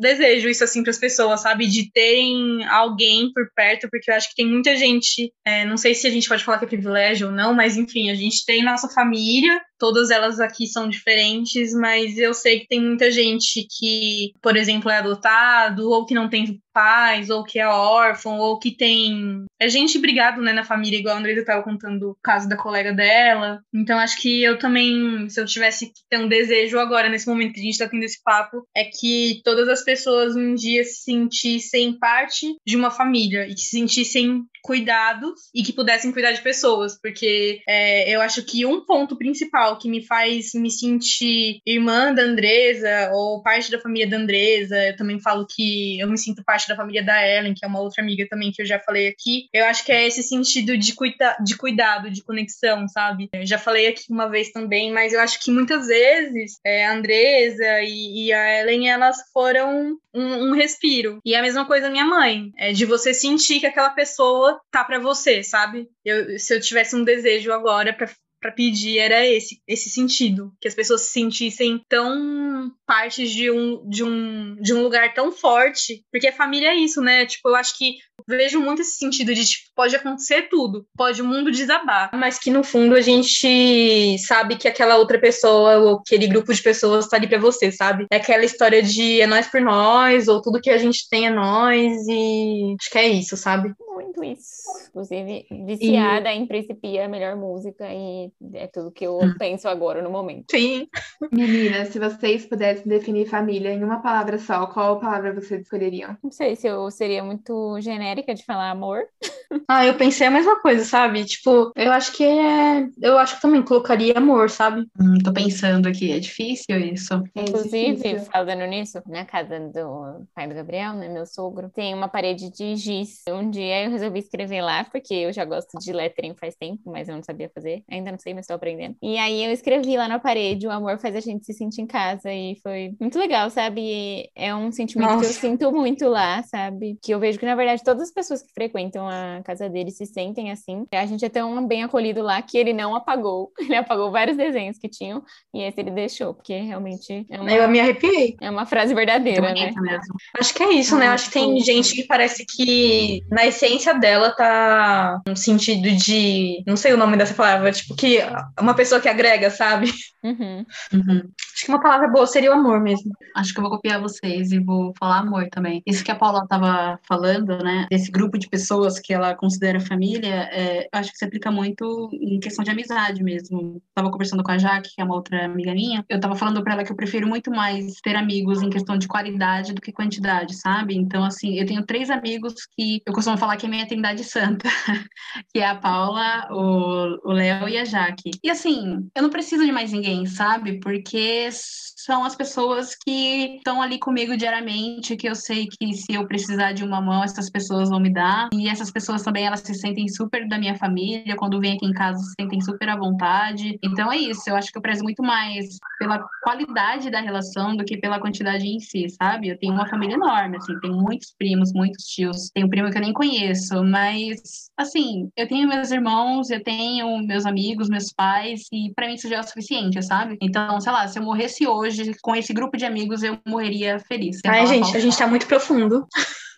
desejo 0.00 0.48
isso 0.48 0.64
assim 0.64 0.82
para 0.82 0.90
as 0.90 0.98
pessoas, 0.98 1.42
sabe? 1.42 1.66
De 1.66 1.92
terem 1.92 2.64
alguém 2.64 3.30
por 3.30 3.46
perto, 3.54 3.90
porque 3.90 4.10
eu 4.10 4.14
acho 4.14 4.30
que 4.30 4.36
tem 4.36 4.46
muita 4.46 4.74
gente, 4.74 5.30
é, 5.44 5.66
não 5.66 5.76
sei 5.76 5.94
se 5.94 6.06
a 6.06 6.10
gente 6.10 6.28
pode 6.28 6.42
falar 6.42 6.58
que 6.58 6.64
é 6.64 6.68
privilégio 6.68 7.26
ou 7.26 7.32
não, 7.34 7.52
mas 7.52 7.76
enfim, 7.76 8.10
a 8.10 8.14
gente 8.14 8.46
tem 8.46 8.64
nossa 8.64 8.88
família, 8.88 9.60
todas 9.78 10.10
elas 10.10 10.40
aqui 10.40 10.66
são 10.66 10.88
diferentes, 10.88 11.72
mas 11.72 12.18
eu 12.18 12.34
sei 12.34 12.60
que 12.60 12.68
tem 12.68 12.80
muita 12.80 13.10
gente 13.10 13.66
que, 13.78 14.32
por 14.42 14.56
exemplo, 14.56 14.90
é 14.90 14.98
adotado, 14.98 15.90
ou 15.90 16.04
que 16.04 16.14
não 16.14 16.28
tem 16.28 16.60
pais, 16.76 17.30
ou 17.30 17.42
que 17.42 17.58
é 17.58 17.66
órfão, 17.66 18.38
ou 18.38 18.58
que 18.58 18.70
tem. 18.70 19.46
É 19.58 19.66
gente 19.66 19.98
brigado, 19.98 20.42
né, 20.42 20.52
na 20.52 20.62
família, 20.62 20.98
igual 20.98 21.16
a 21.16 21.18
Andresa 21.18 21.40
estava 21.40 21.62
contando 21.62 22.10
o 22.10 22.16
caso 22.22 22.46
da 22.46 22.56
colega 22.56 22.92
dela. 22.92 23.62
Então, 23.74 23.98
acho 23.98 24.20
que 24.20 24.42
eu 24.42 24.58
também, 24.58 25.26
se 25.30 25.40
eu 25.40 25.46
tivesse 25.46 25.86
que 25.86 26.00
ter 26.10 26.18
um 26.18 26.28
desejo 26.28 26.78
agora, 26.78 27.08
nesse 27.08 27.26
momento 27.26 27.54
que 27.54 27.60
a 27.60 27.62
gente 27.62 27.72
está 27.72 27.88
tendo 27.88 28.02
esse 28.02 28.22
papo, 28.22 28.66
é 28.76 28.84
que 28.84 29.40
todas 29.42 29.68
as 29.68 29.82
pessoas 29.82 30.36
um 30.36 30.54
dia 30.54 30.84
se 30.84 31.04
sentissem 31.04 31.98
parte 31.98 32.54
de 32.66 32.76
uma 32.76 32.90
família 32.90 33.48
e 33.48 33.54
que 33.54 33.62
se 33.62 33.70
sentissem 33.70 34.44
cuidados 34.62 35.48
e 35.54 35.62
que 35.62 35.72
pudessem 35.72 36.12
cuidar 36.12 36.32
de 36.32 36.42
pessoas, 36.42 36.98
porque 37.00 37.60
é, 37.66 38.14
eu 38.14 38.20
acho 38.20 38.42
que 38.42 38.66
um 38.66 38.84
ponto 38.84 39.16
principal 39.16 39.65
que 39.74 39.88
me 39.88 40.06
faz 40.06 40.54
me 40.54 40.70
sentir 40.70 41.60
irmã 41.66 42.14
da 42.14 42.22
Andresa 42.22 43.10
ou 43.12 43.42
parte 43.42 43.70
da 43.70 43.80
família 43.80 44.08
da 44.08 44.16
Andresa, 44.16 44.76
eu 44.76 44.96
também 44.96 45.20
falo 45.20 45.46
que 45.46 45.98
eu 45.98 46.08
me 46.08 46.16
sinto 46.16 46.44
parte 46.44 46.68
da 46.68 46.76
família 46.76 47.02
da 47.02 47.26
Ellen, 47.26 47.54
que 47.54 47.64
é 47.64 47.68
uma 47.68 47.80
outra 47.80 48.02
amiga 48.02 48.26
também 48.30 48.52
que 48.52 48.62
eu 48.62 48.66
já 48.66 48.78
falei 48.78 49.08
aqui, 49.08 49.48
eu 49.52 49.64
acho 49.64 49.84
que 49.84 49.90
é 49.90 50.06
esse 50.06 50.22
sentido 50.22 50.78
de, 50.78 50.94
cuida 50.94 51.36
de 51.44 51.56
cuidado, 51.56 52.10
de 52.10 52.22
conexão, 52.22 52.86
sabe? 52.88 53.28
Eu 53.32 53.44
já 53.44 53.58
falei 53.58 53.88
aqui 53.88 54.04
uma 54.08 54.28
vez 54.28 54.50
também, 54.52 54.92
mas 54.92 55.12
eu 55.12 55.20
acho 55.20 55.42
que 55.42 55.50
muitas 55.50 55.88
vezes 55.88 56.58
é, 56.64 56.86
a 56.86 56.92
Andresa 56.92 57.80
e, 57.82 58.26
e 58.26 58.32
a 58.32 58.60
Ellen, 58.60 58.88
elas 58.88 59.16
foram 59.32 59.98
um, 60.14 60.48
um 60.48 60.52
respiro. 60.52 61.18
E 61.24 61.34
é 61.34 61.38
a 61.38 61.42
mesma 61.42 61.66
coisa 61.66 61.90
minha 61.90 62.04
mãe, 62.04 62.52
é 62.56 62.72
de 62.72 62.84
você 62.84 63.12
sentir 63.12 63.60
que 63.60 63.66
aquela 63.66 63.90
pessoa 63.90 64.60
tá 64.70 64.84
para 64.84 64.98
você, 64.98 65.42
sabe? 65.42 65.88
Eu, 66.04 66.38
se 66.38 66.54
eu 66.54 66.60
tivesse 66.60 66.94
um 66.94 67.04
desejo 67.04 67.52
agora 67.52 67.92
para 67.92 68.08
para 68.40 68.52
pedir 68.52 68.98
era 68.98 69.26
esse 69.26 69.60
esse 69.66 69.90
sentido 69.90 70.52
que 70.60 70.68
as 70.68 70.74
pessoas 70.74 71.02
se 71.02 71.12
sentissem 71.12 71.80
tão 71.88 72.70
partes 72.86 73.30
de 73.30 73.50
um 73.50 73.88
de 73.88 74.04
um 74.04 74.56
de 74.60 74.74
um 74.74 74.82
lugar 74.82 75.14
tão 75.14 75.32
forte 75.32 76.04
porque 76.10 76.28
a 76.28 76.32
família 76.32 76.68
é 76.68 76.76
isso 76.76 77.00
né? 77.00 77.26
Tipo 77.26 77.48
eu 77.48 77.56
acho 77.56 77.76
que 77.76 77.96
vejo 78.26 78.60
muito 78.60 78.82
esse 78.82 78.96
sentido 78.96 79.34
de 79.34 79.44
tipo, 79.44 79.70
pode 79.74 79.94
acontecer 79.94 80.48
tudo 80.48 80.86
pode 80.96 81.20
o 81.22 81.24
mundo 81.24 81.50
desabar. 81.50 82.10
Mas 82.14 82.38
que 82.38 82.50
no 82.50 82.64
fundo 82.64 82.94
a 82.94 83.00
gente 83.00 84.18
sabe 84.18 84.56
que 84.56 84.68
aquela 84.68 84.96
outra 84.96 85.18
pessoa 85.18 85.78
ou 85.78 85.98
aquele 85.98 86.26
grupo 86.26 86.52
de 86.52 86.62
pessoas 86.62 87.08
tá 87.08 87.16
ali 87.16 87.28
para 87.28 87.38
você 87.38 87.70
sabe? 87.72 88.06
É 88.10 88.16
aquela 88.16 88.44
história 88.44 88.82
de 88.82 89.20
é 89.20 89.26
nós 89.26 89.46
por 89.46 89.60
nós 89.60 90.28
ou 90.28 90.40
tudo 90.40 90.60
que 90.60 90.70
a 90.70 90.78
gente 90.78 91.08
tem 91.08 91.26
é 91.26 91.30
nós 91.30 91.92
e 92.08 92.76
acho 92.80 92.90
que 92.90 92.98
é 92.98 93.08
isso 93.08 93.36
sabe 93.36 93.74
Muito 94.16 94.24
isso. 94.24 94.62
Inclusive, 94.88 95.46
viciada 95.66 96.32
em 96.32 96.46
Principia, 96.46 97.04
a 97.04 97.08
melhor 97.08 97.36
música, 97.36 97.86
e 97.92 98.30
é 98.54 98.66
tudo 98.66 98.90
que 98.90 99.06
eu 99.06 99.18
penso 99.38 99.68
agora 99.68 100.00
no 100.02 100.10
momento. 100.10 100.46
sim 100.50 100.88
Meninas, 101.32 101.88
se 101.88 101.98
vocês 101.98 102.46
pudessem 102.46 102.86
definir 102.86 103.28
família 103.28 103.72
em 103.72 103.82
uma 103.82 104.00
palavra 104.00 104.38
só, 104.38 104.66
qual 104.66 104.98
palavra 104.98 105.34
vocês 105.34 105.62
escolheriam? 105.62 106.16
Não 106.22 106.30
sei 106.30 106.56
se 106.56 106.66
eu 106.66 106.90
seria 106.90 107.22
muito 107.22 107.78
genérica 107.80 108.34
de 108.34 108.44
falar 108.44 108.70
amor. 108.70 109.04
Ah, 109.68 109.84
eu 109.84 109.94
pensei 109.94 110.26
a 110.26 110.30
mesma 110.30 110.60
coisa, 110.60 110.84
sabe? 110.84 111.24
Tipo, 111.24 111.72
eu 111.74 111.92
acho 111.92 112.12
que 112.12 112.22
é. 112.24 112.88
Eu 113.00 113.16
acho 113.18 113.36
que 113.36 113.42
também 113.42 113.62
colocaria 113.62 114.14
amor, 114.16 114.50
sabe? 114.50 114.86
Hum, 115.00 115.18
tô 115.24 115.32
pensando 115.32 115.88
aqui, 115.88 116.12
é 116.12 116.18
difícil 116.18 116.78
isso. 116.78 117.14
É 117.34 117.42
Inclusive, 117.42 117.94
difícil. 117.94 118.30
falando 118.30 118.64
nisso, 118.66 119.00
na 119.06 119.24
casa 119.24 119.58
do 119.60 120.26
pai 120.34 120.48
do 120.48 120.54
Gabriel, 120.54 120.94
né, 120.94 121.08
meu 121.08 121.26
sogro, 121.26 121.68
tem 121.70 121.94
uma 121.94 122.08
parede 122.08 122.50
de 122.50 122.76
giz. 122.76 123.22
Um 123.28 123.50
dia 123.50 123.84
eu 123.84 123.90
resolvi 123.90 124.05
escrever 124.14 124.62
lá, 124.62 124.84
porque 124.84 125.14
eu 125.14 125.32
já 125.32 125.44
gosto 125.44 125.78
de 125.78 125.92
lettering 125.92 126.34
faz 126.38 126.54
tempo, 126.56 126.82
mas 126.86 127.08
eu 127.08 127.16
não 127.16 127.22
sabia 127.22 127.50
fazer. 127.54 127.82
Ainda 127.90 128.10
não 128.12 128.18
sei, 128.18 128.34
mas 128.34 128.44
estou 128.44 128.56
aprendendo. 128.56 128.96
E 129.02 129.18
aí 129.18 129.44
eu 129.44 129.52
escrevi 129.52 129.96
lá 129.96 130.08
na 130.08 130.18
parede, 130.18 130.66
o 130.66 130.70
amor 130.70 130.98
faz 130.98 131.14
a 131.16 131.20
gente 131.20 131.44
se 131.44 131.52
sentir 131.52 131.82
em 131.82 131.86
casa, 131.86 132.32
e 132.32 132.56
foi 132.62 132.92
muito 133.00 133.18
legal, 133.18 133.50
sabe? 133.50 133.80
E 133.80 134.30
é 134.34 134.54
um 134.54 134.70
sentimento 134.72 135.08
que 135.08 135.14
eu 135.14 135.18
Nossa. 135.18 135.32
sinto 135.32 135.72
muito 135.72 136.08
lá, 136.08 136.42
sabe? 136.42 136.98
Que 137.02 137.12
eu 137.12 137.18
vejo 137.20 137.38
que, 137.38 137.46
na 137.46 137.54
verdade, 137.54 137.82
todas 137.84 138.02
as 138.04 138.12
pessoas 138.12 138.42
que 138.42 138.52
frequentam 138.52 139.08
a 139.08 139.40
casa 139.44 139.68
dele 139.68 139.90
se 139.90 140.06
sentem 140.06 140.50
assim. 140.50 140.86
A 140.92 141.06
gente 141.06 141.24
é 141.24 141.28
tão 141.28 141.66
bem 141.66 141.82
acolhido 141.82 142.22
lá 142.22 142.40
que 142.42 142.56
ele 142.58 142.72
não 142.72 142.94
apagou. 142.94 143.52
Ele 143.66 143.74
apagou 143.74 144.10
vários 144.12 144.36
desenhos 144.36 144.78
que 144.78 144.88
tinham, 144.88 145.22
e 145.52 145.62
esse 145.62 145.80
ele 145.80 145.90
deixou, 145.90 146.32
porque 146.32 146.56
realmente 146.56 147.26
é 147.28 147.40
uma 147.40 147.50
Eu 147.52 147.68
me 147.68 147.80
arrepiei. 147.80 148.36
é 148.40 148.48
uma 148.48 148.64
frase 148.64 148.94
verdadeira, 148.94 149.52
né? 149.52 149.72
mesmo. 149.76 150.14
Acho 150.38 150.54
que 150.54 150.62
é 150.62 150.72
isso, 150.72 150.96
né? 150.96 151.08
Acho 151.08 151.26
que 151.26 151.32
tem 151.32 151.58
gente 151.60 151.94
que 151.94 152.04
parece 152.04 152.44
que 152.46 153.22
na 153.30 153.44
essência 153.46 153.92
dela 153.98 154.30
tá 154.30 155.20
no 155.26 155.36
sentido 155.36 155.90
de. 155.96 156.62
Não 156.66 156.76
sei 156.76 156.92
o 156.92 156.96
nome 156.96 157.16
dessa 157.16 157.34
palavra, 157.34 157.72
tipo, 157.72 157.94
que 157.94 158.18
uma 158.60 158.74
pessoa 158.74 159.00
que 159.00 159.08
agrega, 159.08 159.50
sabe? 159.50 159.92
Uhum. 160.22 160.64
Uhum. 160.92 161.30
Acho 161.56 161.64
que 161.64 161.72
uma 161.72 161.80
palavra 161.80 162.08
boa 162.08 162.26
seria 162.26 162.50
o 162.50 162.52
amor 162.52 162.82
mesmo. 162.82 163.10
Acho 163.34 163.54
que 163.54 163.58
eu 163.58 163.62
vou 163.62 163.70
copiar 163.70 163.98
vocês 163.98 164.52
e 164.52 164.58
vou 164.58 164.92
falar 164.98 165.20
amor 165.20 165.48
também. 165.48 165.82
Isso 165.86 166.04
que 166.04 166.10
a 166.10 166.14
Paula 166.14 166.42
estava 166.42 167.00
falando, 167.08 167.56
né? 167.64 167.86
Desse 167.90 168.10
grupo 168.10 168.36
de 168.36 168.46
pessoas 168.46 168.98
que 168.98 169.14
ela 169.14 169.34
considera 169.34 169.80
família, 169.80 170.50
é, 170.52 170.86
acho 170.92 171.10
que 171.12 171.16
se 171.16 171.24
aplica 171.24 171.50
muito 171.50 172.10
em 172.12 172.38
questão 172.40 172.62
de 172.62 172.70
amizade 172.70 173.24
mesmo. 173.24 173.80
Tava 173.94 174.10
conversando 174.10 174.42
com 174.42 174.50
a 174.50 174.58
Jaque, 174.58 174.94
que 174.94 175.00
é 175.00 175.04
uma 175.04 175.14
outra 175.14 175.46
amiga 175.46 175.72
minha. 175.72 176.04
Eu 176.10 176.20
tava 176.20 176.36
falando 176.36 176.62
para 176.62 176.74
ela 176.74 176.84
que 176.84 176.92
eu 176.92 176.96
prefiro 176.96 177.26
muito 177.26 177.50
mais 177.50 178.02
ter 178.02 178.16
amigos 178.16 178.60
em 178.60 178.68
questão 178.68 178.98
de 178.98 179.08
qualidade 179.08 179.72
do 179.72 179.80
que 179.80 179.92
quantidade, 179.92 180.54
sabe? 180.56 180.94
Então, 180.94 181.24
assim, 181.24 181.58
eu 181.58 181.64
tenho 181.64 181.86
três 181.86 182.10
amigos 182.10 182.52
que 182.76 183.00
eu 183.06 183.14
costumo 183.14 183.38
falar 183.38 183.56
que 183.56 183.64
é 183.64 183.68
minha 183.70 183.88
trindade 183.88 184.24
santa, 184.24 184.68
que 185.54 185.60
é 185.60 185.66
a 185.66 185.74
Paula, 185.74 186.48
o 186.50 187.32
Léo 187.32 187.66
e 187.66 187.78
a 187.78 187.84
Jaque. 187.86 188.32
E 188.44 188.50
assim, 188.50 189.08
eu 189.14 189.22
não 189.22 189.30
preciso 189.30 189.64
de 189.64 189.72
mais 189.72 189.90
ninguém, 189.90 190.26
sabe? 190.26 190.78
Porque 190.80 191.45
são 191.50 192.24
as 192.24 192.36
pessoas 192.36 192.94
que 192.94 193.56
estão 193.56 193.82
ali 193.82 193.98
comigo 193.98 194.36
diariamente, 194.36 195.16
que 195.16 195.28
eu 195.28 195.34
sei 195.34 195.66
que 195.66 195.92
se 195.92 196.12
eu 196.12 196.26
precisar 196.26 196.72
de 196.72 196.84
uma 196.84 197.00
mão, 197.00 197.24
essas 197.24 197.50
pessoas 197.50 197.88
vão 197.88 197.98
me 197.98 198.12
dar. 198.12 198.48
E 198.52 198.68
essas 198.68 198.90
pessoas 198.90 199.22
também, 199.22 199.44
elas 199.46 199.60
se 199.60 199.74
sentem 199.74 200.08
super 200.08 200.46
da 200.48 200.58
minha 200.58 200.76
família, 200.76 201.36
quando 201.36 201.60
vêm 201.60 201.76
aqui 201.76 201.86
em 201.86 201.92
casa, 201.92 202.18
se 202.18 202.34
sentem 202.40 202.60
super 202.60 202.88
à 202.88 202.96
vontade. 202.96 203.78
Então 203.82 204.12
é 204.12 204.16
isso, 204.16 204.42
eu 204.48 204.56
acho 204.56 204.70
que 204.70 204.78
eu 204.78 204.82
prezo 204.82 205.02
muito 205.02 205.22
mais 205.22 205.78
pela 205.98 206.24
qualidade 206.42 207.10
da 207.10 207.20
relação 207.20 207.76
do 207.76 207.84
que 207.84 207.96
pela 207.96 208.20
quantidade 208.20 208.66
em 208.66 208.78
si, 208.78 209.08
sabe? 209.10 209.48
Eu 209.48 209.58
tenho 209.58 209.72
uma 209.72 209.88
família 209.88 210.14
enorme, 210.14 210.58
assim, 210.58 210.78
tenho 210.80 210.94
muitos 210.94 211.34
primos, 211.36 211.72
muitos 211.72 212.04
tios. 212.04 212.50
Tenho 212.54 212.66
um 212.66 212.70
primo 212.70 212.90
que 212.90 212.98
eu 212.98 213.02
nem 213.02 213.12
conheço, 213.12 213.82
mas, 213.84 214.70
assim, 214.76 215.28
eu 215.36 215.48
tenho 215.48 215.68
meus 215.68 215.90
irmãos, 215.90 216.50
eu 216.50 216.62
tenho 216.62 217.18
meus 217.26 217.46
amigos, 217.46 217.88
meus 217.88 218.12
pais, 218.12 218.66
e 218.72 218.92
para 218.94 219.06
mim 219.08 219.14
isso 219.14 219.28
já 219.28 219.36
é 219.36 219.40
o 219.40 219.42
suficiente, 219.42 220.00
sabe? 220.02 220.36
Então, 220.40 220.80
sei 220.80 220.92
lá, 220.92 221.08
se 221.08 221.18
eu 221.18 221.22
morresse 221.36 221.66
hoje 221.66 222.16
com 222.22 222.34
esse 222.34 222.52
grupo 222.52 222.76
de 222.76 222.86
amigos, 222.86 223.22
eu 223.22 223.38
morreria 223.46 224.00
feliz. 224.00 224.40
Ai, 224.46 224.60
falar 224.60 224.66
gente, 224.66 224.96
a 224.96 225.00
gente 225.00 225.16
tá 225.16 225.26
muito 225.26 225.46
profundo. 225.46 226.06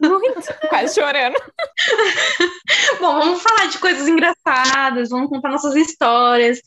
Muito. 0.00 0.54
Quase 0.70 0.94
chorando. 0.94 1.36
Bom, 3.00 3.18
vamos 3.18 3.42
falar 3.42 3.66
de 3.66 3.78
coisas 3.78 4.06
engraçadas, 4.06 5.10
vamos 5.10 5.28
contar 5.28 5.50
nossas 5.50 5.74
histórias. 5.74 6.60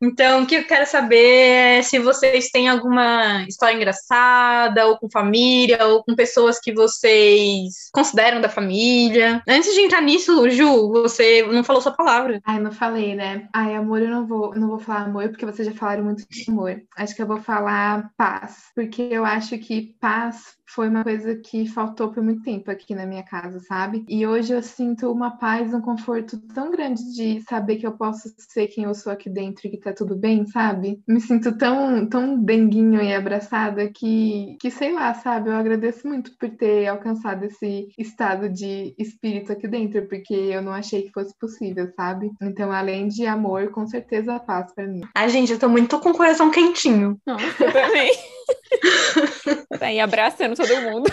Então, 0.00 0.42
o 0.42 0.46
que 0.46 0.56
eu 0.56 0.66
quero 0.66 0.86
saber 0.86 1.78
é 1.78 1.82
se 1.82 1.98
vocês 1.98 2.50
têm 2.50 2.68
alguma 2.68 3.44
história 3.48 3.74
engraçada, 3.74 4.86
ou 4.86 4.98
com 4.98 5.10
família, 5.10 5.86
ou 5.86 6.04
com 6.04 6.14
pessoas 6.14 6.58
que 6.60 6.72
vocês 6.72 7.88
consideram 7.92 8.40
da 8.40 8.48
família. 8.48 9.42
Antes 9.48 9.72
de 9.74 9.80
entrar 9.80 10.02
nisso, 10.02 10.48
Ju, 10.50 10.90
você 10.90 11.42
não 11.42 11.64
falou 11.64 11.80
sua 11.80 11.92
palavra. 11.92 12.40
Ai, 12.44 12.60
não 12.60 12.72
falei, 12.72 13.14
né? 13.14 13.48
Ai, 13.54 13.74
amor, 13.74 14.02
eu 14.02 14.10
não 14.10 14.26
vou, 14.26 14.54
não 14.54 14.68
vou 14.68 14.78
falar 14.78 15.02
amor, 15.02 15.28
porque 15.28 15.46
vocês 15.46 15.66
já 15.66 15.74
falaram 15.74 16.04
muito 16.04 16.24
de 16.28 16.50
amor. 16.50 16.82
Acho 16.96 17.14
que 17.14 17.22
eu 17.22 17.26
vou 17.26 17.40
falar 17.40 18.10
paz, 18.16 18.64
porque 18.74 19.02
eu 19.10 19.24
acho 19.24 19.56
que 19.58 19.94
paz 20.00 20.56
foi 20.68 20.88
uma 20.88 21.04
coisa 21.04 21.36
que 21.36 21.66
faltou 21.66 22.10
por 22.10 22.22
muito 22.22 22.42
tempo 22.42 22.70
aqui 22.70 22.94
na 22.94 23.06
minha 23.06 23.22
casa, 23.22 23.60
sabe? 23.60 24.04
E 24.08 24.26
hoje 24.26 24.52
eu 24.52 24.62
sinto 24.62 25.10
uma 25.10 25.36
paz, 25.38 25.72
um 25.72 25.80
conforto 25.80 26.38
tão 26.54 26.70
grande 26.70 27.02
de 27.14 27.40
saber 27.42 27.76
que 27.76 27.86
eu 27.86 27.92
posso 27.92 28.32
ser 28.38 28.66
quem 28.68 28.84
eu 28.84 28.94
sou 28.94 29.12
aqui 29.12 29.30
dentro 29.30 29.66
e 29.66 29.70
que 29.70 29.78
tá 29.78 29.92
tudo 29.92 30.16
bem, 30.16 30.46
sabe? 30.46 31.00
Me 31.06 31.20
sinto 31.20 31.56
tão, 31.56 32.08
tão 32.08 32.42
denguinho 32.42 33.00
e 33.02 33.14
abraçada 33.14 33.88
que, 33.88 34.56
que 34.60 34.70
sei 34.70 34.92
lá, 34.92 35.14
sabe? 35.14 35.50
Eu 35.50 35.56
agradeço 35.56 36.06
muito 36.06 36.36
por 36.38 36.50
ter 36.50 36.86
alcançado 36.86 37.44
esse 37.44 37.88
estado 37.98 38.48
de 38.48 38.94
espírito 38.98 39.52
aqui 39.52 39.68
dentro, 39.68 40.06
porque 40.08 40.34
eu 40.34 40.62
não 40.62 40.72
achei 40.72 41.02
que 41.02 41.12
fosse 41.12 41.36
possível, 41.38 41.88
sabe? 41.94 42.30
Então, 42.42 42.72
além 42.72 43.08
de 43.08 43.26
amor, 43.26 43.70
com 43.70 43.86
certeza 43.86 44.34
a 44.34 44.40
paz 44.40 44.74
pra 44.74 44.86
mim. 44.86 45.00
Ai, 45.14 45.28
gente, 45.28 45.52
eu 45.52 45.58
tô 45.58 45.68
muito 45.68 45.98
com 46.00 46.10
o 46.10 46.16
coração 46.16 46.50
quentinho. 46.50 47.18
Nossa, 47.26 47.64
eu 47.64 47.72
também. 47.72 48.12
tá 49.78 49.86
aí 49.86 50.00
abraçando 50.00 50.56
todo 50.56 50.80
mundo. 50.82 51.10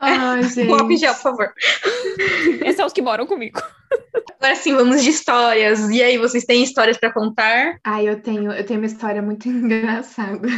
Ai, 0.00 0.42
gente. 0.48 0.70
Um 0.70 0.90
em 0.90 0.96
gel, 0.96 1.14
por 1.14 1.22
favor. 1.22 1.52
Esses 2.62 2.76
são 2.76 2.86
os 2.86 2.92
que 2.92 3.02
moram 3.02 3.26
comigo. 3.26 3.60
Agora 4.40 4.54
sim, 4.56 4.74
vamos 4.74 5.02
de 5.02 5.10
histórias. 5.10 5.88
E 5.90 6.02
aí, 6.02 6.18
vocês 6.18 6.44
têm 6.44 6.62
histórias 6.62 6.96
pra 6.96 7.12
contar? 7.12 7.78
Ai, 7.84 8.08
eu 8.08 8.20
tenho, 8.20 8.52
eu 8.52 8.64
tenho 8.64 8.80
uma 8.80 8.86
história 8.86 9.20
muito 9.20 9.48
engraçada. 9.48 10.48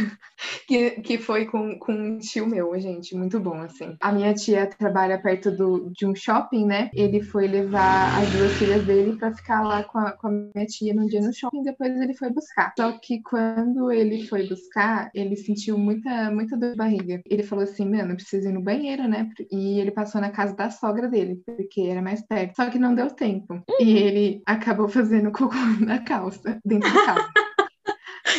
Que, 0.67 0.91
que 1.01 1.17
foi 1.17 1.45
com, 1.45 1.77
com 1.77 1.93
um 1.93 2.17
tio 2.17 2.47
meu, 2.47 2.77
gente, 2.79 3.15
muito 3.15 3.39
bom, 3.39 3.61
assim. 3.61 3.95
A 3.99 4.11
minha 4.11 4.33
tia 4.33 4.67
trabalha 4.67 5.21
perto 5.21 5.51
do, 5.51 5.91
de 5.91 6.05
um 6.05 6.15
shopping, 6.15 6.65
né? 6.65 6.89
Ele 6.93 7.21
foi 7.21 7.47
levar 7.47 8.19
as 8.19 8.29
duas 8.31 8.57
filhas 8.57 8.85
dele 8.85 9.17
pra 9.17 9.33
ficar 9.33 9.61
lá 9.61 9.83
com 9.83 9.99
a, 9.99 10.11
com 10.11 10.27
a 10.27 10.31
minha 10.31 10.65
tia 10.65 10.93
num 10.93 11.07
dia 11.07 11.21
no 11.21 11.33
shopping, 11.33 11.63
depois 11.63 11.99
ele 11.99 12.13
foi 12.13 12.31
buscar. 12.31 12.73
Só 12.77 12.91
que 12.93 13.21
quando 13.21 13.91
ele 13.91 14.25
foi 14.27 14.47
buscar, 14.47 15.09
ele 15.13 15.35
sentiu 15.35 15.77
muita, 15.77 16.31
muita 16.31 16.57
dor 16.57 16.71
de 16.71 16.77
barriga. 16.77 17.21
Ele 17.29 17.43
falou 17.43 17.63
assim, 17.63 17.89
mano, 17.89 18.15
preciso 18.15 18.49
ir 18.49 18.53
no 18.53 18.61
banheiro, 18.61 19.07
né? 19.07 19.29
E 19.51 19.79
ele 19.79 19.91
passou 19.91 20.21
na 20.21 20.29
casa 20.29 20.55
da 20.55 20.69
sogra 20.69 21.07
dele, 21.07 21.41
porque 21.45 21.81
era 21.81 22.01
mais 22.01 22.21
perto. 22.21 22.55
Só 22.55 22.69
que 22.69 22.79
não 22.79 22.95
deu 22.95 23.09
tempo. 23.09 23.61
E 23.79 23.97
ele 23.97 24.41
acabou 24.45 24.87
fazendo 24.87 25.31
cocô 25.31 25.55
na 25.85 25.99
calça, 25.99 26.59
dentro 26.65 26.91
da 26.91 27.05
casa. 27.05 27.40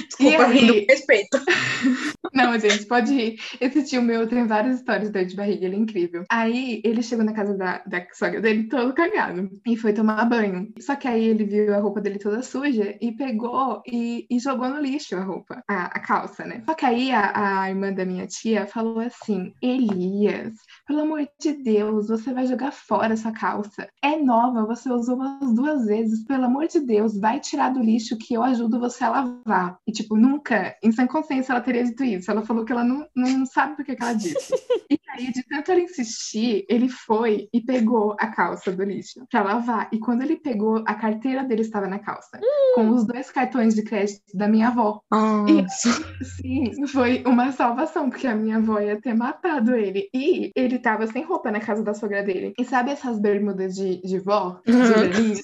Desculpa, 0.06 0.46
aí? 0.46 0.58
rindo 0.58 0.74
com 0.74 0.92
respeito. 0.92 1.38
Não, 2.32 2.58
gente, 2.58 2.86
pode 2.86 3.12
ir. 3.12 3.38
Esse 3.60 3.84
tio 3.84 4.00
meu 4.02 4.26
tem 4.26 4.46
várias 4.46 4.78
histórias 4.78 5.08
de 5.08 5.12
dor 5.12 5.24
de 5.24 5.36
barriga, 5.36 5.66
ele 5.66 5.76
é 5.76 5.78
incrível. 5.78 6.24
Aí 6.30 6.80
ele 6.84 7.02
chegou 7.02 7.24
na 7.24 7.34
casa 7.34 7.54
da, 7.54 7.82
da 7.86 8.06
sogra 8.12 8.40
dele 8.40 8.68
todo 8.68 8.94
cagado 8.94 9.50
e 9.66 9.76
foi 9.76 9.92
tomar 9.92 10.24
banho. 10.24 10.72
Só 10.80 10.96
que 10.96 11.06
aí 11.06 11.24
ele 11.24 11.44
viu 11.44 11.74
a 11.74 11.78
roupa 11.78 12.00
dele 12.00 12.18
toda 12.18 12.42
suja 12.42 12.96
e 13.00 13.12
pegou 13.12 13.82
e, 13.86 14.26
e 14.30 14.38
jogou 14.38 14.68
no 14.68 14.80
lixo 14.80 15.14
a 15.16 15.22
roupa, 15.22 15.62
a, 15.68 15.84
a 15.86 16.00
calça, 16.00 16.44
né? 16.44 16.62
Só 16.64 16.74
que 16.74 16.86
aí 16.86 17.12
a, 17.12 17.62
a 17.62 17.68
irmã 17.68 17.92
da 17.92 18.04
minha 18.04 18.26
tia 18.26 18.66
falou 18.66 19.00
assim: 19.00 19.52
Elias, 19.60 20.54
pelo 20.86 21.00
amor 21.00 21.28
de 21.38 21.52
Deus, 21.52 22.08
você 22.08 22.32
vai 22.32 22.46
jogar 22.46 22.72
fora 22.72 23.12
essa 23.12 23.32
calça. 23.32 23.88
É 24.02 24.16
nova, 24.16 24.64
você 24.64 24.90
usou 24.90 25.16
umas 25.16 25.54
duas 25.54 25.86
vezes. 25.86 26.24
Pelo 26.24 26.46
amor 26.46 26.66
de 26.66 26.80
Deus, 26.80 27.18
vai 27.18 27.40
tirar 27.40 27.70
do 27.70 27.80
lixo 27.80 28.16
que 28.16 28.34
eu 28.34 28.42
ajudo 28.42 28.80
você 28.80 29.04
a 29.04 29.10
lavar. 29.10 29.78
E, 29.86 29.92
tipo, 29.92 30.16
nunca, 30.16 30.76
em 30.82 30.92
sã 30.92 31.06
consciência, 31.06 31.52
ela 31.52 31.60
teria 31.60 31.84
dito 31.84 32.04
isso. 32.04 32.30
Ela 32.30 32.42
falou 32.42 32.64
que 32.64 32.72
ela 32.72 32.84
não, 32.84 33.06
não 33.14 33.46
sabe 33.46 33.76
por 33.76 33.84
que 33.84 33.96
que 33.96 34.02
ela 34.02 34.12
disse. 34.12 34.54
E 34.90 34.98
aí, 35.10 35.32
de 35.32 35.42
tanto 35.44 35.72
ela 35.72 35.80
insistir, 35.80 36.64
ele 36.68 36.88
foi 36.88 37.48
e 37.52 37.60
pegou 37.60 38.16
a 38.18 38.26
calça 38.28 38.70
do 38.70 38.84
lixo 38.84 39.24
pra 39.30 39.42
lavar. 39.42 39.88
E 39.92 39.98
quando 39.98 40.22
ele 40.22 40.36
pegou, 40.36 40.82
a 40.86 40.94
carteira 40.94 41.44
dele 41.44 41.62
estava 41.62 41.86
na 41.86 41.98
calça, 41.98 42.38
com 42.74 42.90
os 42.90 43.06
dois 43.06 43.30
cartões 43.30 43.74
de 43.74 43.82
crédito 43.82 44.22
da 44.34 44.48
minha 44.48 44.68
avó. 44.68 45.00
E 45.48 46.24
Sim, 46.24 46.86
foi 46.86 47.22
uma 47.26 47.52
salvação, 47.52 48.10
porque 48.10 48.26
a 48.26 48.34
minha 48.34 48.58
avó 48.58 48.78
ia 48.80 49.00
ter 49.00 49.14
matado 49.14 49.74
ele. 49.74 50.08
E 50.14 50.50
ele 50.54 50.78
tava 50.78 51.06
sem 51.06 51.24
roupa 51.24 51.50
na 51.50 51.60
casa 51.60 51.82
da 51.82 51.94
sogra 51.94 52.22
dele. 52.22 52.52
E 52.58 52.64
sabe 52.64 52.90
essas 52.90 53.18
bermudas 53.18 53.74
de, 53.74 54.00
de 54.02 54.18
vó? 54.18 54.60
De 54.66 54.72
Uhum. 54.72 55.34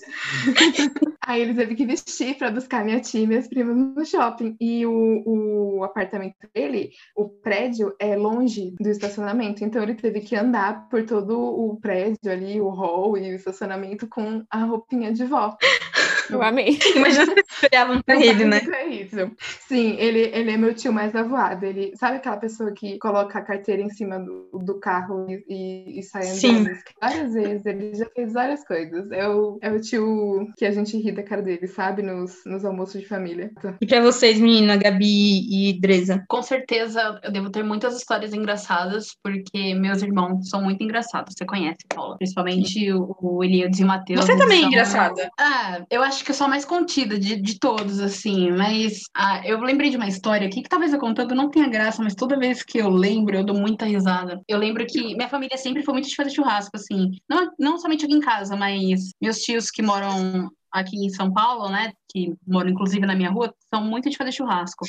Aí 1.26 1.42
ele 1.42 1.54
teve 1.54 1.74
que 1.74 1.84
vestir 1.84 2.36
pra 2.36 2.50
buscar 2.50 2.84
minha 2.84 3.00
tia 3.00 3.22
e 3.22 3.26
minhas 3.26 3.48
primas 3.48 3.76
no 3.76 4.04
shopping. 4.04 4.27
E 4.60 4.86
o, 4.86 5.22
o 5.78 5.84
apartamento 5.84 6.36
dele, 6.54 6.90
o 7.16 7.28
prédio, 7.28 7.94
é 7.98 8.16
longe 8.16 8.74
do 8.80 8.88
estacionamento. 8.88 9.64
Então 9.64 9.82
ele 9.82 9.94
teve 9.94 10.20
que 10.20 10.36
andar 10.36 10.88
por 10.88 11.04
todo 11.04 11.38
o 11.38 11.78
prédio 11.80 12.30
ali, 12.30 12.60
o 12.60 12.68
hall 12.68 13.16
e 13.16 13.32
o 13.32 13.36
estacionamento 13.36 14.06
com 14.08 14.44
a 14.50 14.64
roupinha 14.64 15.12
de 15.12 15.24
vó. 15.24 15.56
Eu 16.30 16.42
amei. 16.42 16.78
Imagina 16.94 17.26
se 17.26 17.34
vocês 17.34 17.70
olhavam 17.72 18.02
pra 18.02 18.16
ele, 18.16 18.44
né? 18.44 18.60
É 18.72 18.86
isso. 18.86 19.30
Sim, 19.66 19.96
ele, 19.98 20.30
ele 20.32 20.50
é 20.50 20.56
meu 20.56 20.74
tio 20.74 20.92
mais 20.92 21.14
avoado. 21.14 21.64
Ele 21.64 21.92
sabe 21.96 22.16
aquela 22.16 22.36
pessoa 22.36 22.72
que 22.72 22.98
coloca 22.98 23.38
a 23.38 23.42
carteira 23.42 23.82
em 23.82 23.90
cima 23.90 24.18
do, 24.18 24.48
do 24.58 24.78
carro 24.78 25.26
e, 25.28 25.44
e, 25.48 26.00
e 26.00 26.02
sai 26.02 26.24
Sim. 26.24 26.58
andando? 26.60 26.78
Várias 27.00 27.34
vezes, 27.34 27.66
ele 27.66 27.94
já 27.94 28.06
fez 28.14 28.32
várias 28.32 28.64
coisas. 28.64 29.10
É 29.10 29.28
o, 29.28 29.58
é 29.60 29.70
o 29.70 29.80
tio 29.80 30.48
que 30.56 30.64
a 30.64 30.70
gente 30.70 30.96
ri 30.98 31.12
da 31.12 31.22
cara 31.22 31.42
dele, 31.42 31.66
sabe? 31.66 32.02
Nos, 32.02 32.44
nos 32.44 32.64
almoços 32.64 33.00
de 33.00 33.06
família. 33.06 33.50
E 33.80 33.86
pra 33.86 34.00
vocês, 34.00 34.38
menina, 34.38 34.76
Gabi 34.76 35.70
e 35.70 35.80
Dresa? 35.80 36.24
Com 36.28 36.42
certeza 36.42 37.20
eu 37.22 37.32
devo 37.32 37.50
ter 37.50 37.62
muitas 37.62 37.96
histórias 37.96 38.32
engraçadas, 38.32 39.16
porque 39.22 39.74
meus 39.74 40.02
irmãos 40.02 40.48
são 40.48 40.62
muito 40.62 40.82
engraçados. 40.82 41.34
Você 41.36 41.44
conhece, 41.44 41.78
Paula? 41.88 42.16
Principalmente 42.16 42.92
o, 42.92 43.16
o 43.20 43.44
Elias 43.44 43.78
e 43.78 43.84
o 43.84 43.86
Matheus. 43.86 44.20
Você 44.20 44.36
também 44.36 44.64
é 44.64 44.66
engraçada. 44.66 45.30
Ah, 45.38 45.82
eu 45.90 46.02
acho 46.02 46.17
que 46.24 46.30
eu 46.30 46.34
sou 46.34 46.46
a 46.46 46.50
mais 46.50 46.64
contida 46.64 47.18
de, 47.18 47.36
de 47.40 47.58
todos, 47.58 48.00
assim, 48.00 48.50
mas 48.50 49.02
ah, 49.14 49.42
eu 49.44 49.60
lembrei 49.60 49.90
de 49.90 49.96
uma 49.96 50.08
história 50.08 50.46
aqui 50.46 50.62
que 50.62 50.68
talvez 50.68 50.92
eu 50.92 50.98
contando 50.98 51.34
não 51.34 51.50
tenha 51.50 51.68
graça, 51.68 52.02
mas 52.02 52.14
toda 52.14 52.38
vez 52.38 52.62
que 52.62 52.78
eu 52.78 52.88
lembro, 52.88 53.36
eu 53.36 53.44
dou 53.44 53.56
muita 53.56 53.84
risada. 53.84 54.40
Eu 54.48 54.58
lembro 54.58 54.86
que 54.86 55.14
minha 55.14 55.28
família 55.28 55.56
sempre 55.56 55.82
foi 55.82 55.94
muito 55.94 56.08
de 56.08 56.16
fazer 56.16 56.30
churrasco, 56.30 56.76
assim, 56.76 57.10
não, 57.28 57.50
não 57.58 57.78
somente 57.78 58.04
aqui 58.04 58.14
em 58.14 58.20
casa, 58.20 58.56
mas 58.56 59.10
meus 59.20 59.38
tios 59.40 59.70
que 59.70 59.82
moram 59.82 60.50
aqui 60.72 60.96
em 60.96 61.10
São 61.10 61.32
Paulo, 61.32 61.68
né, 61.68 61.92
que 62.10 62.34
moram 62.46 62.70
inclusive 62.70 63.06
na 63.06 63.14
minha 63.14 63.30
rua, 63.30 63.54
são 63.72 63.82
muito 63.82 64.10
de 64.10 64.16
fazer 64.16 64.32
churrasco. 64.32 64.84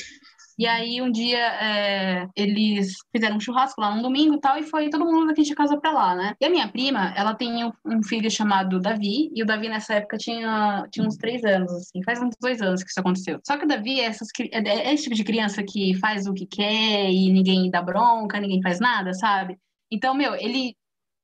E 0.59 0.67
aí, 0.67 1.01
um 1.01 1.09
dia, 1.09 1.37
é, 1.37 2.27
eles 2.35 2.93
fizeram 3.15 3.37
um 3.37 3.39
churrasco 3.39 3.79
lá 3.79 3.95
num 3.95 4.01
domingo 4.01 4.35
e 4.35 4.41
tal, 4.41 4.57
e 4.57 4.63
foi 4.63 4.89
todo 4.89 5.05
mundo 5.05 5.27
daqui 5.27 5.41
de 5.43 5.55
casa 5.55 5.79
pra 5.79 5.91
lá, 5.93 6.13
né? 6.13 6.35
E 6.37 6.45
a 6.45 6.49
minha 6.49 6.67
prima, 6.67 7.13
ela 7.15 7.33
tem 7.33 7.63
um, 7.63 8.03
filho 8.03 8.29
chamado 8.29 8.77
Davi, 8.77 9.31
e 9.33 9.41
o 9.41 9.45
Davi 9.45 9.69
nessa 9.69 9.93
época 9.93 10.17
tinha, 10.17 10.85
tinha 10.91 11.07
uns 11.07 11.15
três 11.15 11.45
anos, 11.45 11.71
assim, 11.71 12.03
faz 12.03 12.21
uns 12.21 12.35
dois 12.41 12.61
anos 12.61 12.83
que 12.83 12.89
isso 12.89 12.99
aconteceu. 12.99 13.39
Só 13.47 13.57
que 13.57 13.63
o 13.63 13.67
Davi 13.69 14.01
é, 14.01 14.03
essas, 14.03 14.27
é, 14.51 14.89
é 14.89 14.93
esse 14.93 15.03
tipo 15.03 15.15
de 15.15 15.23
criança 15.23 15.63
que 15.63 15.95
faz 15.95 16.27
o 16.27 16.33
que 16.33 16.45
quer 16.45 17.09
e 17.09 17.31
ninguém 17.31 17.71
dá 17.71 17.81
bronca, 17.81 18.37
ninguém 18.41 18.61
faz 18.61 18.81
nada, 18.81 19.13
sabe? 19.13 19.57
Então, 19.89 20.13
meu, 20.13 20.35
ele 20.35 20.75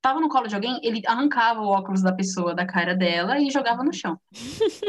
tava 0.06 0.20
no 0.20 0.28
colo 0.28 0.46
de 0.46 0.54
alguém, 0.54 0.78
ele 0.84 1.02
arrancava 1.04 1.60
o 1.60 1.66
óculos 1.66 2.00
da 2.00 2.12
pessoa 2.12 2.54
da 2.54 2.64
cara 2.64 2.94
dela 2.94 3.40
e 3.40 3.50
jogava 3.50 3.82
no 3.82 3.92
chão. 3.92 4.16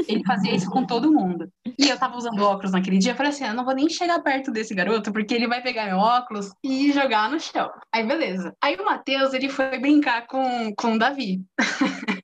Ele 0.08 0.24
fazia 0.24 0.56
isso 0.56 0.70
com 0.70 0.86
todo 0.86 1.12
mundo. 1.12 1.52
E 1.80 1.90
eu 1.90 1.98
tava 1.98 2.16
usando 2.16 2.44
óculos 2.44 2.72
naquele 2.72 3.00
dia, 3.00 3.14
eu 3.14 3.16
falei 3.16 3.32
assim, 3.32 3.44
eu 3.44 3.54
não 3.56 3.66
vou 3.66 3.74
nem 3.74 3.90
chegar 3.90 4.20
perto 4.20 4.52
desse 4.52 4.76
garoto, 4.76 5.12
porque 5.12 5.34
ele 5.34 5.48
vai 5.48 5.60
pegar 5.64 5.86
meu 5.86 5.98
óculos 5.98 6.52
e 6.64 6.92
jogar 6.92 7.32
no 7.32 7.40
chão. 7.40 7.68
Aí, 7.92 8.06
beleza. 8.06 8.56
Aí 8.64 8.76
o 8.76 8.86
Matheus, 8.86 9.34
ele 9.34 9.50
foi 9.50 9.80
brincar 9.80 10.28
com, 10.28 10.72
com 10.76 10.94
o 10.94 11.00
Davi. 11.00 11.42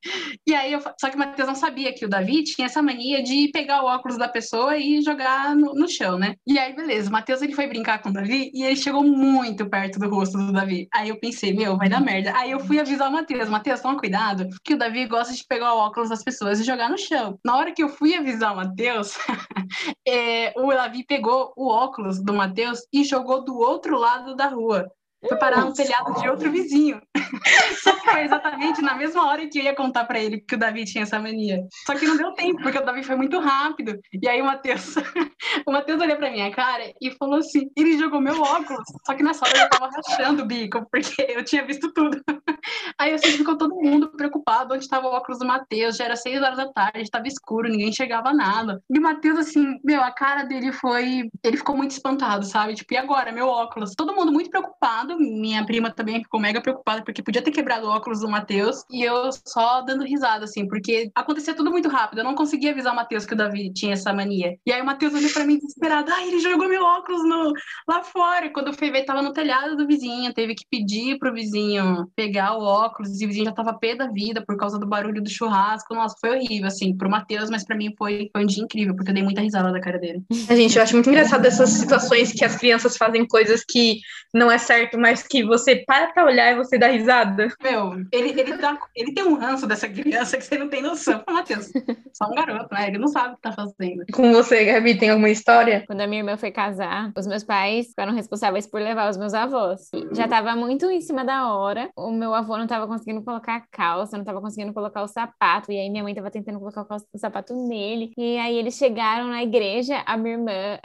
E 0.46 0.54
aí, 0.54 0.74
eu, 0.74 0.82
só 1.00 1.10
que 1.10 1.16
o 1.16 1.20
Matheus 1.20 1.48
não 1.48 1.56
sabia 1.56 1.94
que 1.94 2.06
o 2.06 2.10
Davi 2.10 2.44
tinha 2.44 2.66
essa 2.66 2.82
mania 2.82 3.24
de 3.24 3.50
pegar 3.52 3.82
o 3.82 3.86
óculos 3.86 4.18
da 4.18 4.28
pessoa 4.28 4.78
e 4.78 5.02
jogar 5.02 5.56
no, 5.56 5.74
no 5.74 5.88
chão, 5.88 6.18
né? 6.18 6.36
E 6.46 6.58
aí, 6.60 6.76
beleza, 6.76 7.10
o 7.10 7.14
Matheus 7.14 7.42
ele 7.42 7.54
foi 7.54 7.68
brincar 7.68 8.02
com 8.02 8.10
o 8.10 8.14
Davi 8.14 8.52
e 8.54 8.64
ele 8.64 8.76
chegou 8.76 9.04
muito 9.04 9.70
perto 9.70 10.00
do 10.00 10.10
rosto 10.10 10.38
do 10.38 10.52
Davi. 10.52 10.88
Aí 10.94 11.10
eu 11.10 11.20
pensei, 11.20 11.54
meu, 11.54 11.78
vai 11.78 11.90
dar 11.90 12.02
merda. 12.02 12.36
Aí 12.36 12.52
eu 12.52 12.60
fui 12.60 12.80
avisar 12.80 13.10
o 13.10 13.14
Matheus, 13.14 13.50
Matheus, 13.50 13.82
toma 13.82 13.98
cuidado, 13.98 14.48
que 14.64 14.74
o 14.74 14.78
Davi 14.78 15.06
gosta 15.08 15.34
de 15.34 15.46
pegar 15.46 15.74
o 15.74 15.78
óculos 15.78 16.10
das 16.10 16.24
pessoas 16.24 16.60
e 16.60 16.64
jogar 16.64 16.90
no 16.90 16.98
chão. 16.98 17.40
Na 17.44 17.56
hora 17.58 17.72
que 17.72 17.84
eu 17.84 17.90
fui 17.90 18.16
avisar 18.16 18.54
o 18.54 18.58
Matheus, 18.58 19.18
é, 20.08 20.54
o 20.58 20.68
Davi 20.74 21.06
pegou 21.06 21.54
o 21.56 21.70
óculos 21.70 22.22
do 22.22 22.34
Matheus 22.34 22.82
e 22.92 23.04
jogou 23.04 23.44
do 23.44 23.58
outro 23.58 23.98
lado 23.98 24.36
da 24.36 24.48
rua. 24.48 24.92
Foi 25.28 25.38
parar 25.38 25.66
no 25.66 25.74
telhado 25.74 26.14
de 26.20 26.30
outro 26.30 26.52
vizinho. 26.52 27.02
Só 27.84 27.94
que 27.94 28.10
foi 28.10 28.22
exatamente 28.22 28.82
na 28.82 28.96
mesma 28.96 29.28
hora 29.28 29.48
que 29.48 29.60
eu 29.60 29.64
ia 29.64 29.76
contar 29.76 30.06
para 30.06 30.20
ele 30.20 30.40
que 30.40 30.56
o 30.56 30.58
Davi 30.58 30.86
tinha 30.86 31.04
essa 31.04 31.20
mania. 31.20 31.62
Só 31.86 31.96
que 31.96 32.06
não 32.06 32.18
deu 32.18 32.34
tempo, 32.34 32.62
porque 32.62 32.78
o 32.78 32.86
Davi 32.86 33.04
foi 33.04 33.16
muito 33.16 33.40
rápido. 33.40 34.00
E 34.22 34.28
aí 34.28 34.42
o 34.42 34.46
Matheus, 34.46 34.96
o 35.68 35.72
Matheus 35.72 36.02
olhou 36.02 36.18
pra 36.18 36.32
minha 36.32 36.52
cara 36.52 36.94
e 37.02 37.12
falou 37.12 37.40
assim: 37.40 37.70
ele 37.76 37.98
jogou 37.98 38.22
meu 38.22 38.42
óculos. 38.42 38.84
Só 39.06 39.14
que 39.14 39.24
nessa 39.24 39.46
hora 39.46 39.58
eu 39.58 39.70
tava 39.70 39.90
rachando 39.90 40.44
o 40.44 40.46
bico, 40.46 40.86
porque 40.92 41.26
eu 41.30 41.44
tinha 41.44 41.66
visto 41.66 41.92
tudo. 41.94 42.22
Aí 43.00 43.14
assim 43.14 43.32
ficou 43.32 43.58
todo 43.58 43.76
mundo 43.76 44.12
preocupado 44.16 44.74
onde 44.74 44.84
estava 44.84 45.08
o 45.08 45.12
óculos 45.12 45.40
do 45.40 45.46
Matheus. 45.46 45.98
Já 45.98 46.06
era 46.06 46.16
seis 46.16 46.42
horas 46.42 46.58
da 46.58 46.72
tarde, 46.72 47.02
estava 47.02 47.28
escuro, 47.28 47.70
ninguém 47.70 47.92
chegava 47.92 48.30
a 48.30 48.34
nada. 48.34 48.82
E 48.90 49.00
o 49.00 49.02
Matheus, 49.02 49.40
assim, 49.40 49.80
meu, 49.84 50.02
a 50.02 50.12
cara 50.12 50.44
dele 50.44 50.72
foi. 50.72 51.30
Ele 51.44 51.58
ficou 51.58 51.76
muito 51.76 51.92
espantado, 51.92 52.46
sabe? 52.46 52.76
Tipo, 52.76 52.94
e 52.94 52.98
agora? 52.98 53.32
Meu 53.32 53.48
óculos? 53.48 53.92
Todo 53.96 54.16
mundo 54.16 54.32
muito 54.32 54.50
preocupado. 54.50 55.13
Minha 55.18 55.66
prima 55.66 55.92
também 55.92 56.22
ficou 56.22 56.40
mega 56.40 56.62
preocupada, 56.62 57.04
porque 57.04 57.24
podia 57.24 57.42
ter 57.42 57.52
quebrado 57.52 57.88
o 57.88 57.90
óculos 57.90 58.20
do 58.20 58.30
Matheus. 58.30 58.84
E 58.92 59.04
eu 59.04 59.30
só 59.46 59.82
dando 59.82 60.04
risada, 60.04 60.46
assim, 60.46 60.68
porque 60.68 61.12
acontecia 61.16 61.54
tudo 61.54 61.72
muito 61.72 61.90
rápido. 61.90 62.20
Eu 62.20 62.24
não 62.24 62.36
conseguia 62.36 62.72
avisar 62.72 62.94
o 62.94 62.96
Matheus 62.96 63.26
que 63.26 63.34
o 63.34 63.38
Davi 63.38 63.72
tinha 63.74 63.94
essa 63.94 64.14
mania. 64.14 64.58
E 64.66 64.72
aí 64.72 64.82
o 64.82 64.86
Matheus 64.86 65.14
olhou 65.14 65.32
pra 65.32 65.46
mim 65.46 65.58
desesperado. 65.58 66.12
Ai, 66.12 66.28
ele 66.28 66.40
jogou 66.40 66.68
meu 66.68 66.84
óculos 66.84 67.24
no... 67.28 67.54
lá 67.88 68.04
fora. 68.04 68.50
Quando 68.50 68.68
eu 68.68 68.74
fui 68.74 68.92
ver, 68.92 69.06
tava 69.06 69.22
no 69.22 69.34
telhado 69.34 69.76
do 69.76 69.88
vizinho. 69.88 70.34
Teve 70.34 70.56
que 70.56 70.66
pedir 70.70 71.18
pro 71.18 71.34
vizinho 71.34 72.08
pegar 72.16 72.58
o 72.58 72.64
óculos. 72.64 73.22
E 73.22 73.26
o 73.26 73.28
vizinho 73.28 73.46
já 73.46 73.52
tava 73.52 73.74
pé 73.74 73.96
da 73.96 74.08
vida 74.08 74.44
por 74.46 74.58
causa 74.58 74.80
do 74.80 74.88
barulho 74.88 75.22
do 75.22 75.30
churrasco. 75.30 75.94
Nossa, 75.94 76.16
foi 76.20 76.38
horrível, 76.38 76.68
assim, 76.68 76.96
pro 76.96 77.10
Matheus, 77.10 77.50
mas 77.50 77.66
pra 77.66 77.76
mim 77.76 77.94
foi, 77.98 78.30
foi 78.32 78.44
um 78.44 78.48
dia 78.48 78.64
incrível, 78.64 78.96
porque 78.96 79.12
eu 79.12 79.14
dei 79.14 79.24
muita 79.24 79.42
risada 79.42 79.72
da 79.72 79.80
cara 79.80 80.00
dele. 80.00 80.24
Gente, 80.32 80.78
eu 80.78 80.84
acho 80.84 80.94
muito 80.94 81.10
engraçado 81.10 81.46
essas 81.46 81.70
situações 81.70 82.32
que 82.32 82.46
as 82.46 82.56
crianças 82.56 82.98
fazem 82.98 83.28
coisas 83.28 83.64
que 83.68 84.00
não 84.34 84.52
é 84.52 84.58
certo, 84.58 84.98
mas 85.04 85.22
que 85.22 85.44
você 85.44 85.76
para 85.86 86.14
pra 86.14 86.24
olhar 86.24 86.54
e 86.54 86.56
você 86.56 86.78
dá 86.78 86.88
risada. 86.88 87.50
Meu, 87.62 87.92
ele, 88.10 88.40
ele, 88.40 88.58
tá, 88.58 88.80
ele 88.96 89.14
tem 89.14 89.26
um 89.26 89.34
ranço 89.34 89.68
dessa 89.68 89.90
criança 89.90 90.38
que 90.38 90.46
você 90.46 90.58
não 90.58 90.70
tem 90.70 90.82
noção. 90.82 91.22
Matheus, 91.30 91.70
só 92.14 92.26
um 92.32 92.34
garoto, 92.34 92.74
né? 92.74 92.88
Ele 92.88 92.98
não 92.98 93.10
sabe 93.10 93.34
o 93.34 93.36
que 93.36 93.42
tá 93.42 93.52
fazendo. 93.52 94.06
Com 94.14 94.32
você, 94.32 94.64
Gabi, 94.64 94.98
tem 94.98 95.10
alguma 95.10 95.30
história? 95.30 95.84
Quando 95.86 96.00
a 96.00 96.08
minha 96.08 96.22
irmã 96.22 96.38
foi 96.38 96.52
casar, 96.52 97.12
os 97.18 97.28
meus 97.28 97.44
pais 97.44 97.88
ficaram 97.88 98.14
responsáveis 98.14 98.66
por 98.66 98.80
levar 98.80 99.10
os 99.10 99.18
meus 99.18 99.34
avós. 99.34 99.90
Já 100.14 100.26
tava 100.26 100.56
muito 100.56 100.90
em 100.90 101.02
cima 101.02 101.26
da 101.26 101.54
hora. 101.54 101.90
O 101.98 102.10
meu 102.10 102.34
avô 102.34 102.58
não 102.58 102.66
tava 102.66 102.88
conseguindo 102.88 103.22
colocar 103.22 103.58
a 103.58 103.64
calça, 103.70 104.18
não 104.18 104.24
tava 104.24 104.40
conseguindo 104.40 104.74
colocar 104.74 105.02
o 105.02 105.08
sapato. 105.10 105.70
E 105.70 105.78
aí 105.78 105.90
minha 105.90 106.04
mãe 106.04 106.16
tava 106.16 106.32
tentando 106.32 106.60
colocar 106.60 106.88
o 107.14 107.18
sapato 107.18 107.54
nele. 107.68 108.14
E 108.18 108.38
aí 108.38 108.56
eles 108.56 108.76
chegaram 108.76 109.28
na 109.28 109.44
igreja, 109.44 110.02
a 110.06 110.16
minha 110.16 110.36
irmã, 110.36 110.80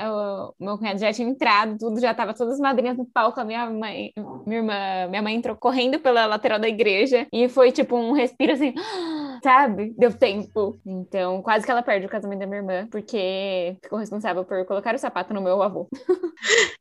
o 0.59 0.65
meu 0.65 0.77
cunhado 0.77 0.99
já 0.99 1.13
tinha 1.13 1.29
entrado, 1.29 1.79
tudo, 1.79 2.01
já 2.01 2.13
tava 2.13 2.35
todas 2.35 2.55
as 2.55 2.61
madrinhas 2.61 2.97
no 2.97 3.07
palco. 3.07 3.39
A 3.39 3.45
minha 3.45 3.71
mãe, 3.71 4.08
minha 4.47 4.61
irmã, 4.61 4.75
minha 5.09 5.23
mãe 5.23 5.35
entrou 5.35 5.57
correndo 5.57 5.99
pela 6.01 6.27
lateral 6.27 6.59
da 6.59 6.69
igreja. 6.69 7.27
E 7.33 7.49
foi 7.49 7.73
tipo 7.73 7.97
um 7.97 8.13
respiro 8.13 8.53
assim. 8.53 8.75
Sabe? 9.49 9.95
Deu 9.97 10.13
tempo. 10.13 10.79
Então, 10.85 11.41
quase 11.41 11.65
que 11.65 11.71
ela 11.71 11.83
perde 11.83 12.05
o 12.05 12.09
casamento 12.09 12.41
da 12.41 12.47
minha 12.47 12.59
irmã, 12.59 12.87
porque 12.91 13.79
ficou 13.83 13.99
responsável 13.99 14.45
por 14.45 14.63
colocar 14.67 14.95
o 14.95 14.99
sapato 14.99 15.33
no 15.33 15.41
meu 15.41 15.63
avô. 15.63 15.89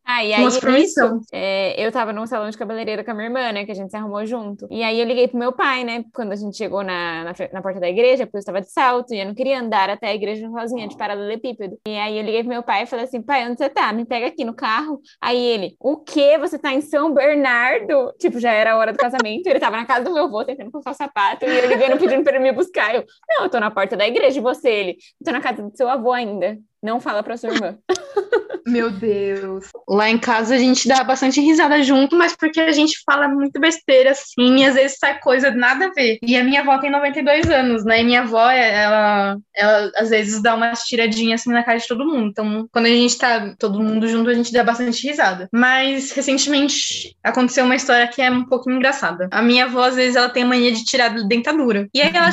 ah, 0.03 0.19
e 0.25 0.33
aí, 0.33 0.43
nisso, 0.43 1.21
é, 1.31 1.81
eu 1.81 1.89
tava 1.93 2.11
num 2.11 2.27
salão 2.27 2.49
de 2.49 2.57
cabeleireiro 2.57 3.05
com 3.05 3.11
a 3.11 3.13
minha 3.13 3.27
irmã, 3.27 3.53
né? 3.53 3.65
Que 3.65 3.71
a 3.71 3.73
gente 3.73 3.89
se 3.89 3.95
arrumou 3.95 4.25
junto. 4.25 4.67
E 4.69 4.83
aí 4.83 4.99
eu 4.99 5.05
liguei 5.05 5.29
pro 5.29 5.39
meu 5.39 5.53
pai, 5.53 5.85
né? 5.85 6.03
Quando 6.13 6.33
a 6.33 6.35
gente 6.35 6.57
chegou 6.57 6.83
na, 6.83 7.23
na, 7.23 7.33
na 7.53 7.61
porta 7.61 7.79
da 7.79 7.87
igreja, 7.87 8.25
porque 8.25 8.35
eu 8.35 8.39
estava 8.39 8.59
de 8.59 8.69
salto 8.69 9.13
e 9.13 9.19
eu 9.21 9.25
não 9.25 9.33
queria 9.33 9.61
andar 9.61 9.89
até 9.89 10.07
a 10.07 10.15
igreja 10.15 10.49
sozinha, 10.49 10.89
de 10.89 10.97
paralelepípedo. 10.97 11.79
E 11.87 11.97
aí 11.97 12.17
eu 12.17 12.25
liguei 12.25 12.41
pro 12.41 12.49
meu 12.49 12.63
pai 12.63 12.83
e 12.83 12.85
falei 12.85 13.05
assim: 13.05 13.21
pai, 13.21 13.47
onde 13.47 13.59
você 13.59 13.69
tá? 13.69 13.93
Me 13.93 14.03
pega 14.03 14.27
aqui 14.27 14.43
no 14.43 14.53
carro. 14.53 14.99
Aí 15.21 15.41
ele, 15.41 15.77
o 15.79 15.95
quê? 15.95 16.37
Você 16.37 16.59
tá 16.59 16.73
em 16.73 16.81
São 16.81 17.13
Bernardo? 17.13 18.13
Tipo, 18.19 18.41
já 18.41 18.51
era 18.51 18.73
a 18.73 18.77
hora 18.77 18.91
do 18.91 18.99
casamento. 18.99 19.47
Ele 19.47 19.57
tava 19.57 19.77
na 19.77 19.85
casa 19.85 20.03
do 20.03 20.13
meu 20.13 20.25
avô 20.25 20.43
tentando 20.43 20.69
colocar 20.69 20.91
o 20.91 20.93
sapato. 20.93 21.45
E 21.45 21.47
eu 21.47 21.69
ligando 21.69 21.97
pedindo 21.97 22.23
pra 22.23 22.33
ele 22.33 22.43
me 22.43 22.56
buscar. 22.57 22.95
Eu, 22.95 23.05
não, 23.29 23.43
eu 23.45 23.49
tô 23.49 23.59
na 23.59 23.71
porta 23.71 23.95
da 23.95 24.07
igreja. 24.07 24.39
E 24.39 24.41
você? 24.41 24.69
Ele, 24.69 24.97
tô 25.23 25.31
na 25.31 25.41
casa 25.41 25.61
do 25.63 25.75
seu 25.75 25.87
avô 25.89 26.11
ainda. 26.11 26.57
Não 26.87 27.01
fala 27.01 27.21
pra 27.21 27.35
sua 27.35 27.49
irmã. 27.49 27.77
Meu 28.65 28.89
Deus. 28.89 29.65
Lá 29.87 30.09
em 30.09 30.17
casa 30.17 30.55
a 30.55 30.57
gente 30.57 30.87
dá 30.87 31.01
bastante 31.03 31.39
risada 31.39 31.81
junto, 31.81 32.17
mas 32.17 32.35
porque 32.35 32.59
a 32.59 32.71
gente 32.71 33.01
fala 33.05 33.27
muito 33.27 33.59
besteira 33.59 34.11
assim, 34.11 34.57
e 34.57 34.65
às 34.65 34.75
vezes 34.75 34.97
sai 34.99 35.19
coisa 35.19 35.49
nada 35.51 35.85
a 35.87 35.91
ver. 35.91 36.17
E 36.21 36.35
a 36.35 36.43
minha 36.43 36.61
avó 36.61 36.77
tem 36.77 36.91
92 36.91 37.49
anos, 37.49 37.85
né? 37.85 38.01
E 38.01 38.03
minha 38.03 38.21
avó, 38.21 38.49
ela, 38.49 39.37
ela 39.55 39.91
às 39.95 40.09
vezes 40.09 40.41
dá 40.41 40.53
umas 40.53 40.83
tiradinhas 40.83 41.41
assim 41.41 41.51
na 41.51 41.63
cara 41.63 41.77
de 41.77 41.87
todo 41.87 42.05
mundo. 42.05 42.27
Então, 42.27 42.67
quando 42.71 42.87
a 42.87 42.89
gente 42.89 43.17
tá 43.17 43.55
todo 43.57 43.81
mundo 43.81 44.07
junto, 44.07 44.29
a 44.29 44.33
gente 44.33 44.51
dá 44.51 44.63
bastante 44.63 45.07
risada. 45.07 45.47
Mas 45.53 46.11
recentemente 46.11 47.15
aconteceu 47.23 47.63
uma 47.63 47.75
história 47.75 48.07
que 48.07 48.21
é 48.21 48.29
um 48.29 48.43
pouquinho 48.43 48.75
engraçada. 48.75 49.29
A 49.31 49.41
minha 49.41 49.65
avó, 49.65 49.83
às 49.83 49.95
vezes, 49.95 50.17
ela 50.17 50.29
tem 50.29 50.43
a 50.43 50.47
mania 50.47 50.73
de 50.73 50.83
tirar 50.83 51.11
a 51.11 51.23
dentadura. 51.23 51.87
E 51.93 52.01
aí 52.01 52.11
ela 52.13 52.31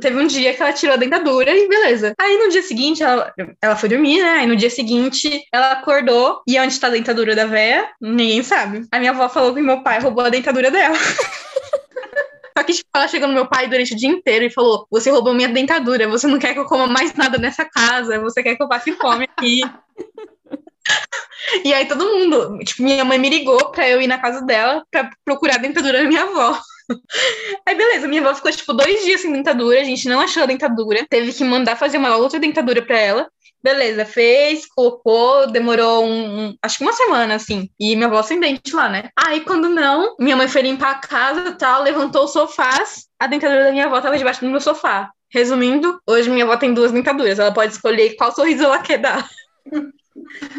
teve 0.00 0.16
um 0.16 0.26
dia 0.26 0.52
que 0.52 0.62
ela 0.62 0.72
tirou 0.72 0.94
a 0.94 0.98
dentadura 0.98 1.50
e 1.50 1.68
beleza. 1.68 2.12
Aí 2.20 2.38
no 2.38 2.50
dia 2.50 2.62
seguinte, 2.62 3.04
ela, 3.04 3.32
ela 3.62 3.76
foi 3.76 3.88
dormir, 3.96 4.22
né? 4.22 4.46
No 4.46 4.54
dia 4.54 4.70
seguinte, 4.70 5.46
ela 5.50 5.72
acordou 5.72 6.42
e 6.46 6.58
onde 6.60 6.78
tá 6.78 6.88
a 6.88 6.90
dentadura 6.90 7.34
da 7.34 7.46
véia? 7.46 7.88
Ninguém 8.00 8.42
sabe. 8.42 8.86
A 8.92 8.98
minha 8.98 9.10
avó 9.10 9.28
falou 9.28 9.54
que 9.54 9.60
meu 9.60 9.82
pai 9.82 10.00
roubou 10.00 10.24
a 10.24 10.28
dentadura 10.28 10.70
dela. 10.70 10.96
Só 12.56 12.64
que, 12.64 12.72
tipo, 12.72 12.88
ela 12.94 13.08
chegou 13.08 13.28
no 13.28 13.34
meu 13.34 13.46
pai 13.46 13.68
durante 13.68 13.92
o 13.92 13.96
dia 13.96 14.08
inteiro 14.08 14.44
e 14.44 14.50
falou: 14.50 14.86
Você 14.90 15.10
roubou 15.10 15.34
minha 15.34 15.48
dentadura, 15.48 16.08
você 16.08 16.26
não 16.26 16.38
quer 16.38 16.54
que 16.54 16.60
eu 16.60 16.64
coma 16.64 16.86
mais 16.86 17.12
nada 17.14 17.38
nessa 17.38 17.64
casa, 17.64 18.20
você 18.20 18.42
quer 18.42 18.56
que 18.56 18.62
eu 18.62 18.68
passe 18.68 18.92
fome 18.92 19.28
aqui. 19.36 19.60
e 21.64 21.74
aí 21.74 21.86
todo 21.86 22.04
mundo, 22.04 22.58
tipo, 22.64 22.82
minha 22.82 23.04
mãe 23.04 23.18
me 23.18 23.28
ligou 23.28 23.70
pra 23.70 23.88
eu 23.88 24.00
ir 24.00 24.06
na 24.06 24.18
casa 24.18 24.40
dela 24.42 24.84
pra 24.90 25.10
procurar 25.24 25.56
a 25.56 25.58
dentadura 25.58 26.02
da 26.02 26.08
minha 26.08 26.22
avó. 26.22 26.58
Aí 27.66 27.74
beleza, 27.74 28.06
minha 28.06 28.22
avó 28.22 28.32
ficou 28.32 28.52
tipo 28.52 28.72
dois 28.72 29.04
dias 29.04 29.20
sem 29.20 29.32
dentadura, 29.32 29.80
a 29.80 29.84
gente 29.84 30.08
não 30.08 30.20
achou 30.20 30.44
a 30.44 30.46
dentadura, 30.46 31.04
teve 31.08 31.32
que 31.32 31.42
mandar 31.42 31.74
fazer 31.74 31.98
uma 31.98 32.16
outra 32.16 32.38
dentadura 32.38 32.80
pra 32.80 32.96
ela. 32.96 33.28
Beleza, 33.66 34.04
fez, 34.04 34.64
colocou, 34.64 35.50
demorou 35.50 36.04
um, 36.04 36.46
um- 36.50 36.56
acho 36.62 36.78
que 36.78 36.84
uma 36.84 36.92
semana, 36.92 37.34
assim. 37.34 37.68
E 37.80 37.96
minha 37.96 38.06
avó 38.06 38.22
sem 38.22 38.38
dente 38.38 38.72
lá, 38.72 38.88
né? 38.88 39.08
Aí 39.18 39.40
quando 39.40 39.68
não, 39.68 40.14
minha 40.20 40.36
mãe 40.36 40.46
foi 40.46 40.62
limpar 40.62 40.92
a 40.92 40.98
casa 41.00 41.48
e 41.48 41.52
tal, 41.58 41.82
levantou 41.82 42.22
o 42.22 42.28
sofá, 42.28 42.84
a 43.18 43.26
dentadura 43.26 43.64
da 43.64 43.72
minha 43.72 43.86
avó 43.86 44.00
tava 44.00 44.16
debaixo 44.16 44.40
do 44.44 44.48
meu 44.48 44.60
sofá. 44.60 45.10
Resumindo, 45.34 45.98
hoje 46.08 46.30
minha 46.30 46.44
avó 46.44 46.56
tem 46.56 46.72
duas 46.72 46.92
dentaduras, 46.92 47.40
ela 47.40 47.52
pode 47.52 47.72
escolher 47.72 48.14
qual 48.14 48.30
sorriso 48.32 48.62
ela 48.62 48.78
quer 48.78 48.98
dar. 48.98 49.28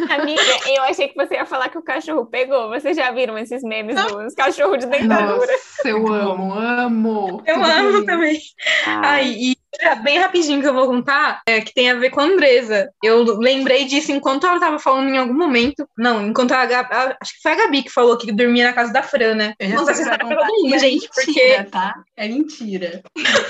Amiga, 0.10 0.42
eu 0.76 0.84
achei 0.84 1.08
que 1.08 1.16
você 1.16 1.36
ia 1.36 1.46
falar 1.46 1.70
que 1.70 1.78
o 1.78 1.82
cachorro 1.82 2.26
pegou. 2.26 2.68
Vocês 2.70 2.96
já 2.96 3.10
viram 3.12 3.38
esses 3.38 3.64
memes 3.64 3.96
dos 3.96 4.34
cachorros 4.36 4.80
de 4.80 4.86
dentadura? 4.86 5.52
Nossa, 5.52 5.88
eu 5.90 6.08
amo, 6.08 6.54
amo. 6.54 7.42
Eu 7.48 7.56
Tudo 7.56 7.66
amo 7.72 7.90
isso. 7.98 8.06
também. 8.06 8.40
Ah, 8.86 9.02
Ai, 9.04 9.30
e 9.30 9.58
já 9.82 9.96
bem 9.96 10.18
rapidinho 10.20 10.62
que 10.62 10.68
eu 10.68 10.74
vou 10.74 10.88
contar, 10.88 11.42
é, 11.48 11.62
que 11.62 11.74
tem 11.74 11.90
a 11.90 11.96
ver 11.96 12.10
com 12.10 12.20
a 12.20 12.24
Andresa. 12.24 12.90
Eu 13.04 13.24
lembrei 13.38 13.86
disso 13.86 14.12
enquanto 14.12 14.46
ela 14.48 14.60
tava 14.60 14.80
falando 14.80 15.10
em 15.10 15.18
algum 15.18 15.34
momento. 15.34 15.88
Não, 15.98 16.26
enquanto 16.28 16.52
a 16.54 16.66
Gabi, 16.66 16.94
a- 16.94 17.18
acho 17.22 17.34
que 17.36 17.42
foi 17.42 17.52
a 17.52 17.56
Gabi 17.56 17.84
que 17.84 17.90
falou 17.92 18.18
que 18.18 18.32
dormia 18.32 18.66
na 18.66 18.74
casa 18.74 18.92
da 18.92 19.04
Fran, 19.04 19.36
né? 19.36 19.54
Eu 19.60 19.70
já 19.70 19.78
Conta 19.78 19.92
essa 19.92 20.02
história 20.02 20.26
pra 20.26 20.38
todo 20.38 20.54
mundo, 20.64 20.76
é 20.76 20.80
gente, 20.80 21.10
mentira, 21.18 21.56
porque, 21.56 21.64
tá? 21.72 21.96
É 22.16 22.28
mentira. 22.28 23.02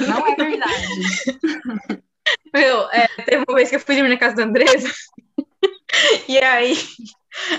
Não 0.07 0.27
é 0.27 0.35
verdade. 0.35 0.87
meu, 2.53 2.89
é, 2.91 3.07
teve 3.25 3.43
uma 3.47 3.55
vez 3.55 3.69
que 3.69 3.75
eu 3.75 3.79
fui 3.79 3.95
dormir 3.95 4.09
na 4.09 4.17
casa 4.17 4.35
da 4.35 4.43
Andresa, 4.43 4.91
e 6.27 6.37
aí. 6.39 6.77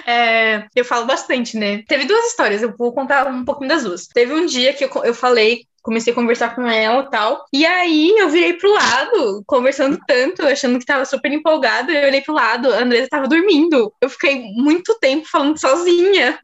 é, 0.07 0.67
eu 0.75 0.85
falo 0.85 1.07
bastante, 1.07 1.57
né? 1.57 1.83
Teve 1.87 2.05
duas 2.05 2.27
histórias, 2.27 2.63
eu 2.63 2.75
vou 2.77 2.93
contar 2.93 3.27
um 3.29 3.45
pouquinho 3.45 3.69
das 3.69 3.85
duas. 3.85 4.07
Teve 4.09 4.33
um 4.35 4.45
dia 4.47 4.73
que 4.75 4.85
eu, 4.85 4.91
eu 5.05 5.15
falei, 5.15 5.65
comecei 5.89 6.13
a 6.13 6.17
conversar 6.17 6.55
com 6.55 6.67
ela 6.67 7.03
e 7.03 7.11
tal, 7.11 7.47
e 7.51 7.65
aí 7.65 8.15
eu 8.19 8.29
virei 8.29 8.53
pro 8.53 8.71
lado, 8.71 9.43
conversando 9.47 9.99
tanto, 10.07 10.43
achando 10.43 10.79
que 10.79 10.85
tava 10.85 11.07
super 11.07 11.33
empolgada, 11.33 11.91
eu 11.91 12.09
olhei 12.09 12.21
pro 12.21 12.35
lado, 12.35 12.73
a 12.73 12.83
Andresa 12.83 13.09
tava 13.09 13.27
dormindo. 13.27 13.91
Eu 13.99 14.11
fiquei 14.11 14.53
muito 14.55 14.99
tempo 15.01 15.27
falando 15.27 15.59
sozinha. 15.59 16.39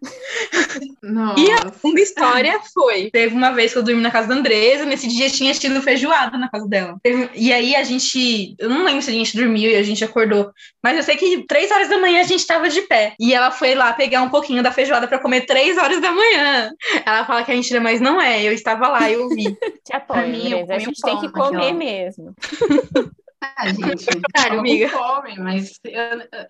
Nossa. 1.02 1.40
E 1.40 1.50
a 1.50 1.70
segunda 1.70 2.00
história 2.00 2.58
foi: 2.72 3.10
teve 3.10 3.34
uma 3.34 3.50
vez 3.50 3.72
que 3.72 3.78
eu 3.78 3.82
dormi 3.82 4.00
na 4.00 4.10
casa 4.10 4.28
da 4.28 4.34
Andresa, 4.34 4.86
nesse 4.86 5.06
dia 5.08 5.28
tinha 5.28 5.52
tido 5.52 5.82
feijoada 5.82 6.38
na 6.38 6.48
casa 6.48 6.66
dela. 6.66 6.96
E 7.34 7.52
aí 7.52 7.76
a 7.76 7.84
gente, 7.84 8.54
eu 8.58 8.70
não 8.70 8.82
lembro 8.82 9.02
se 9.02 9.10
a 9.10 9.14
gente 9.14 9.36
dormiu 9.36 9.70
e 9.70 9.76
a 9.76 9.82
gente 9.82 10.02
acordou, 10.02 10.50
mas 10.82 10.96
eu 10.96 11.02
sei 11.02 11.16
que 11.16 11.44
três 11.46 11.70
horas 11.70 11.88
da 11.88 11.98
manhã 11.98 12.20
a 12.20 12.24
gente 12.24 12.46
tava 12.46 12.70
de 12.70 12.80
pé. 12.82 13.14
E 13.20 13.34
ela 13.34 13.50
foi 13.50 13.74
lá 13.74 13.92
pegar 13.92 14.22
um 14.22 14.30
pouquinho 14.30 14.62
da 14.62 14.72
feijoada 14.72 15.06
pra 15.06 15.18
comer 15.18 15.42
três 15.42 15.76
horas 15.76 16.00
da 16.00 16.12
manhã. 16.12 16.70
Ela 17.04 17.26
fala 17.26 17.44
que 17.44 17.52
é 17.52 17.54
mentira, 17.54 17.80
mas 17.80 18.00
não 18.00 18.20
é. 18.20 18.42
Eu 18.42 18.52
estava 18.52 18.88
lá, 18.88 19.10
eu 19.10 19.28
ouvir. 19.34 19.58
Te 19.84 19.96
apoio, 19.96 20.28
mim. 20.28 20.52
A 20.70 20.78
comi 20.78 20.80
gente 20.80 21.00
tem 21.02 21.20
que 21.20 21.30
comer 21.30 21.72
mesmo. 21.72 22.34
Ah, 23.56 23.68
gente, 23.68 24.06
tava 24.34 24.58
amiga. 24.58 24.88
com 24.90 24.96
fome, 24.98 25.38
mas 25.38 25.72
eu, 25.84 26.02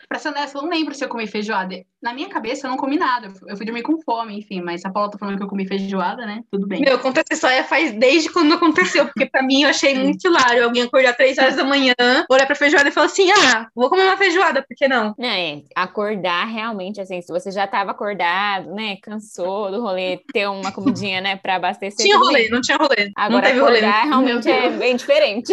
pra 0.08 0.18
ser 0.18 0.28
honesta, 0.28 0.58
eu 0.58 0.62
não 0.62 0.70
lembro 0.70 0.94
se 0.94 1.04
eu 1.04 1.08
comi 1.08 1.26
feijoada. 1.26 1.74
Na 2.02 2.12
minha 2.12 2.28
cabeça, 2.28 2.66
eu 2.66 2.70
não 2.70 2.76
comi 2.76 2.96
nada. 2.98 3.32
Eu 3.48 3.56
fui- 3.56 3.64
dormir 3.64 3.82
com 3.82 3.98
fome, 4.02 4.38
enfim. 4.38 4.60
Mas 4.60 4.84
a 4.84 4.90
Paula 4.90 5.10
tá 5.10 5.18
falando 5.18 5.38
que 5.38 5.42
eu 5.42 5.48
comi 5.48 5.66
feijoada, 5.66 6.26
né? 6.26 6.42
Tudo 6.50 6.66
bem. 6.66 6.80
Meu, 6.80 6.98
conta 6.98 7.20
essa 7.20 7.32
história 7.32 7.64
faz 7.64 7.92
desde 7.92 8.30
quando 8.30 8.52
aconteceu, 8.54 9.06
porque 9.06 9.24
pra 9.26 9.42
mim 9.42 9.62
eu 9.62 9.70
achei 9.70 9.98
muito 9.98 10.26
hilário 10.28 10.64
alguém 10.64 10.82
acordar 10.82 11.14
três 11.16 11.38
horas 11.38 11.56
da 11.56 11.64
manhã, 11.64 11.94
olhar 12.30 12.46
pra 12.46 12.54
feijoada 12.54 12.88
e 12.88 12.92
falar 12.92 13.06
assim: 13.06 13.30
ah, 13.32 13.66
vou 13.74 13.88
comer 13.88 14.02
uma 14.04 14.16
feijoada, 14.18 14.60
por 14.62 14.76
que 14.76 14.86
não? 14.86 15.14
Não, 15.18 15.28
é, 15.28 15.62
acordar 15.74 16.44
realmente, 16.46 17.00
assim, 17.00 17.22
se 17.22 17.32
você 17.32 17.50
já 17.50 17.64
estava 17.64 17.92
acordado, 17.92 18.70
né, 18.74 18.96
cansou 19.02 19.70
do 19.70 19.80
rolê, 19.80 20.20
ter 20.32 20.46
uma 20.48 20.70
comidinha, 20.72 21.20
né, 21.22 21.36
pra 21.36 21.56
abastecer. 21.56 22.04
Tinha 22.04 22.18
rolê, 22.18 22.42
bem. 22.42 22.50
não 22.50 22.60
tinha 22.60 22.76
rolê. 22.76 23.06
não 23.06 23.12
Agora, 23.16 23.46
teve 23.46 23.60
rolê. 23.60 23.78
acordar 23.78 24.04
realmente 24.04 24.44
Meu 24.44 24.54
é 24.54 24.70
bem 24.70 24.96
diferente. 24.96 25.52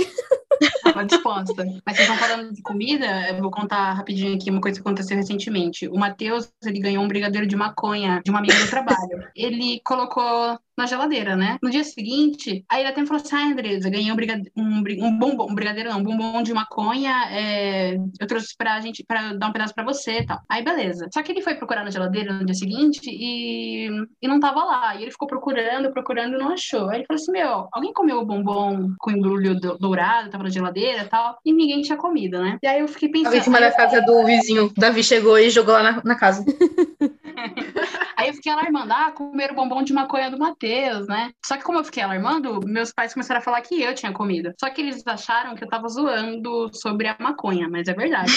Tava 0.84 1.06
disposta. 1.06 1.31
Mas 1.36 1.98
vocês 1.98 2.10
estão 2.10 2.16
falando 2.18 2.54
de 2.54 2.62
comida, 2.62 3.06
eu 3.30 3.42
vou 3.42 3.52
contar 3.52 3.94
rapidinho 3.94 4.36
aqui 4.36 4.50
uma 4.50 4.62
coisa 4.62 4.80
que 4.80 4.88
aconteceu 4.88 5.18
recentemente. 5.18 5.88
O 5.88 5.98
Matheus, 5.98 6.52
ele 6.64 6.80
ganhou 6.80 7.04
um 7.04 7.08
brigadeiro 7.08 7.48
de 7.48 7.56
maconha 7.56 8.22
de 8.24 8.30
uma 8.30 8.40
amiga 8.40 8.56
do 8.56 8.70
trabalho. 8.70 9.28
Ele 9.36 9.82
colocou 9.84 10.60
na 10.78 10.86
geladeira, 10.86 11.36
né? 11.36 11.58
No 11.62 11.70
dia 11.70 11.84
seguinte, 11.84 12.66
aí 12.70 12.82
ele 12.82 12.90
até 12.90 13.02
me 13.02 13.08
falou 13.08 13.22
assim, 13.22 13.36
ah, 13.36 13.52
Andresa, 13.52 13.90
ganhei 13.90 14.12
um, 14.12 14.16
brigade... 14.16 14.52
um, 14.58 14.84
um 15.06 15.18
bombom, 15.20 15.48
um 15.52 15.54
brigadeiro 15.54 15.90
não, 15.90 16.00
um 16.00 16.04
bombom 16.04 16.42
de 16.42 16.54
maconha, 16.54 17.28
é, 17.30 17.98
eu 18.20 18.26
trouxe 18.28 18.56
pra 18.58 18.80
gente, 18.80 19.04
pra 19.04 19.34
dar 19.34 19.50
um 19.50 19.52
pedaço 19.52 19.76
pra 19.76 19.84
você 19.84 20.20
e 20.20 20.26
tal. 20.26 20.40
Aí, 20.50 20.64
beleza. 20.64 21.08
Só 21.14 21.22
que 21.22 21.32
ele 21.32 21.42
foi 21.42 21.56
procurar 21.56 21.84
na 21.84 21.92
geladeira 21.92 22.34
no 22.34 22.46
dia 22.46 22.56
seguinte 22.56 23.02
e, 23.06 23.90
e 24.22 24.28
não 24.28 24.40
tava 24.40 24.64
lá. 24.64 24.96
E 24.96 25.04
ele 25.04 25.12
ficou 25.12 25.28
procurando, 25.28 25.92
procurando 25.92 26.36
e 26.36 26.40
não 26.40 26.50
achou. 26.50 26.90
Aí 26.90 27.00
ele 27.00 27.06
falou 27.06 27.22
assim, 27.22 27.32
meu, 27.32 27.68
alguém 27.72 27.94
comeu 27.94 28.20
o 28.20 28.26
bombom 28.26 28.90
com 28.98 29.12
embrulho 29.12 29.60
do- 29.60 29.78
dourado, 29.78 30.30
tava 30.30 30.46
na 30.46 30.50
geladeira 30.50 31.04
e 31.04 31.08
tal, 31.08 31.21
e 31.46 31.54
ninguém 31.54 31.82
tinha 31.82 31.98
comida, 31.98 32.42
né? 32.42 32.58
E 32.62 32.68
aí 32.68 32.80
eu 32.80 32.88
fiquei 32.88 33.10
pensando... 33.10 33.42
Cima 33.44 33.58
aí 33.58 33.64
da 33.64 33.72
casa 33.72 34.02
do 34.02 34.26
vizinho. 34.26 34.72
Davi 34.78 35.04
chegou 35.04 35.38
e 35.38 35.50
jogou 35.50 35.74
lá 35.74 35.84
na, 35.84 36.02
na 36.04 36.16
casa. 36.16 36.44
Aí 38.18 38.30
eu 38.30 38.34
fiquei 38.34 38.52
alarmando, 38.52 38.94
ah, 38.94 39.12
comeram 39.12 39.56
bombom 39.56 39.84
de 39.84 39.94
maconha 39.94 40.30
do 40.30 40.38
Matheus, 40.38 41.08
né? 41.08 41.32
Só 41.46 41.58
que 41.58 41.64
como 41.64 41.80
eu 41.80 41.84
fiquei 41.84 42.04
alarmando, 42.04 42.60
meus 42.66 42.92
pais 42.92 43.14
começaram 43.14 43.40
a 43.40 43.44
falar 43.44 43.62
que 43.62 43.82
eu 43.82 43.96
tinha 43.96 44.12
comido. 44.12 44.54
Só 44.60 44.70
que 44.70 44.82
eles 44.82 45.06
acharam 45.06 45.56
que 45.56 45.64
eu 45.64 45.70
tava 45.70 45.88
zoando 45.88 46.70
sobre 46.74 47.08
a 47.08 47.16
maconha, 47.20 47.68
mas 47.70 47.88
é 47.88 47.94
verdade. 47.94 48.32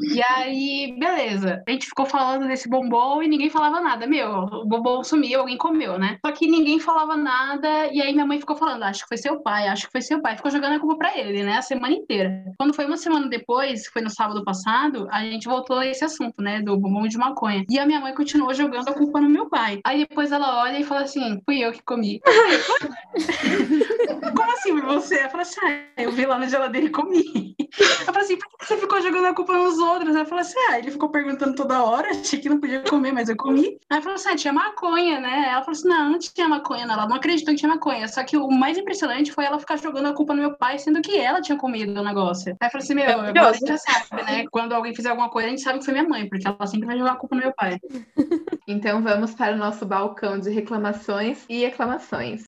E 0.00 0.20
aí, 0.22 0.96
beleza. 0.98 1.62
A 1.66 1.70
gente 1.70 1.86
ficou 1.86 2.04
falando 2.04 2.48
desse 2.48 2.68
bombom 2.68 3.22
e 3.22 3.28
ninguém 3.28 3.48
falava 3.48 3.80
nada. 3.80 4.06
Meu, 4.06 4.30
o 4.30 4.66
bombom 4.66 5.04
sumiu, 5.04 5.40
alguém 5.40 5.56
comeu, 5.56 5.98
né? 5.98 6.18
Só 6.24 6.32
que 6.32 6.48
ninguém 6.48 6.80
falava 6.80 7.16
nada. 7.16 7.86
E 7.92 8.02
aí 8.02 8.12
minha 8.12 8.26
mãe 8.26 8.40
ficou 8.40 8.56
falando, 8.56 8.82
acho 8.82 9.02
que 9.02 9.08
foi 9.08 9.16
seu 9.16 9.40
pai, 9.40 9.68
acho 9.68 9.86
que 9.86 9.92
foi 9.92 10.00
seu 10.00 10.20
pai. 10.20 10.36
Ficou 10.36 10.50
jogando 10.50 10.74
a 10.74 10.80
culpa 10.80 10.98
pra 10.98 11.18
ele, 11.18 11.44
né? 11.44 11.58
A 11.58 11.62
semana 11.62 11.94
inteira. 11.94 12.44
Quando 12.58 12.74
foi 12.74 12.84
uma 12.86 12.96
semana 12.96 13.28
depois, 13.28 13.86
foi 13.86 14.02
no 14.02 14.10
sábado 14.10 14.44
passado, 14.44 15.06
a 15.10 15.20
gente 15.20 15.46
voltou 15.46 15.78
a 15.78 15.86
esse 15.86 16.04
assunto, 16.04 16.42
né? 16.42 16.60
Do 16.60 16.76
bombom 16.76 17.06
de 17.06 17.16
maconha. 17.16 17.64
E 17.70 17.78
a 17.78 17.86
minha 17.86 18.00
mãe 18.00 18.14
continuou 18.14 18.31
jogando 18.54 18.88
a 18.88 18.92
culpa 18.92 19.20
no 19.20 19.28
meu 19.28 19.48
pai. 19.48 19.80
Aí 19.84 20.06
depois 20.06 20.32
ela 20.32 20.62
olha 20.62 20.78
e 20.78 20.84
fala 20.84 21.02
assim, 21.02 21.40
fui 21.44 21.60
eu 21.60 21.72
que 21.72 21.82
comi. 21.82 22.20
Como 24.36 24.52
assim 24.52 24.72
foi 24.72 24.82
você? 24.82 25.20
Ela 25.20 25.28
falou 25.28 25.42
assim, 25.42 25.60
ah, 25.64 26.02
eu 26.02 26.12
vi 26.12 26.26
lá 26.26 26.38
na 26.38 26.46
geladeira 26.46 26.86
e 26.86 26.90
comi. 26.90 27.56
Eu 27.78 28.06
falei 28.06 28.22
assim, 28.22 28.36
por 28.36 28.58
que 28.58 28.66
você 28.66 28.76
ficou 28.76 29.00
jogando 29.00 29.26
a 29.26 29.34
culpa 29.34 29.52
nos 29.54 29.78
outros? 29.78 30.14
Ela 30.14 30.24
falou 30.24 30.40
assim, 30.40 30.58
ah, 30.68 30.78
ele 30.78 30.90
ficou 30.90 31.08
perguntando 31.08 31.54
toda 31.54 31.82
hora, 31.82 32.10
achei 32.10 32.38
que 32.38 32.48
não 32.48 32.60
podia 32.60 32.82
comer, 32.82 33.12
mas 33.12 33.28
eu 33.28 33.36
comi. 33.36 33.78
Aí 33.90 33.96
ela 33.96 34.02
falou 34.02 34.16
assim, 34.16 34.28
ah, 34.28 34.36
tinha 34.36 34.52
maconha, 34.52 35.20
né? 35.20 35.48
Ela 35.48 35.62
falou 35.62 35.72
assim, 35.72 35.88
não, 35.88 36.10
não 36.10 36.18
tinha 36.18 36.48
maconha, 36.48 36.86
não. 36.86 36.94
Ela 36.94 37.08
não 37.08 37.16
acreditou 37.16 37.54
que 37.54 37.60
tinha 37.60 37.72
maconha. 37.72 38.06
Só 38.08 38.22
que 38.22 38.36
o 38.36 38.50
mais 38.50 38.76
impressionante 38.76 39.32
foi 39.32 39.44
ela 39.44 39.58
ficar 39.58 39.76
jogando 39.76 40.08
a 40.08 40.14
culpa 40.14 40.34
no 40.34 40.40
meu 40.40 40.56
pai, 40.56 40.78
sendo 40.78 41.00
que 41.00 41.18
ela 41.18 41.40
tinha 41.40 41.56
comido 41.56 41.98
o 41.98 42.04
negócio. 42.04 42.56
Aí 42.60 42.66
eu 42.66 42.70
falei 42.70 42.84
assim, 42.84 42.94
meu, 42.94 43.20
agora 43.20 43.48
a 43.48 43.52
gente 43.52 43.68
já 43.68 43.78
sabe, 43.78 44.22
né? 44.22 44.44
Quando 44.50 44.72
alguém 44.72 44.94
fizer 44.94 45.10
alguma 45.10 45.30
coisa, 45.30 45.48
a 45.48 45.50
gente 45.50 45.62
sabe 45.62 45.78
que 45.78 45.84
foi 45.84 45.94
minha 45.94 46.08
mãe, 46.08 46.28
porque 46.28 46.46
ela 46.46 46.66
sempre 46.66 46.86
vai 46.86 46.98
jogar 46.98 47.12
a 47.12 47.16
culpa 47.16 47.36
no 47.36 47.42
meu 47.42 47.54
pai. 47.54 47.78
Então 48.66 49.02
vamos 49.02 49.34
para 49.34 49.54
o 49.54 49.58
nosso 49.58 49.84
balcão 49.84 50.38
de 50.38 50.50
reclamações 50.50 51.44
e 51.48 51.64
exclamações. 51.64 52.44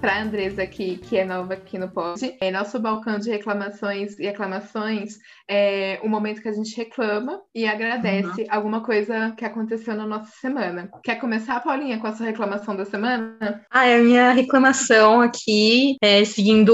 Para 0.00 0.14
a 0.14 0.22
Andresa 0.22 0.62
aqui, 0.62 0.96
que 0.96 1.18
é 1.18 1.26
nova 1.26 1.52
aqui 1.52 1.76
no 1.76 1.90
Pod, 1.90 2.34
é 2.40 2.50
nosso 2.50 2.80
balcão 2.80 3.18
de 3.18 3.28
reclamações 3.30 4.18
e 4.18 4.26
aclamações 4.26 5.18
é 5.50 5.98
o 6.04 6.08
momento 6.08 6.40
que 6.40 6.48
a 6.48 6.52
gente 6.52 6.76
reclama 6.76 7.40
e 7.52 7.66
agradece 7.66 8.46
alguma 8.48 8.82
coisa 8.82 9.34
que 9.36 9.44
aconteceu 9.44 9.96
na 9.96 10.06
nossa 10.06 10.30
semana. 10.40 10.88
Quer 11.02 11.16
começar, 11.16 11.58
Paulinha, 11.60 11.98
com 11.98 12.06
a 12.06 12.12
sua 12.12 12.26
reclamação 12.26 12.76
da 12.76 12.84
semana? 12.84 13.36
Ah, 13.68 13.82
a 13.82 13.98
minha 13.98 14.30
reclamação 14.30 15.20
aqui, 15.20 15.96
é, 16.00 16.24
seguindo 16.24 16.70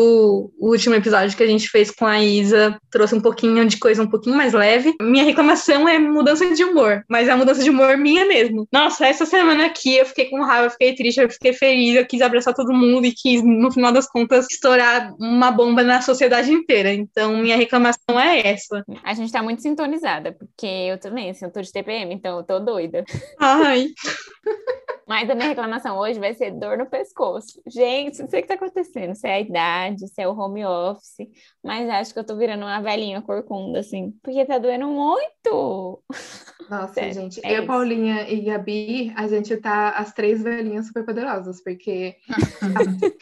o 0.58 0.70
último 0.70 0.94
episódio 0.94 1.34
que 1.34 1.42
a 1.42 1.46
gente 1.46 1.70
fez 1.70 1.90
com 1.90 2.04
a 2.04 2.22
Isa, 2.22 2.78
trouxe 2.90 3.14
um 3.14 3.20
pouquinho 3.20 3.64
de 3.66 3.78
coisa 3.78 4.02
um 4.02 4.10
pouquinho 4.10 4.36
mais 4.36 4.52
leve. 4.52 4.94
Minha 5.00 5.24
reclamação 5.24 5.88
é 5.88 5.98
mudança 5.98 6.54
de 6.54 6.62
humor, 6.62 7.02
mas 7.08 7.28
é 7.28 7.32
a 7.32 7.36
mudança 7.36 7.62
de 7.62 7.70
humor 7.70 7.96
minha 7.96 8.26
mesmo. 8.26 8.68
Nossa, 8.70 9.06
essa 9.06 9.24
semana 9.24 9.64
aqui 9.64 9.96
eu 9.96 10.04
fiquei 10.04 10.26
com 10.26 10.42
raiva, 10.42 10.66
eu 10.66 10.70
fiquei 10.70 10.94
triste, 10.94 11.18
eu 11.18 11.30
fiquei 11.30 11.54
feliz, 11.54 11.96
eu 11.96 12.06
quis 12.06 12.20
abraçar 12.20 12.52
todo 12.52 12.74
mundo 12.74 13.06
e 13.06 13.12
quis, 13.12 13.42
no 13.42 13.72
final 13.72 13.90
das 13.90 14.06
contas, 14.06 14.46
estourar 14.50 15.14
uma 15.18 15.50
bomba 15.50 15.82
na 15.82 16.02
sociedade 16.02 16.52
inteira. 16.52 16.92
Então, 16.92 17.38
minha 17.38 17.56
reclamação 17.56 18.20
é 18.20 18.46
essa. 18.46 18.65
A 19.02 19.14
gente 19.14 19.32
tá 19.32 19.42
muito 19.42 19.62
sintonizada, 19.62 20.32
porque 20.32 20.66
eu 20.66 20.98
também, 20.98 21.30
assim, 21.30 21.44
eu 21.44 21.52
tô 21.52 21.60
de 21.60 21.72
TPM, 21.72 22.14
então 22.14 22.38
eu 22.38 22.44
tô 22.44 22.58
doida. 22.58 23.04
Ai, 23.38 23.88
Mas 25.06 25.30
a 25.30 25.36
minha 25.36 25.46
reclamação 25.46 25.96
hoje 25.98 26.18
vai 26.18 26.34
ser 26.34 26.50
dor 26.50 26.76
no 26.76 26.86
pescoço. 26.86 27.62
Gente, 27.68 28.20
não 28.20 28.28
sei 28.28 28.40
o 28.40 28.42
que 28.42 28.48
tá 28.48 28.54
acontecendo. 28.54 29.14
Se 29.14 29.28
é 29.28 29.34
a 29.34 29.40
idade, 29.40 30.08
se 30.08 30.20
é 30.20 30.26
o 30.26 30.36
home 30.36 30.64
office, 30.64 31.28
mas 31.62 31.88
acho 31.88 32.12
que 32.12 32.18
eu 32.18 32.24
tô 32.24 32.36
virando 32.36 32.62
uma 32.62 32.80
velhinha 32.80 33.22
corcunda, 33.22 33.78
assim, 33.78 34.12
porque 34.20 34.44
tá 34.44 34.58
doendo 34.58 34.88
muito. 34.88 36.02
Nossa, 36.68 36.94
Sério, 36.94 37.14
gente, 37.14 37.40
é 37.44 37.52
eu, 37.52 37.58
isso. 37.58 37.66
Paulinha 37.68 38.28
e 38.28 38.40
Gabi, 38.40 39.12
a 39.14 39.28
gente 39.28 39.56
tá 39.58 39.90
as 39.90 40.12
três 40.12 40.42
velhinhas 40.42 40.88
super 40.88 41.04
poderosas, 41.04 41.62
porque 41.62 42.16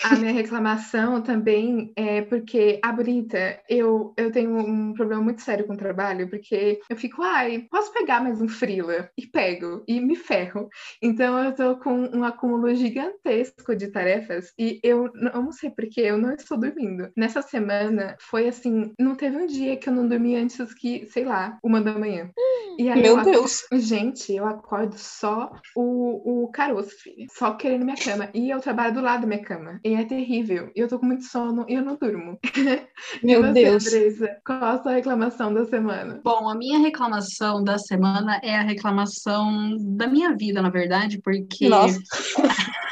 a, 0.03 0.15
a 0.15 0.17
minha 0.17 0.33
reclamação 0.33 1.21
também 1.21 1.93
é 1.95 2.23
porque 2.23 2.81
a 2.83 2.91
Brita, 2.93 3.61
eu, 3.69 4.15
eu 4.17 4.33
tenho 4.33 4.57
um 4.57 4.95
problema 4.95 5.21
muito 5.21 5.34
sério 5.43 5.67
com 5.67 5.75
o 5.75 5.79
trabalho, 5.79 6.29
porque 6.29 6.81
eu 6.89 6.97
fico, 6.97 7.23
ai, 7.23 7.67
posso 7.71 7.93
pegar 7.93 8.23
mais 8.23 8.41
um 8.41 8.49
frila? 8.49 9.09
E 9.17 9.27
pego, 9.27 9.85
e 9.87 10.01
me 10.01 10.17
ferro. 10.17 10.69
Então 11.03 11.43
eu 11.43 11.55
tô 11.55 11.77
com 11.77 12.09
um 12.15 12.25
acúmulo 12.25 12.75
gigantesco 12.75 13.75
de 13.75 13.89
tarefas 13.89 14.53
e 14.59 14.81
eu 14.83 15.11
não 15.15 15.53
sei 15.53 15.71
porque 15.71 16.01
eu 16.01 16.19
não 16.19 16.33
estou 16.33 16.59
dormindo. 16.59 17.11
Nessa 17.17 17.43
semana 17.43 18.17
foi 18.21 18.49
assim, 18.49 18.93
não 18.99 19.15
teve 19.15 19.37
um 19.37 19.47
dia 19.47 19.77
que 19.77 19.89
eu 19.89 19.93
não 19.93 20.09
dormi 20.09 20.37
antes 20.37 20.75
que, 20.75 21.07
sei 21.07 21.25
lá, 21.25 21.59
uma 21.63 21.81
da 21.81 21.99
manhã. 21.99 22.31
E 22.79 22.91
aí 22.91 23.01
meu 23.01 23.19
eu 23.19 23.25
Deus. 23.25 23.67
Gente, 23.73 24.35
eu 24.35 24.47
acordo 24.47 24.97
só 24.99 25.53
o, 25.77 26.45
o 26.45 26.49
caroço, 26.49 26.91
filho. 26.91 27.27
Só 27.31 27.55
querendo 27.55 27.85
minha 27.85 27.97
cama. 27.97 28.29
E 28.35 28.51
eu 28.51 28.61
trabalho 28.61 28.95
do 28.95 29.01
lado 29.01 29.23
da 29.23 29.27
minha 29.27 29.43
cama. 29.43 29.81
E 29.85 29.95
é 29.95 30.05
terrível. 30.05 30.71
E 30.75 30.81
eu 30.81 30.89
tô 30.89 30.99
com 30.99 31.07
muito 31.07 31.25
sono 31.25 31.65
e 31.69 31.75
eu 31.75 31.83
não 31.83 31.97
durmo. 31.97 32.39
Meu 33.23 33.43
você, 33.43 33.53
Deus. 33.53 33.87
Andresa, 33.87 34.37
qual 34.45 34.65
a 34.65 34.83
sua 34.83 34.93
reclamação 34.93 35.14
da 35.17 35.65
semana? 35.65 36.21
Bom, 36.23 36.49
a 36.49 36.55
minha 36.55 36.79
reclamação 36.79 37.63
da 37.63 37.79
semana 37.79 38.41
é 38.43 38.57
a 38.57 38.63
reclamação 38.63 39.77
da 39.81 40.07
minha 40.07 40.37
vida, 40.37 40.61
na 40.61 40.71
verdade, 40.71 41.21
porque 41.23 41.69
Nossa. 41.69 41.99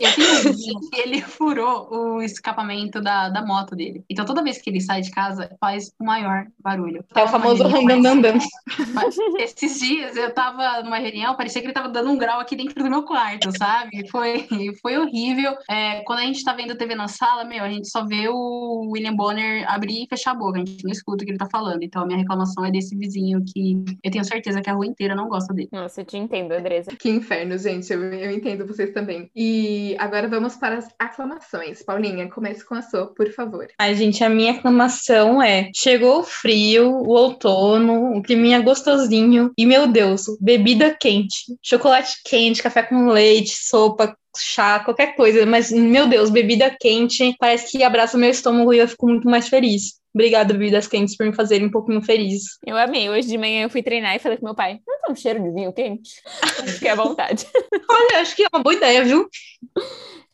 eu 0.00 0.14
tenho 0.14 0.30
um 0.30 0.42
vizinho 0.42 0.80
que 0.80 1.00
ele 1.00 1.20
furou 1.22 1.88
o 1.90 2.22
escapamento 2.22 3.00
da, 3.00 3.28
da 3.28 3.44
moto 3.44 3.74
dele. 3.76 4.04
Então 4.08 4.24
toda 4.24 4.42
vez 4.42 4.60
que 4.60 4.70
ele 4.70 4.80
sai 4.80 5.00
de 5.00 5.10
casa, 5.10 5.50
faz 5.60 5.90
o 5.98 6.04
maior 6.04 6.46
barulho. 6.58 6.98
É 6.98 7.00
o 7.00 7.14
Tava 7.14 7.30
famoso 7.30 7.62
randandandam. 7.64 8.38
Esses 9.38 9.78
dias 9.78 10.16
eu 10.16 10.32
tava 10.32 10.82
numa 10.82 10.98
reunião, 10.98 11.36
parecia 11.36 11.60
que 11.60 11.66
ele 11.66 11.74
tava 11.74 11.88
dando 11.88 12.10
um 12.10 12.18
grau 12.18 12.40
aqui 12.40 12.56
dentro 12.56 12.82
do 12.82 12.90
meu 12.90 13.02
quarto, 13.02 13.56
sabe? 13.56 14.08
Foi, 14.10 14.46
foi 14.80 14.98
horrível. 14.98 15.56
É, 15.70 16.00
quando 16.00 16.20
a 16.20 16.22
gente 16.22 16.44
tá 16.44 16.52
vendo 16.52 16.76
TV 16.76 16.94
na 16.94 17.08
sala, 17.08 17.44
meu, 17.44 17.64
a 17.64 17.70
gente 17.70 17.88
só 17.88 18.04
vê 18.04 18.28
o 18.28 18.90
William 18.92 19.14
Bonner 19.14 19.70
abrir 19.70 20.04
e 20.04 20.08
fechar 20.08 20.32
a 20.32 20.34
boca, 20.34 20.58
a 20.58 20.64
gente 20.64 20.84
não 20.84 20.92
escuta 20.92 21.22
o 21.22 21.26
que 21.26 21.32
ele 21.32 21.38
tá 21.38 21.48
falando. 21.54 21.84
Então 21.84 22.02
a 22.02 22.06
minha 22.06 22.18
reclamação 22.18 22.64
é 22.64 22.70
desse 22.72 22.96
vizinho 22.96 23.44
que 23.44 23.84
eu 24.02 24.10
tenho 24.10 24.24
certeza 24.24 24.60
que 24.60 24.68
a 24.68 24.72
rua 24.72 24.86
inteira 24.86 25.14
não 25.14 25.28
gosta 25.28 25.54
dele. 25.54 25.68
Nossa, 25.70 26.00
eu 26.00 26.04
te 26.04 26.16
entendo, 26.16 26.50
Andresa. 26.50 26.90
Que 26.98 27.08
inferno, 27.08 27.56
gente. 27.56 27.92
Eu, 27.92 28.02
eu 28.02 28.30
entendo 28.32 28.66
vocês 28.66 28.90
também. 28.90 29.30
E 29.36 29.94
agora 30.00 30.26
vamos 30.26 30.56
para 30.56 30.78
as 30.78 30.88
aclamações. 30.98 31.80
Paulinha, 31.82 32.28
comece 32.28 32.66
com 32.66 32.74
a 32.74 32.82
sua, 32.82 33.06
por 33.06 33.30
favor. 33.30 33.68
Ai, 33.78 33.94
gente, 33.94 34.24
a 34.24 34.28
minha 34.28 34.52
aclamação 34.52 35.40
é: 35.40 35.70
chegou 35.72 36.20
o 36.20 36.24
frio, 36.24 36.90
o 36.90 37.10
outono, 37.10 38.16
o 38.16 38.22
climinha 38.22 38.60
gostosinho, 38.60 39.52
e 39.56 39.64
meu 39.64 39.86
Deus, 39.86 40.24
bebida 40.40 40.96
quente, 40.98 41.56
chocolate 41.62 42.16
quente, 42.24 42.62
café 42.62 42.82
com 42.82 43.06
leite, 43.06 43.54
sopa, 43.54 44.16
chá, 44.36 44.80
qualquer 44.80 45.14
coisa, 45.14 45.46
mas 45.46 45.70
meu 45.70 46.08
Deus, 46.08 46.30
bebida 46.30 46.74
quente, 46.80 47.36
parece 47.38 47.70
que 47.70 47.84
abraça 47.84 48.18
meu 48.18 48.30
estômago 48.30 48.72
e 48.72 48.78
eu 48.78 48.88
fico 48.88 49.06
muito 49.06 49.28
mais 49.28 49.48
feliz. 49.48 50.03
Obrigada, 50.14 50.54
bebidas 50.54 50.86
quentes, 50.86 51.16
por 51.16 51.26
me 51.26 51.34
fazerem 51.34 51.66
um 51.66 51.70
pouquinho 51.70 52.00
feliz. 52.00 52.58
Eu 52.64 52.76
amei. 52.76 53.10
Hoje 53.10 53.26
de 53.26 53.36
manhã 53.36 53.64
eu 53.64 53.70
fui 53.70 53.82
treinar 53.82 54.14
e 54.14 54.20
falei 54.20 54.38
com 54.38 54.46
meu 54.46 54.54
pai: 54.54 54.80
não 54.86 55.00
tem 55.00 55.12
um 55.12 55.16
cheiro 55.16 55.42
de 55.42 55.50
vinho 55.50 55.72
quente? 55.72 56.22
Fiquei 56.66 56.90
à 56.90 56.94
vontade. 56.94 57.44
Olha, 57.90 58.20
acho 58.20 58.36
que 58.36 58.44
é 58.44 58.48
uma 58.52 58.62
boa 58.62 58.74
ideia, 58.74 59.04
viu? 59.04 59.28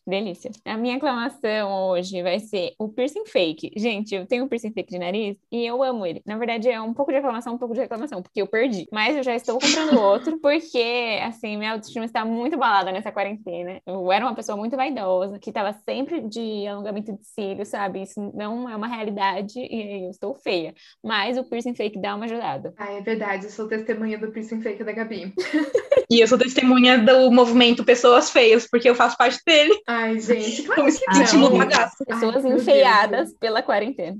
Delícia. 0.05 0.51
A 0.65 0.75
minha 0.77 0.97
aclamação 0.97 1.89
hoje 1.89 2.21
vai 2.23 2.39
ser 2.39 2.73
o 2.79 2.89
piercing 2.89 3.25
fake. 3.25 3.71
Gente, 3.75 4.15
eu 4.15 4.25
tenho 4.25 4.45
um 4.45 4.47
piercing 4.47 4.71
fake 4.71 4.91
de 4.91 4.99
nariz 4.99 5.37
e 5.51 5.65
eu 5.65 5.83
amo 5.83 6.05
ele. 6.05 6.21
Na 6.25 6.37
verdade, 6.37 6.69
é 6.69 6.81
um 6.81 6.93
pouco 6.93 7.11
de 7.11 7.17
aclamação, 7.17 7.53
um 7.53 7.57
pouco 7.57 7.73
de 7.73 7.81
reclamação, 7.81 8.21
porque 8.21 8.41
eu 8.41 8.47
perdi. 8.47 8.87
Mas 8.91 9.15
eu 9.15 9.23
já 9.23 9.35
estou 9.35 9.59
comprando 9.59 9.99
outro, 10.01 10.39
porque, 10.39 11.19
assim, 11.23 11.55
minha 11.55 11.73
autoestima 11.73 12.05
está 12.05 12.25
muito 12.25 12.57
balada 12.57 12.91
nessa 12.91 13.11
quarentena. 13.11 13.79
Eu 13.85 14.11
era 14.11 14.25
uma 14.25 14.35
pessoa 14.35 14.57
muito 14.57 14.75
vaidosa, 14.75 15.37
que 15.37 15.49
estava 15.49 15.73
sempre 15.85 16.21
de 16.21 16.65
alongamento 16.67 17.13
de 17.13 17.25
cílios, 17.25 17.67
sabe? 17.67 18.01
Isso 18.01 18.31
não 18.33 18.67
é 18.67 18.75
uma 18.75 18.87
realidade 18.87 19.59
e 19.59 20.05
eu 20.05 20.09
estou 20.09 20.33
feia. 20.35 20.73
Mas 21.03 21.37
o 21.37 21.43
piercing 21.43 21.75
fake 21.75 22.01
dá 22.01 22.15
uma 22.15 22.25
ajudada. 22.25 22.73
Ah, 22.77 22.91
é 22.91 23.01
verdade, 23.01 23.45
eu 23.45 23.51
sou 23.51 23.67
testemunha 23.67 24.17
do 24.17 24.31
piercing 24.31 24.61
fake 24.61 24.83
da 24.83 24.91
Gabi. 24.91 25.33
E 26.11 26.19
eu 26.19 26.27
sou 26.27 26.37
testemunha 26.37 26.97
do 26.97 27.31
movimento 27.31 27.85
Pessoas 27.85 28.29
Feias, 28.29 28.67
porque 28.69 28.89
eu 28.89 28.93
faço 28.93 29.15
parte 29.15 29.39
dele. 29.45 29.73
Ai, 29.93 30.19
gente, 30.21 30.63
claro 30.63 30.81
Como 30.85 30.97
que 30.97 31.19
íntimo 31.19 31.49
não. 31.49 31.57
bagaço. 31.57 32.05
Pessoas 32.05 32.45
Ai, 32.45 32.53
enfeiadas 32.53 33.33
pela 33.33 33.61
quarentena. 33.61 34.17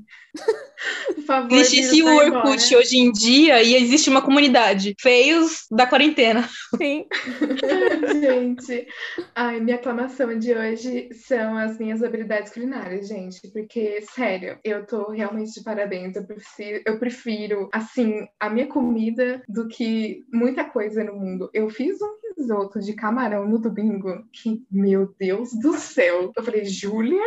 Por 1.15 1.23
favor, 1.23 1.57
Existisse 1.57 2.03
o 2.03 2.07
Orkut 2.07 2.27
embora. 2.27 2.77
hoje 2.79 2.97
em 2.97 3.11
dia 3.11 3.61
e 3.63 3.75
existe 3.75 4.09
uma 4.09 4.21
comunidade. 4.21 4.95
Feios 4.99 5.65
da 5.71 5.85
quarentena. 5.85 6.47
Sim. 6.77 7.05
gente, 8.19 8.87
ai, 9.33 9.59
minha 9.61 9.77
aclamação 9.77 10.37
de 10.37 10.53
hoje 10.53 11.09
são 11.13 11.57
as 11.57 11.77
minhas 11.77 12.03
habilidades 12.03 12.51
culinárias, 12.51 13.07
gente, 13.07 13.47
porque, 13.51 14.01
sério, 14.13 14.57
eu 14.63 14.85
tô 14.85 15.09
realmente 15.11 15.53
de 15.53 15.63
parabéns. 15.63 16.15
Eu 16.15 16.25
prefiro, 16.25 16.81
eu 16.85 16.99
prefiro, 16.99 17.69
assim, 17.71 18.27
a 18.39 18.49
minha 18.49 18.67
comida 18.67 19.41
do 19.47 19.67
que 19.67 20.23
muita 20.33 20.65
coisa 20.65 21.03
no 21.03 21.13
mundo. 21.13 21.49
Eu 21.53 21.69
fiz 21.69 22.01
um 22.01 22.21
risoto 22.41 22.79
de 22.79 22.93
camarão 22.93 23.47
no 23.47 23.59
domingo 23.59 24.25
que, 24.33 24.63
meu 24.69 25.13
Deus 25.19 25.53
do 25.53 25.73
céu. 25.73 26.31
Eu 26.35 26.43
falei, 26.43 26.65
Júlia, 26.65 27.21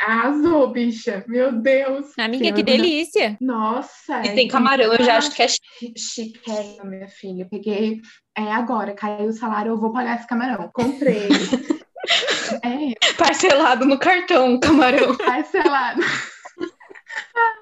arrasou, 0.00 0.70
bicha. 0.72 1.22
Meu 1.28 1.52
Deus. 1.52 2.06
Amiga, 2.18 2.52
que 2.52 2.62
delícia. 2.62 3.36
Nossa. 3.40 4.22
E 4.24 4.34
tem 4.34 4.48
camarão, 4.48 4.92
eu 4.92 5.04
já 5.04 5.18
acho 5.18 5.30
que 5.32 5.42
é 5.42 5.48
Chiquérrima, 5.96 6.84
minha 6.84 7.08
filha. 7.08 7.46
Peguei. 7.50 8.00
É 8.36 8.52
agora, 8.52 8.94
caiu 8.94 9.28
o 9.28 9.32
salário, 9.32 9.72
eu 9.72 9.78
vou 9.78 9.92
pagar 9.92 10.16
esse 10.16 10.26
camarão. 10.26 10.70
Comprei. 10.72 11.28
é, 12.64 13.14
parcelado 13.16 13.84
no 13.84 13.98
cartão, 13.98 14.58
camarão. 14.58 15.16
parcelado. 15.16 16.00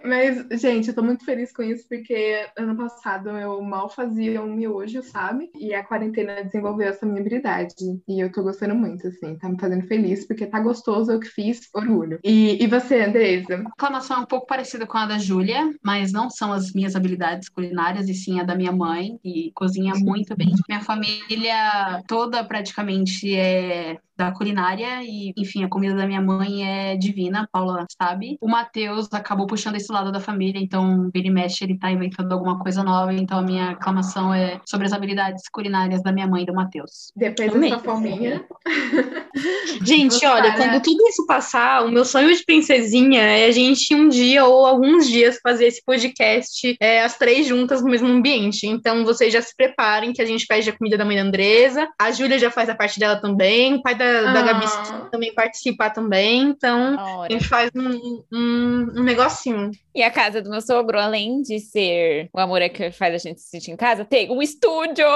Mas, 0.07 0.61
gente, 0.61 0.89
eu 0.89 0.95
tô 0.95 1.03
muito 1.03 1.25
feliz 1.25 1.53
com 1.53 1.63
isso, 1.63 1.87
porque 1.89 2.47
ano 2.57 2.77
passado 2.77 3.31
eu 3.31 3.61
mal 3.63 3.89
fazia 3.89 4.43
um 4.43 4.55
miojo, 4.55 5.03
sabe? 5.03 5.51
E 5.59 5.75
a 5.75 5.85
quarentena 5.85 6.45
desenvolveu 6.45 6.89
essa 6.89 7.05
minha 7.05 7.21
habilidade. 7.21 7.75
E 8.09 8.21
eu 8.21 8.31
tô 8.31 8.43
gostando 8.43 8.75
muito, 8.75 9.07
assim. 9.09 9.37
Tá 9.37 9.49
me 9.49 9.59
fazendo 9.59 9.87
feliz, 9.87 10.27
porque 10.27 10.47
tá 10.47 10.61
gostoso, 10.61 11.11
eu 11.11 11.21
que 11.21 11.29
fiz, 11.29 11.69
orgulho. 11.75 12.19
E, 12.23 12.63
e 12.63 12.67
você, 12.67 13.03
Andresa? 13.03 13.63
A 13.67 13.69
aclamação 13.69 14.19
é 14.19 14.21
um 14.21 14.27
pouco 14.27 14.47
parecida 14.47 14.87
com 14.87 14.97
a 14.97 15.07
da 15.07 15.19
Júlia, 15.19 15.75
mas 15.83 16.13
não 16.13 16.31
são 16.31 16.53
as 16.53 16.73
minhas 16.73 16.95
habilidades 16.95 17.49
culinárias, 17.49 18.09
e 18.09 18.15
sim 18.15 18.41
a 18.41 18.45
da 18.45 18.55
minha 18.55 18.73
mãe, 18.73 19.19
que 19.23 19.51
cozinha 19.55 19.95
muito 19.97 20.37
bem. 20.37 20.53
Minha 20.69 20.81
família 20.81 22.03
toda 22.07 22.45
praticamente 22.45 23.35
é 23.35 23.99
da 24.17 24.31
culinária 24.33 25.03
e, 25.03 25.33
enfim, 25.37 25.64
a 25.64 25.69
comida 25.69 25.95
da 25.95 26.07
minha 26.07 26.21
mãe 26.21 26.64
é 26.67 26.97
divina, 26.97 27.43
a 27.43 27.47
Paula 27.47 27.85
sabe. 28.01 28.37
O 28.41 28.49
Matheus 28.49 29.09
acabou 29.12 29.47
puxando 29.47 29.77
esse 29.77 29.93
lado 29.93 30.11
da 30.12 30.21
família, 30.21 30.59
então 30.61 31.11
ele 31.14 31.31
mexe, 31.31 31.64
ele 31.64 31.79
tá 31.79 31.91
inventando 31.91 32.33
alguma 32.33 32.59
coisa 32.59 32.83
nova, 32.83 33.12
então 33.12 33.39
a 33.39 33.43
minha 33.43 33.71
aclamação 33.71 34.33
é 34.33 34.61
sobre 34.67 34.87
as 34.87 34.93
habilidades 34.93 35.43
culinárias 35.53 36.03
da 36.03 36.12
minha 36.12 36.27
mãe 36.27 36.43
e 36.43 36.47
do 36.47 36.55
Matheus. 36.55 37.12
Depois 37.14 37.55
Amei. 37.55 37.71
dessa 37.71 37.83
fominha. 37.83 38.45
Gente, 39.83 40.25
olha, 40.25 40.53
para- 40.53 40.57
quando 40.57 40.83
tudo 40.83 41.09
isso 41.09 41.27
passar, 41.27 41.85
o 41.85 41.91
meu 41.91 42.05
sonho 42.05 42.35
de 42.35 42.45
princesinha 42.45 43.21
é 43.23 43.47
a 43.47 43.51
gente 43.51 43.95
um 43.95 44.09
dia 44.09 44.45
ou 44.45 44.67
alguns 44.67 45.07
dias 45.07 45.39
fazer 45.43 45.67
esse 45.67 45.83
podcast 45.85 46.77
é, 46.81 47.03
as 47.03 47.19
três 47.19 47.47
juntas 47.47 47.83
no 47.83 47.91
mesmo 47.91 48.09
ambiente. 48.09 48.67
Então 48.67 49.05
vocês 49.05 49.33
já 49.33 49.43
se 49.43 49.55
preparem 49.55 50.12
que 50.12 50.23
a 50.23 50.25
gente 50.25 50.47
pede 50.47 50.71
a 50.71 50.77
comida 50.77 50.97
da 50.97 51.05
mãe 51.05 51.17
da 51.17 51.23
Andresa, 51.23 51.89
a 52.01 52.11
Júlia 52.11 52.39
já 52.39 52.51
faz 52.51 52.69
a 52.69 52.75
parte 52.75 52.99
dela 52.99 53.17
também, 53.17 53.75
o 53.75 53.83
pai 53.83 53.95
da, 53.95 54.06
da 54.33 54.43
Gabi 54.43 54.67
Ah. 54.67 55.09
também 55.11 55.35
participar 55.35 55.91
também. 55.91 56.43
Então 56.43 56.97
a 57.23 57.29
gente 57.31 57.49
faz 57.49 57.71
um, 57.75 58.23
um, 58.33 58.87
um 58.97 59.03
negocinho. 59.03 59.71
E 59.97 60.03
a 60.03 60.11
casa 60.11 60.43
do 60.43 60.51
meu 60.51 60.61
sogro, 60.61 60.99
além 60.99 61.41
de 61.41 61.59
ser 61.59 62.29
o 62.31 62.39
amor 62.39 62.61
é 62.61 62.69
que 62.69 62.91
faz 62.91 63.15
a 63.15 63.17
gente 63.17 63.41
se 63.41 63.49
sentir 63.49 63.71
em 63.71 63.77
casa, 63.77 64.05
tem 64.05 64.31
um 64.31 64.43
estúdio. 64.43 65.07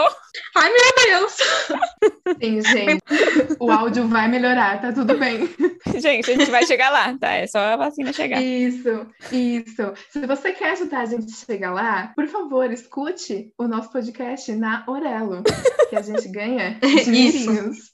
Ai, 0.57 0.73
meu 0.73 1.05
Deus! 1.05 1.37
Sim, 2.43 2.63
gente. 2.63 3.03
O 3.59 3.71
áudio 3.71 4.09
vai 4.09 4.27
melhorar, 4.27 4.81
tá 4.81 4.91
tudo 4.91 5.19
bem. 5.19 5.41
Gente, 5.99 6.31
a 6.31 6.35
gente 6.35 6.51
vai 6.51 6.65
chegar 6.65 6.89
lá, 6.89 7.15
tá? 7.19 7.31
É 7.33 7.47
só 7.47 7.59
a 7.59 7.77
vacina 7.77 8.11
chegar. 8.11 8.41
Isso, 8.41 9.07
isso. 9.31 9.93
Se 10.09 10.27
você 10.27 10.53
quer 10.53 10.71
ajudar 10.71 11.01
a 11.01 11.05
gente 11.05 11.31
a 11.31 11.45
chegar 11.45 11.73
lá, 11.73 12.13
por 12.17 12.27
favor, 12.27 12.73
escute 12.73 13.53
o 13.59 13.69
nosso 13.69 13.93
podcast 13.93 14.51
na 14.53 14.83
Orelo, 14.87 15.43
que 15.91 15.97
a 15.97 16.01
gente 16.01 16.27
ganha 16.29 16.79
dinheirinhos. 17.05 17.91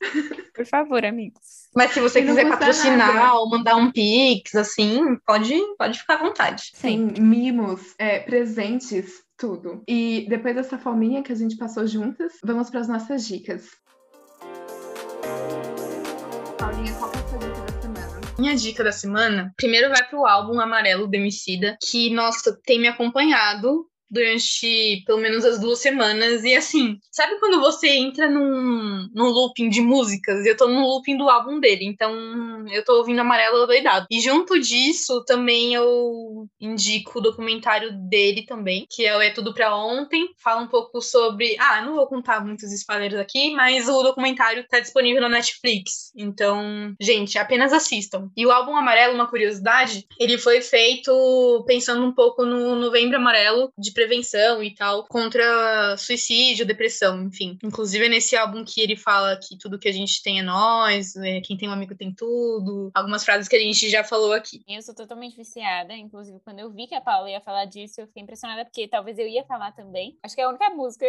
Por 0.54 0.64
favor, 0.64 1.04
amigos. 1.04 1.65
Mas 1.76 1.90
se 1.90 2.00
você 2.00 2.22
quiser 2.22 2.48
patrocinar 2.48 3.14
nada. 3.14 3.34
ou 3.34 3.50
mandar 3.50 3.76
um 3.76 3.92
pix, 3.92 4.54
assim, 4.54 5.18
pode, 5.26 5.54
pode 5.76 5.98
ficar 5.98 6.14
à 6.14 6.22
vontade. 6.22 6.72
Tem 6.80 6.98
mimos, 6.98 7.94
é, 7.98 8.18
presentes, 8.20 9.22
tudo. 9.36 9.82
E 9.86 10.24
depois 10.26 10.54
dessa 10.54 10.78
fominha 10.78 11.22
que 11.22 11.30
a 11.30 11.34
gente 11.34 11.54
passou 11.58 11.86
juntas, 11.86 12.32
vamos 12.42 12.70
para 12.70 12.80
as 12.80 12.88
nossas 12.88 13.28
dicas. 13.28 13.66
Paulinha, 16.58 16.94
qual 16.94 17.10
que 17.10 17.18
é 17.18 17.20
a 17.20 17.28
sua 17.28 17.38
dica 17.40 17.60
da 17.60 17.82
semana? 17.82 18.20
Minha 18.38 18.56
dica 18.56 18.84
da 18.84 18.92
semana, 18.92 19.52
primeiro 19.54 19.90
vai 19.90 20.02
pro 20.08 20.24
álbum 20.24 20.58
Amarelo 20.58 21.06
do 21.06 21.14
Emicida, 21.14 21.76
que, 21.90 22.08
nossa, 22.08 22.58
tem 22.64 22.80
me 22.80 22.88
acompanhado 22.88 23.86
durante 24.10 25.02
pelo 25.06 25.18
menos 25.18 25.44
as 25.44 25.58
duas 25.58 25.78
semanas. 25.78 26.44
E 26.44 26.54
assim, 26.54 26.98
sabe 27.10 27.38
quando 27.38 27.60
você 27.60 27.88
entra 27.88 28.28
num, 28.30 29.08
num 29.14 29.26
looping 29.26 29.68
de 29.68 29.80
músicas? 29.80 30.44
Eu 30.46 30.56
tô 30.56 30.68
no 30.68 30.80
looping 30.80 31.16
do 31.16 31.28
álbum 31.28 31.58
dele, 31.60 31.84
então 31.84 32.12
eu 32.68 32.84
tô 32.84 32.98
ouvindo 32.98 33.20
Amarelo 33.20 33.66
doidado. 33.66 34.06
E 34.10 34.20
junto 34.20 34.58
disso, 34.58 35.24
também 35.24 35.74
eu 35.74 36.48
indico 36.60 37.18
o 37.18 37.22
documentário 37.22 37.92
dele 38.08 38.44
também, 38.44 38.86
que 38.90 39.04
é 39.04 39.16
o 39.16 39.20
É 39.20 39.30
Tudo 39.30 39.54
Pra 39.54 39.74
Ontem. 39.76 40.28
Fala 40.42 40.62
um 40.62 40.68
pouco 40.68 41.00
sobre. 41.00 41.56
Ah, 41.58 41.82
não 41.82 41.94
vou 41.94 42.06
contar 42.06 42.44
muitos 42.44 42.72
spoilers 42.72 43.14
aqui, 43.14 43.50
mas 43.54 43.88
o 43.88 44.02
documentário 44.02 44.66
tá 44.68 44.80
disponível 44.80 45.20
na 45.20 45.28
Netflix. 45.28 46.12
Então, 46.16 46.94
gente, 47.00 47.38
apenas 47.38 47.72
assistam. 47.72 48.30
E 48.36 48.46
o 48.46 48.50
álbum 48.50 48.76
Amarelo, 48.76 49.14
uma 49.14 49.28
curiosidade, 49.28 50.06
ele 50.18 50.38
foi 50.38 50.60
feito 50.60 51.64
pensando 51.66 52.04
um 52.04 52.12
pouco 52.12 52.44
no 52.44 52.76
Novembro 52.76 53.16
Amarelo 53.16 53.72
de 53.78 53.92
prevenção 53.96 54.62
e 54.62 54.74
tal, 54.74 55.04
contra 55.04 55.96
suicídio, 55.96 56.66
depressão, 56.66 57.22
enfim. 57.24 57.58
Inclusive 57.64 58.04
é 58.04 58.08
nesse 58.10 58.36
álbum 58.36 58.62
que 58.62 58.82
ele 58.82 58.94
fala 58.94 59.36
que 59.36 59.56
tudo 59.56 59.78
que 59.78 59.88
a 59.88 59.92
gente 59.92 60.22
tem 60.22 60.38
é 60.38 60.42
nós, 60.42 61.16
é, 61.16 61.40
quem 61.40 61.56
tem 61.56 61.66
um 61.66 61.72
amigo 61.72 61.96
tem 61.96 62.12
tudo. 62.12 62.90
Algumas 62.94 63.24
frases 63.24 63.48
que 63.48 63.56
a 63.56 63.58
gente 63.58 63.88
já 63.88 64.04
falou 64.04 64.34
aqui. 64.34 64.62
Eu 64.68 64.82
sou 64.82 64.94
totalmente 64.94 65.34
viciada, 65.34 65.94
inclusive 65.94 66.38
quando 66.44 66.60
eu 66.60 66.70
vi 66.70 66.86
que 66.86 66.94
a 66.94 67.00
Paula 67.00 67.30
ia 67.30 67.40
falar 67.40 67.64
disso, 67.64 68.00
eu 68.00 68.06
fiquei 68.06 68.22
impressionada 68.22 68.64
porque 68.66 68.86
talvez 68.86 69.18
eu 69.18 69.26
ia 69.26 69.44
falar 69.44 69.72
também. 69.72 70.18
Acho 70.22 70.34
que 70.34 70.42
a 70.42 70.48
única 70.48 70.68
música, 70.70 71.06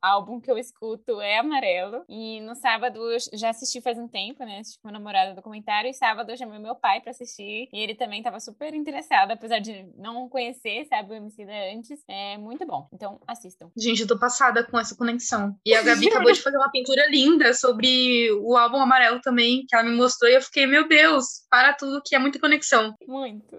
álbum 0.00 0.40
que 0.40 0.50
eu 0.50 0.56
escuto 0.56 1.20
é 1.20 1.38
Amarelo. 1.38 2.02
E 2.08 2.40
no 2.40 2.54
sábado 2.54 2.98
eu 3.10 3.18
já 3.34 3.50
assisti 3.50 3.82
faz 3.82 3.98
um 3.98 4.08
tempo, 4.08 4.42
né? 4.44 4.60
Assisti 4.60 4.80
com 4.80 4.88
meu 4.88 4.94
namorado 4.94 5.32
o 5.32 5.36
documentário 5.36 5.90
e 5.90 5.94
sábado 5.94 6.30
eu 6.30 6.36
chamei 6.36 6.58
meu 6.58 6.74
pai 6.74 7.00
pra 7.02 7.10
assistir 7.10 7.68
e 7.70 7.78
ele 7.78 7.94
também 7.94 8.22
tava 8.22 8.40
super 8.40 8.72
interessado, 8.72 9.32
apesar 9.32 9.58
de 9.58 9.86
não 9.96 10.28
conhecer, 10.28 10.86
sabe, 10.86 11.12
o 11.12 11.14
MC 11.14 11.44
da 11.44 11.52
antes. 11.74 12.02
É 12.08 12.21
muito 12.38 12.66
bom. 12.66 12.88
Então 12.92 13.20
assistam. 13.26 13.70
Gente, 13.76 14.02
eu 14.02 14.06
tô 14.06 14.18
passada 14.18 14.64
com 14.64 14.78
essa 14.78 14.94
conexão. 14.94 15.56
E 15.64 15.74
a 15.74 15.82
Gabi 15.82 16.08
acabou 16.08 16.32
de 16.32 16.40
fazer 16.40 16.56
uma 16.56 16.70
pintura 16.70 17.08
linda 17.10 17.54
sobre 17.54 18.30
o 18.32 18.56
álbum 18.56 18.78
Amarelo 18.78 19.20
também, 19.20 19.64
que 19.68 19.74
ela 19.74 19.84
me 19.84 19.94
mostrou, 19.94 20.30
e 20.30 20.34
eu 20.34 20.42
fiquei, 20.42 20.66
meu 20.66 20.88
Deus, 20.88 21.46
para 21.50 21.72
tudo 21.72 22.02
que 22.04 22.14
é 22.14 22.18
muita 22.18 22.38
conexão. 22.38 22.94
Muito. 23.06 23.56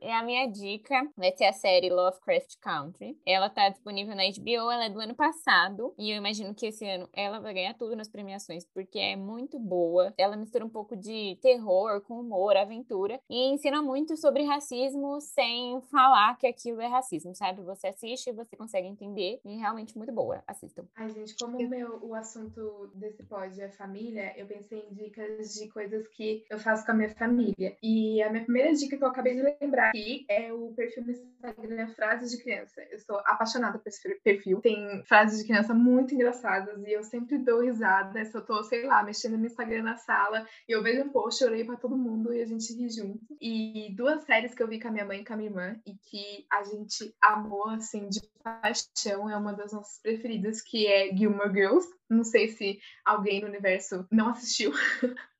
É 0.00 0.14
a 0.14 0.22
minha 0.22 0.46
dica, 0.46 1.08
vai 1.16 1.32
ser 1.36 1.44
a 1.44 1.52
série 1.52 1.90
Lovecraft 1.90 2.56
Country. 2.60 3.18
Ela 3.24 3.48
tá 3.48 3.68
disponível 3.68 4.14
na 4.14 4.22
HBO, 4.24 4.70
ela 4.70 4.84
é 4.86 4.90
do 4.90 5.00
ano 5.00 5.14
passado, 5.14 5.94
e 5.98 6.10
eu 6.10 6.16
imagino 6.16 6.54
que 6.54 6.66
esse 6.66 6.86
ano 6.86 7.08
ela 7.12 7.40
vai 7.40 7.54
ganhar 7.54 7.74
tudo 7.74 7.96
nas 7.96 8.08
premiações, 8.08 8.64
porque 8.72 8.98
é 8.98 9.16
muito 9.16 9.58
boa. 9.58 10.12
Ela 10.16 10.36
mistura 10.36 10.64
um 10.64 10.68
pouco 10.68 10.96
de 10.96 11.38
terror 11.40 12.00
com 12.02 12.20
humor, 12.20 12.56
aventura, 12.56 13.20
e 13.28 13.52
ensina 13.52 13.82
muito 13.82 14.16
sobre 14.16 14.44
racismo 14.44 15.20
sem 15.20 15.80
falar 15.90 16.36
que 16.38 16.46
aquilo 16.46 16.80
é 16.80 16.86
racismo, 16.86 17.34
sabe? 17.34 17.62
Você 17.62 17.88
assiste 17.88 18.28
e 18.28 18.32
você 18.32 18.56
consegue 18.56 18.86
entender, 18.86 19.40
e 19.44 19.56
realmente 19.56 19.96
muito 19.96 20.12
boa. 20.12 20.42
Assistam. 20.46 20.84
Ai, 20.96 21.10
gente, 21.10 21.36
como 21.36 21.58
o, 21.58 21.68
meu, 21.68 21.98
o 22.02 22.14
assunto 22.14 22.90
desse 22.94 23.22
pod 23.22 23.60
é 23.60 23.68
família, 23.68 24.32
eu 24.36 24.46
pensei 24.46 24.86
em 24.90 24.94
dicas 24.94 25.54
de 25.54 25.68
coisas 25.68 26.06
que 26.08 26.44
eu 26.50 26.58
faço 26.58 26.84
com 26.84 26.92
a 26.92 26.94
minha 26.94 27.14
família. 27.14 27.76
E 27.82 28.22
a 28.22 28.30
minha 28.30 28.44
primeira 28.44 28.72
dica 28.72 28.96
que 28.96 29.04
eu 29.04 29.08
acabei 29.08 29.34
de 29.34 29.42
lembrar, 29.42 29.85
aqui 29.88 30.24
é 30.28 30.52
o 30.52 30.72
perfil 30.74 31.04
no 31.04 31.10
Instagram 31.10 31.88
Frases 31.94 32.30
de 32.30 32.42
Criança. 32.42 32.82
Eu 32.90 32.98
sou 33.00 33.16
apaixonada 33.24 33.78
por 33.78 33.88
esse 33.88 34.00
perfil. 34.22 34.60
Tem 34.60 35.02
frases 35.04 35.38
de 35.40 35.46
criança 35.46 35.74
muito 35.74 36.14
engraçadas 36.14 36.82
e 36.82 36.92
eu 36.92 37.02
sempre 37.02 37.38
dou 37.38 37.60
risada. 37.60 38.24
Se 38.24 38.36
eu 38.36 38.44
tô, 38.44 38.62
sei 38.64 38.86
lá, 38.86 39.02
mexendo 39.02 39.36
no 39.36 39.46
Instagram 39.46 39.82
na 39.82 39.96
sala 39.96 40.46
e 40.68 40.72
eu 40.72 40.82
vejo 40.82 41.02
um 41.02 41.08
post, 41.08 41.44
leio 41.44 41.66
pra 41.66 41.76
todo 41.76 41.96
mundo 41.96 42.32
e 42.32 42.42
a 42.42 42.46
gente 42.46 42.72
ri 42.74 42.88
junto. 42.88 43.36
E 43.40 43.94
duas 43.96 44.24
séries 44.24 44.54
que 44.54 44.62
eu 44.62 44.68
vi 44.68 44.80
com 44.80 44.88
a 44.88 44.92
minha 44.92 45.04
mãe 45.04 45.20
e 45.20 45.24
com 45.24 45.32
a 45.32 45.36
minha 45.36 45.50
irmã 45.50 45.76
e 45.86 45.94
que 45.94 46.46
a 46.50 46.64
gente 46.64 47.14
amou, 47.20 47.68
assim, 47.70 48.08
de 48.08 48.20
paixão, 48.42 49.28
é 49.28 49.36
uma 49.36 49.52
das 49.52 49.72
nossas 49.72 49.98
preferidas, 50.00 50.62
que 50.62 50.86
é 50.86 51.14
Gilmore 51.14 51.52
Girls. 51.52 51.88
Não 52.08 52.22
sei 52.24 52.48
se 52.48 52.78
alguém 53.04 53.40
no 53.40 53.48
universo 53.48 54.06
não 54.10 54.28
assistiu. 54.30 54.72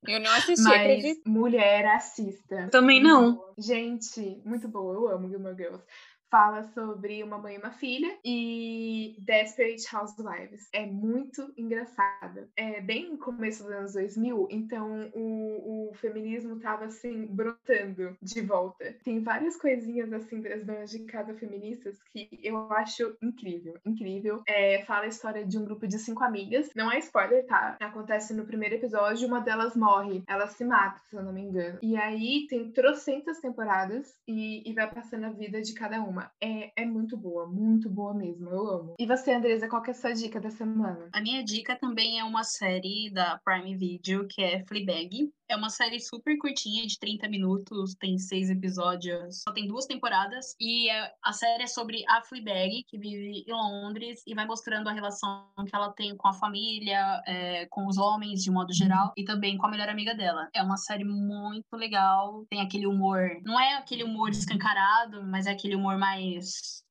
Eu 0.07 0.19
não 0.19 0.31
assisti, 0.31 0.63
Mas 0.63 0.73
acredito. 0.73 1.29
mulher 1.29 1.85
assista. 1.87 2.67
Também 2.69 3.01
não. 3.01 3.43
Gente, 3.57 4.41
muito 4.45 4.67
boa. 4.67 4.93
Eu 4.93 5.07
amo 5.09 5.29
Gilmore 5.29 5.55
Girls. 5.55 5.83
Fala 6.29 6.63
sobre 6.73 7.23
uma 7.23 7.37
mãe 7.37 7.55
e 7.55 7.57
uma 7.57 7.71
filha 7.71 8.17
e 8.23 9.15
Desperate 9.19 9.95
Housewives. 9.95 10.67
É 10.73 10.85
muito 10.85 11.53
engraçada. 11.57 12.49
É 12.55 12.81
bem 12.81 13.09
no 13.11 13.17
começo 13.17 13.63
dos 13.63 13.71
anos 13.71 13.93
2000, 13.93 14.47
então 14.51 15.09
o, 15.13 15.89
o 15.89 15.93
feminismo 15.95 16.59
tava 16.59 16.85
assim, 16.85 17.25
brotando 17.27 18.17
de 18.21 18.41
volta. 18.41 18.93
Tem 19.05 19.21
várias 19.21 19.55
coisinhas 19.55 20.11
assim 20.11 20.41
das 20.41 20.65
donas 20.65 20.89
de 20.91 20.99
casa 21.05 21.33
feministas 21.33 21.97
que 22.11 22.27
eu 22.43 22.71
acho 22.73 23.15
incrível. 23.21 23.75
Incrível. 23.85 24.43
É, 24.47 24.83
fala 24.85 25.05
a 25.05 25.09
história 25.09 25.45
de 25.45 25.57
um 25.57 25.63
grupo 25.63 25.87
de 25.87 25.97
cinco 25.97 26.23
amigas. 26.23 26.69
Não 26.75 26.91
é 26.91 26.99
spoiler, 26.99 27.45
tá? 27.45 27.77
Acontece 27.79 28.33
no 28.33 28.45
primeiro 28.45 28.75
episódio, 28.75 29.27
uma 29.27 29.39
delas 29.39 29.75
morre. 29.77 30.23
Ela 30.27 30.47
se 30.47 30.65
mata, 30.65 30.99
se 31.09 31.15
eu 31.15 31.23
não 31.23 31.31
me 31.31 31.41
engano. 31.41 31.79
E 31.81 31.95
aí 31.95 32.47
tem 32.49 32.69
trocentas 32.71 33.39
temporadas 33.39 34.13
e, 34.27 34.69
e 34.69 34.73
vai 34.73 34.91
passando 34.91 35.25
a 35.25 35.29
vida 35.29 35.61
de 35.61 35.73
cada 35.73 36.01
uma. 36.01 36.16
É, 36.41 36.81
é 36.81 36.85
muito 36.85 37.17
boa, 37.17 37.47
muito 37.47 37.89
boa 37.89 38.13
mesmo. 38.13 38.49
Eu 38.49 38.67
amo. 38.69 38.95
E 38.99 39.05
você, 39.05 39.33
Andresa, 39.33 39.67
qual 39.67 39.81
que 39.81 39.89
é 39.89 39.93
a 39.93 39.95
sua 39.95 40.13
dica 40.13 40.39
da 40.39 40.49
semana? 40.49 41.09
A 41.13 41.21
minha 41.21 41.43
dica 41.43 41.75
também 41.75 42.19
é 42.19 42.23
uma 42.23 42.43
série 42.43 43.09
da 43.11 43.39
Prime 43.43 43.75
Video, 43.75 44.27
que 44.27 44.41
é 44.41 44.63
Fleabag. 44.65 45.31
É 45.49 45.55
uma 45.55 45.69
série 45.69 45.99
super 46.01 46.37
curtinha, 46.37 46.85
de 46.85 46.99
30 46.99 47.29
minutos, 47.29 47.95
tem 47.95 48.17
seis 48.17 48.49
episódios, 48.49 49.43
só 49.47 49.53
tem 49.53 49.65
duas 49.65 49.85
temporadas. 49.85 50.53
E 50.59 50.89
é- 50.89 51.13
a 51.23 51.31
série 51.31 51.63
é 51.63 51.67
sobre 51.67 52.03
a 52.09 52.21
Fleabag, 52.21 52.83
que 52.85 52.97
vive 52.97 53.45
em 53.47 53.51
Londres, 53.51 54.21
e 54.27 54.35
vai 54.35 54.45
mostrando 54.45 54.89
a 54.89 54.91
relação 54.93 55.47
que 55.65 55.73
ela 55.73 55.93
tem 55.93 56.15
com 56.17 56.27
a 56.27 56.33
família, 56.33 57.23
é, 57.25 57.65
com 57.67 57.87
os 57.87 57.97
homens, 57.97 58.43
de 58.43 58.51
modo 58.51 58.73
geral, 58.73 59.13
e 59.15 59.23
também 59.23 59.57
com 59.57 59.65
a 59.65 59.69
melhor 59.69 59.87
amiga 59.87 60.13
dela. 60.13 60.49
É 60.53 60.61
uma 60.61 60.75
série 60.75 61.05
muito 61.05 61.65
legal, 61.73 62.45
tem 62.49 62.59
aquele 62.59 62.85
humor, 62.85 63.29
não 63.45 63.57
é 63.57 63.75
aquele 63.75 64.03
humor 64.03 64.29
escancarado, 64.29 65.23
mas 65.23 65.47
é 65.47 65.51
aquele 65.51 65.75
humor 65.75 65.97
mais, 65.97 66.06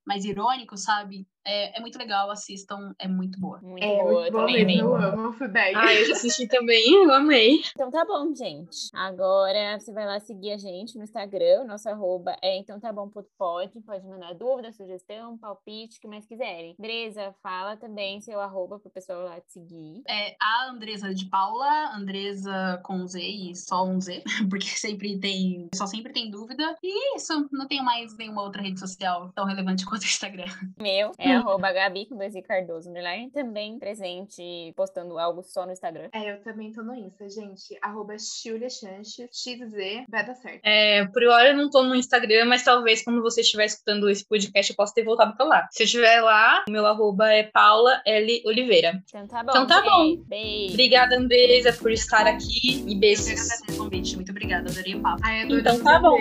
mais 0.07 0.25
irônico, 0.25 0.77
sabe? 0.77 1.27
É, 1.47 1.79
é 1.79 1.81
muito 1.81 1.97
legal, 1.99 2.31
assistam, 2.31 2.93
é 2.99 3.07
muito 3.09 3.39
boa. 3.39 3.61
Muito 3.63 3.83
É 3.85 4.03
boa, 4.03 4.21
muito 4.21 4.33
boa 4.33 4.47
também 4.47 4.67
mesmo. 4.67 4.95
amei. 4.95 5.07
Eu 5.09 5.13
amo 5.13 5.33
Fleabag. 5.33 5.73
Ah, 5.77 5.95
eu 5.95 6.13
assisti 6.13 6.47
também, 6.49 7.05
eu 7.05 7.13
amei. 7.13 7.61
Então 7.71 7.91
tá 7.91 8.05
bom, 8.05 8.35
gente. 8.35 8.89
Agora 8.95 9.79
você 9.79 9.93
vai 9.93 10.07
lá 10.07 10.19
seguir 10.21 10.53
a 10.53 10.59
gente 10.59 10.97
no 10.97 11.05
Instagram. 11.05 11.63
O 11.63 11.67
nosso 11.67 11.89
arroba 11.89 12.37
é 12.43 12.57
então 12.59 12.81
tá 12.81 12.93
bom 12.93 13.09
ponto 13.09 13.29
pod. 13.39 13.71
Pode 13.87 14.05
mandar 14.07 14.35
dúvida, 14.35 14.73
sugestão, 14.73 15.39
palpite, 15.39 15.99
o 15.99 16.01
que 16.01 16.09
mais 16.09 16.27
quiserem. 16.27 16.75
Andresa, 16.79 17.35
fala 17.43 17.77
também 17.77 18.21
seu 18.21 18.41
arroba 18.41 18.79
pro 18.79 18.91
pessoal 18.91 19.23
lá 19.23 19.41
te 19.41 19.53
seguir. 19.53 20.03
É 20.09 20.35
a 20.41 20.71
Andresa 20.71 21.15
de 21.15 21.27
Paula, 21.27 21.95
Andresa 21.95 22.81
com 22.83 23.07
Z 23.07 23.21
e 23.21 23.55
só 23.55 23.85
um 23.85 24.01
Z, 24.01 24.23
porque 24.51 24.67
sempre 24.67 25.19
tem, 25.19 25.69
só 25.75 25.87
sempre 25.87 26.13
tem 26.13 26.31
dúvida. 26.31 26.77
E 26.83 27.15
é 27.15 27.17
isso, 27.17 27.49
não 27.53 27.67
tenho 27.69 27.85
mais 27.85 28.17
nenhuma 28.17 28.43
outra 28.43 28.63
rede 28.63 28.81
social 28.81 29.31
tão 29.35 29.45
relevante 29.45 29.85
quanto 29.87 30.03
o 30.03 30.07
Instagram. 30.07 30.47
Meu 30.81 31.13
é 31.19 31.36
arroba 31.37 31.73
Gabi 31.73 32.07
com 32.07 32.17
dois 32.17 32.35
i 32.35 32.43
Cardoso 32.43 32.89
underline. 32.91 33.31
Também 33.31 33.79
presente 33.79 34.73
postando 34.77 35.19
algo 35.19 35.43
só 35.43 35.65
no 35.67 35.73
Instagram. 35.73 36.09
É, 36.13 36.33
eu 36.33 36.41
também 36.43 36.73
tô 36.73 36.83
no 36.83 36.95
Insta, 36.95 37.29
gente. 37.29 37.77
Arroba 37.83 38.17
Xulia 38.19 38.69
Chanches, 38.69 39.29
XZ, 39.33 40.05
vai 40.09 40.27
dar 40.27 40.35
certo. 40.35 40.61
É, 40.65 41.07
por 41.07 41.25
hora 41.25 41.49
eu 41.51 41.57
não 41.57 41.71
tô 41.71 41.83
no 41.83 41.95
Instagram, 41.95 42.45
mas 42.47 42.65
talvez 42.65 43.03
quando 43.05 43.23
você 43.23 43.41
estiver 43.41 43.65
escutando 43.67 44.09
esse 44.09 44.27
podcast 44.27 44.71
eu 44.73 44.77
possa 44.77 44.95
ter 44.95 45.05
voltado 45.05 45.37
pra 45.37 45.47
lá. 45.47 45.69
Se 45.71 45.83
eu 45.83 45.87
estiver 45.87 46.21
lá, 46.21 46.65
o 46.69 46.71
meu 46.73 46.87
arroba 46.87 47.33
é 47.33 47.43
Paula 47.45 48.01
L. 48.07 48.43
Oliveira. 48.47 49.03
Então 49.09 49.27
tá 49.27 49.43
bom. 49.43 49.51
Então 49.51 49.67
tá 49.67 49.83
bom. 49.83 50.17
Beijo. 50.27 50.73
Obrigada, 50.75 51.17
Andresa, 51.17 51.73
por 51.73 51.91
estar 51.91 52.27
aqui 52.27 52.85
e 52.87 52.95
Eu 52.95 52.99
beijos. 53.01 53.27
agradeço 53.29 53.73
o 53.73 53.77
convite, 53.77 54.17
muito 54.17 54.31
obrigada, 54.31 54.71
adorei 54.71 54.95
o 54.95 55.01
papo. 55.03 55.21
Ai, 55.25 55.43
Então 55.43 55.83
tá 55.83 55.99
bom. 55.99 56.17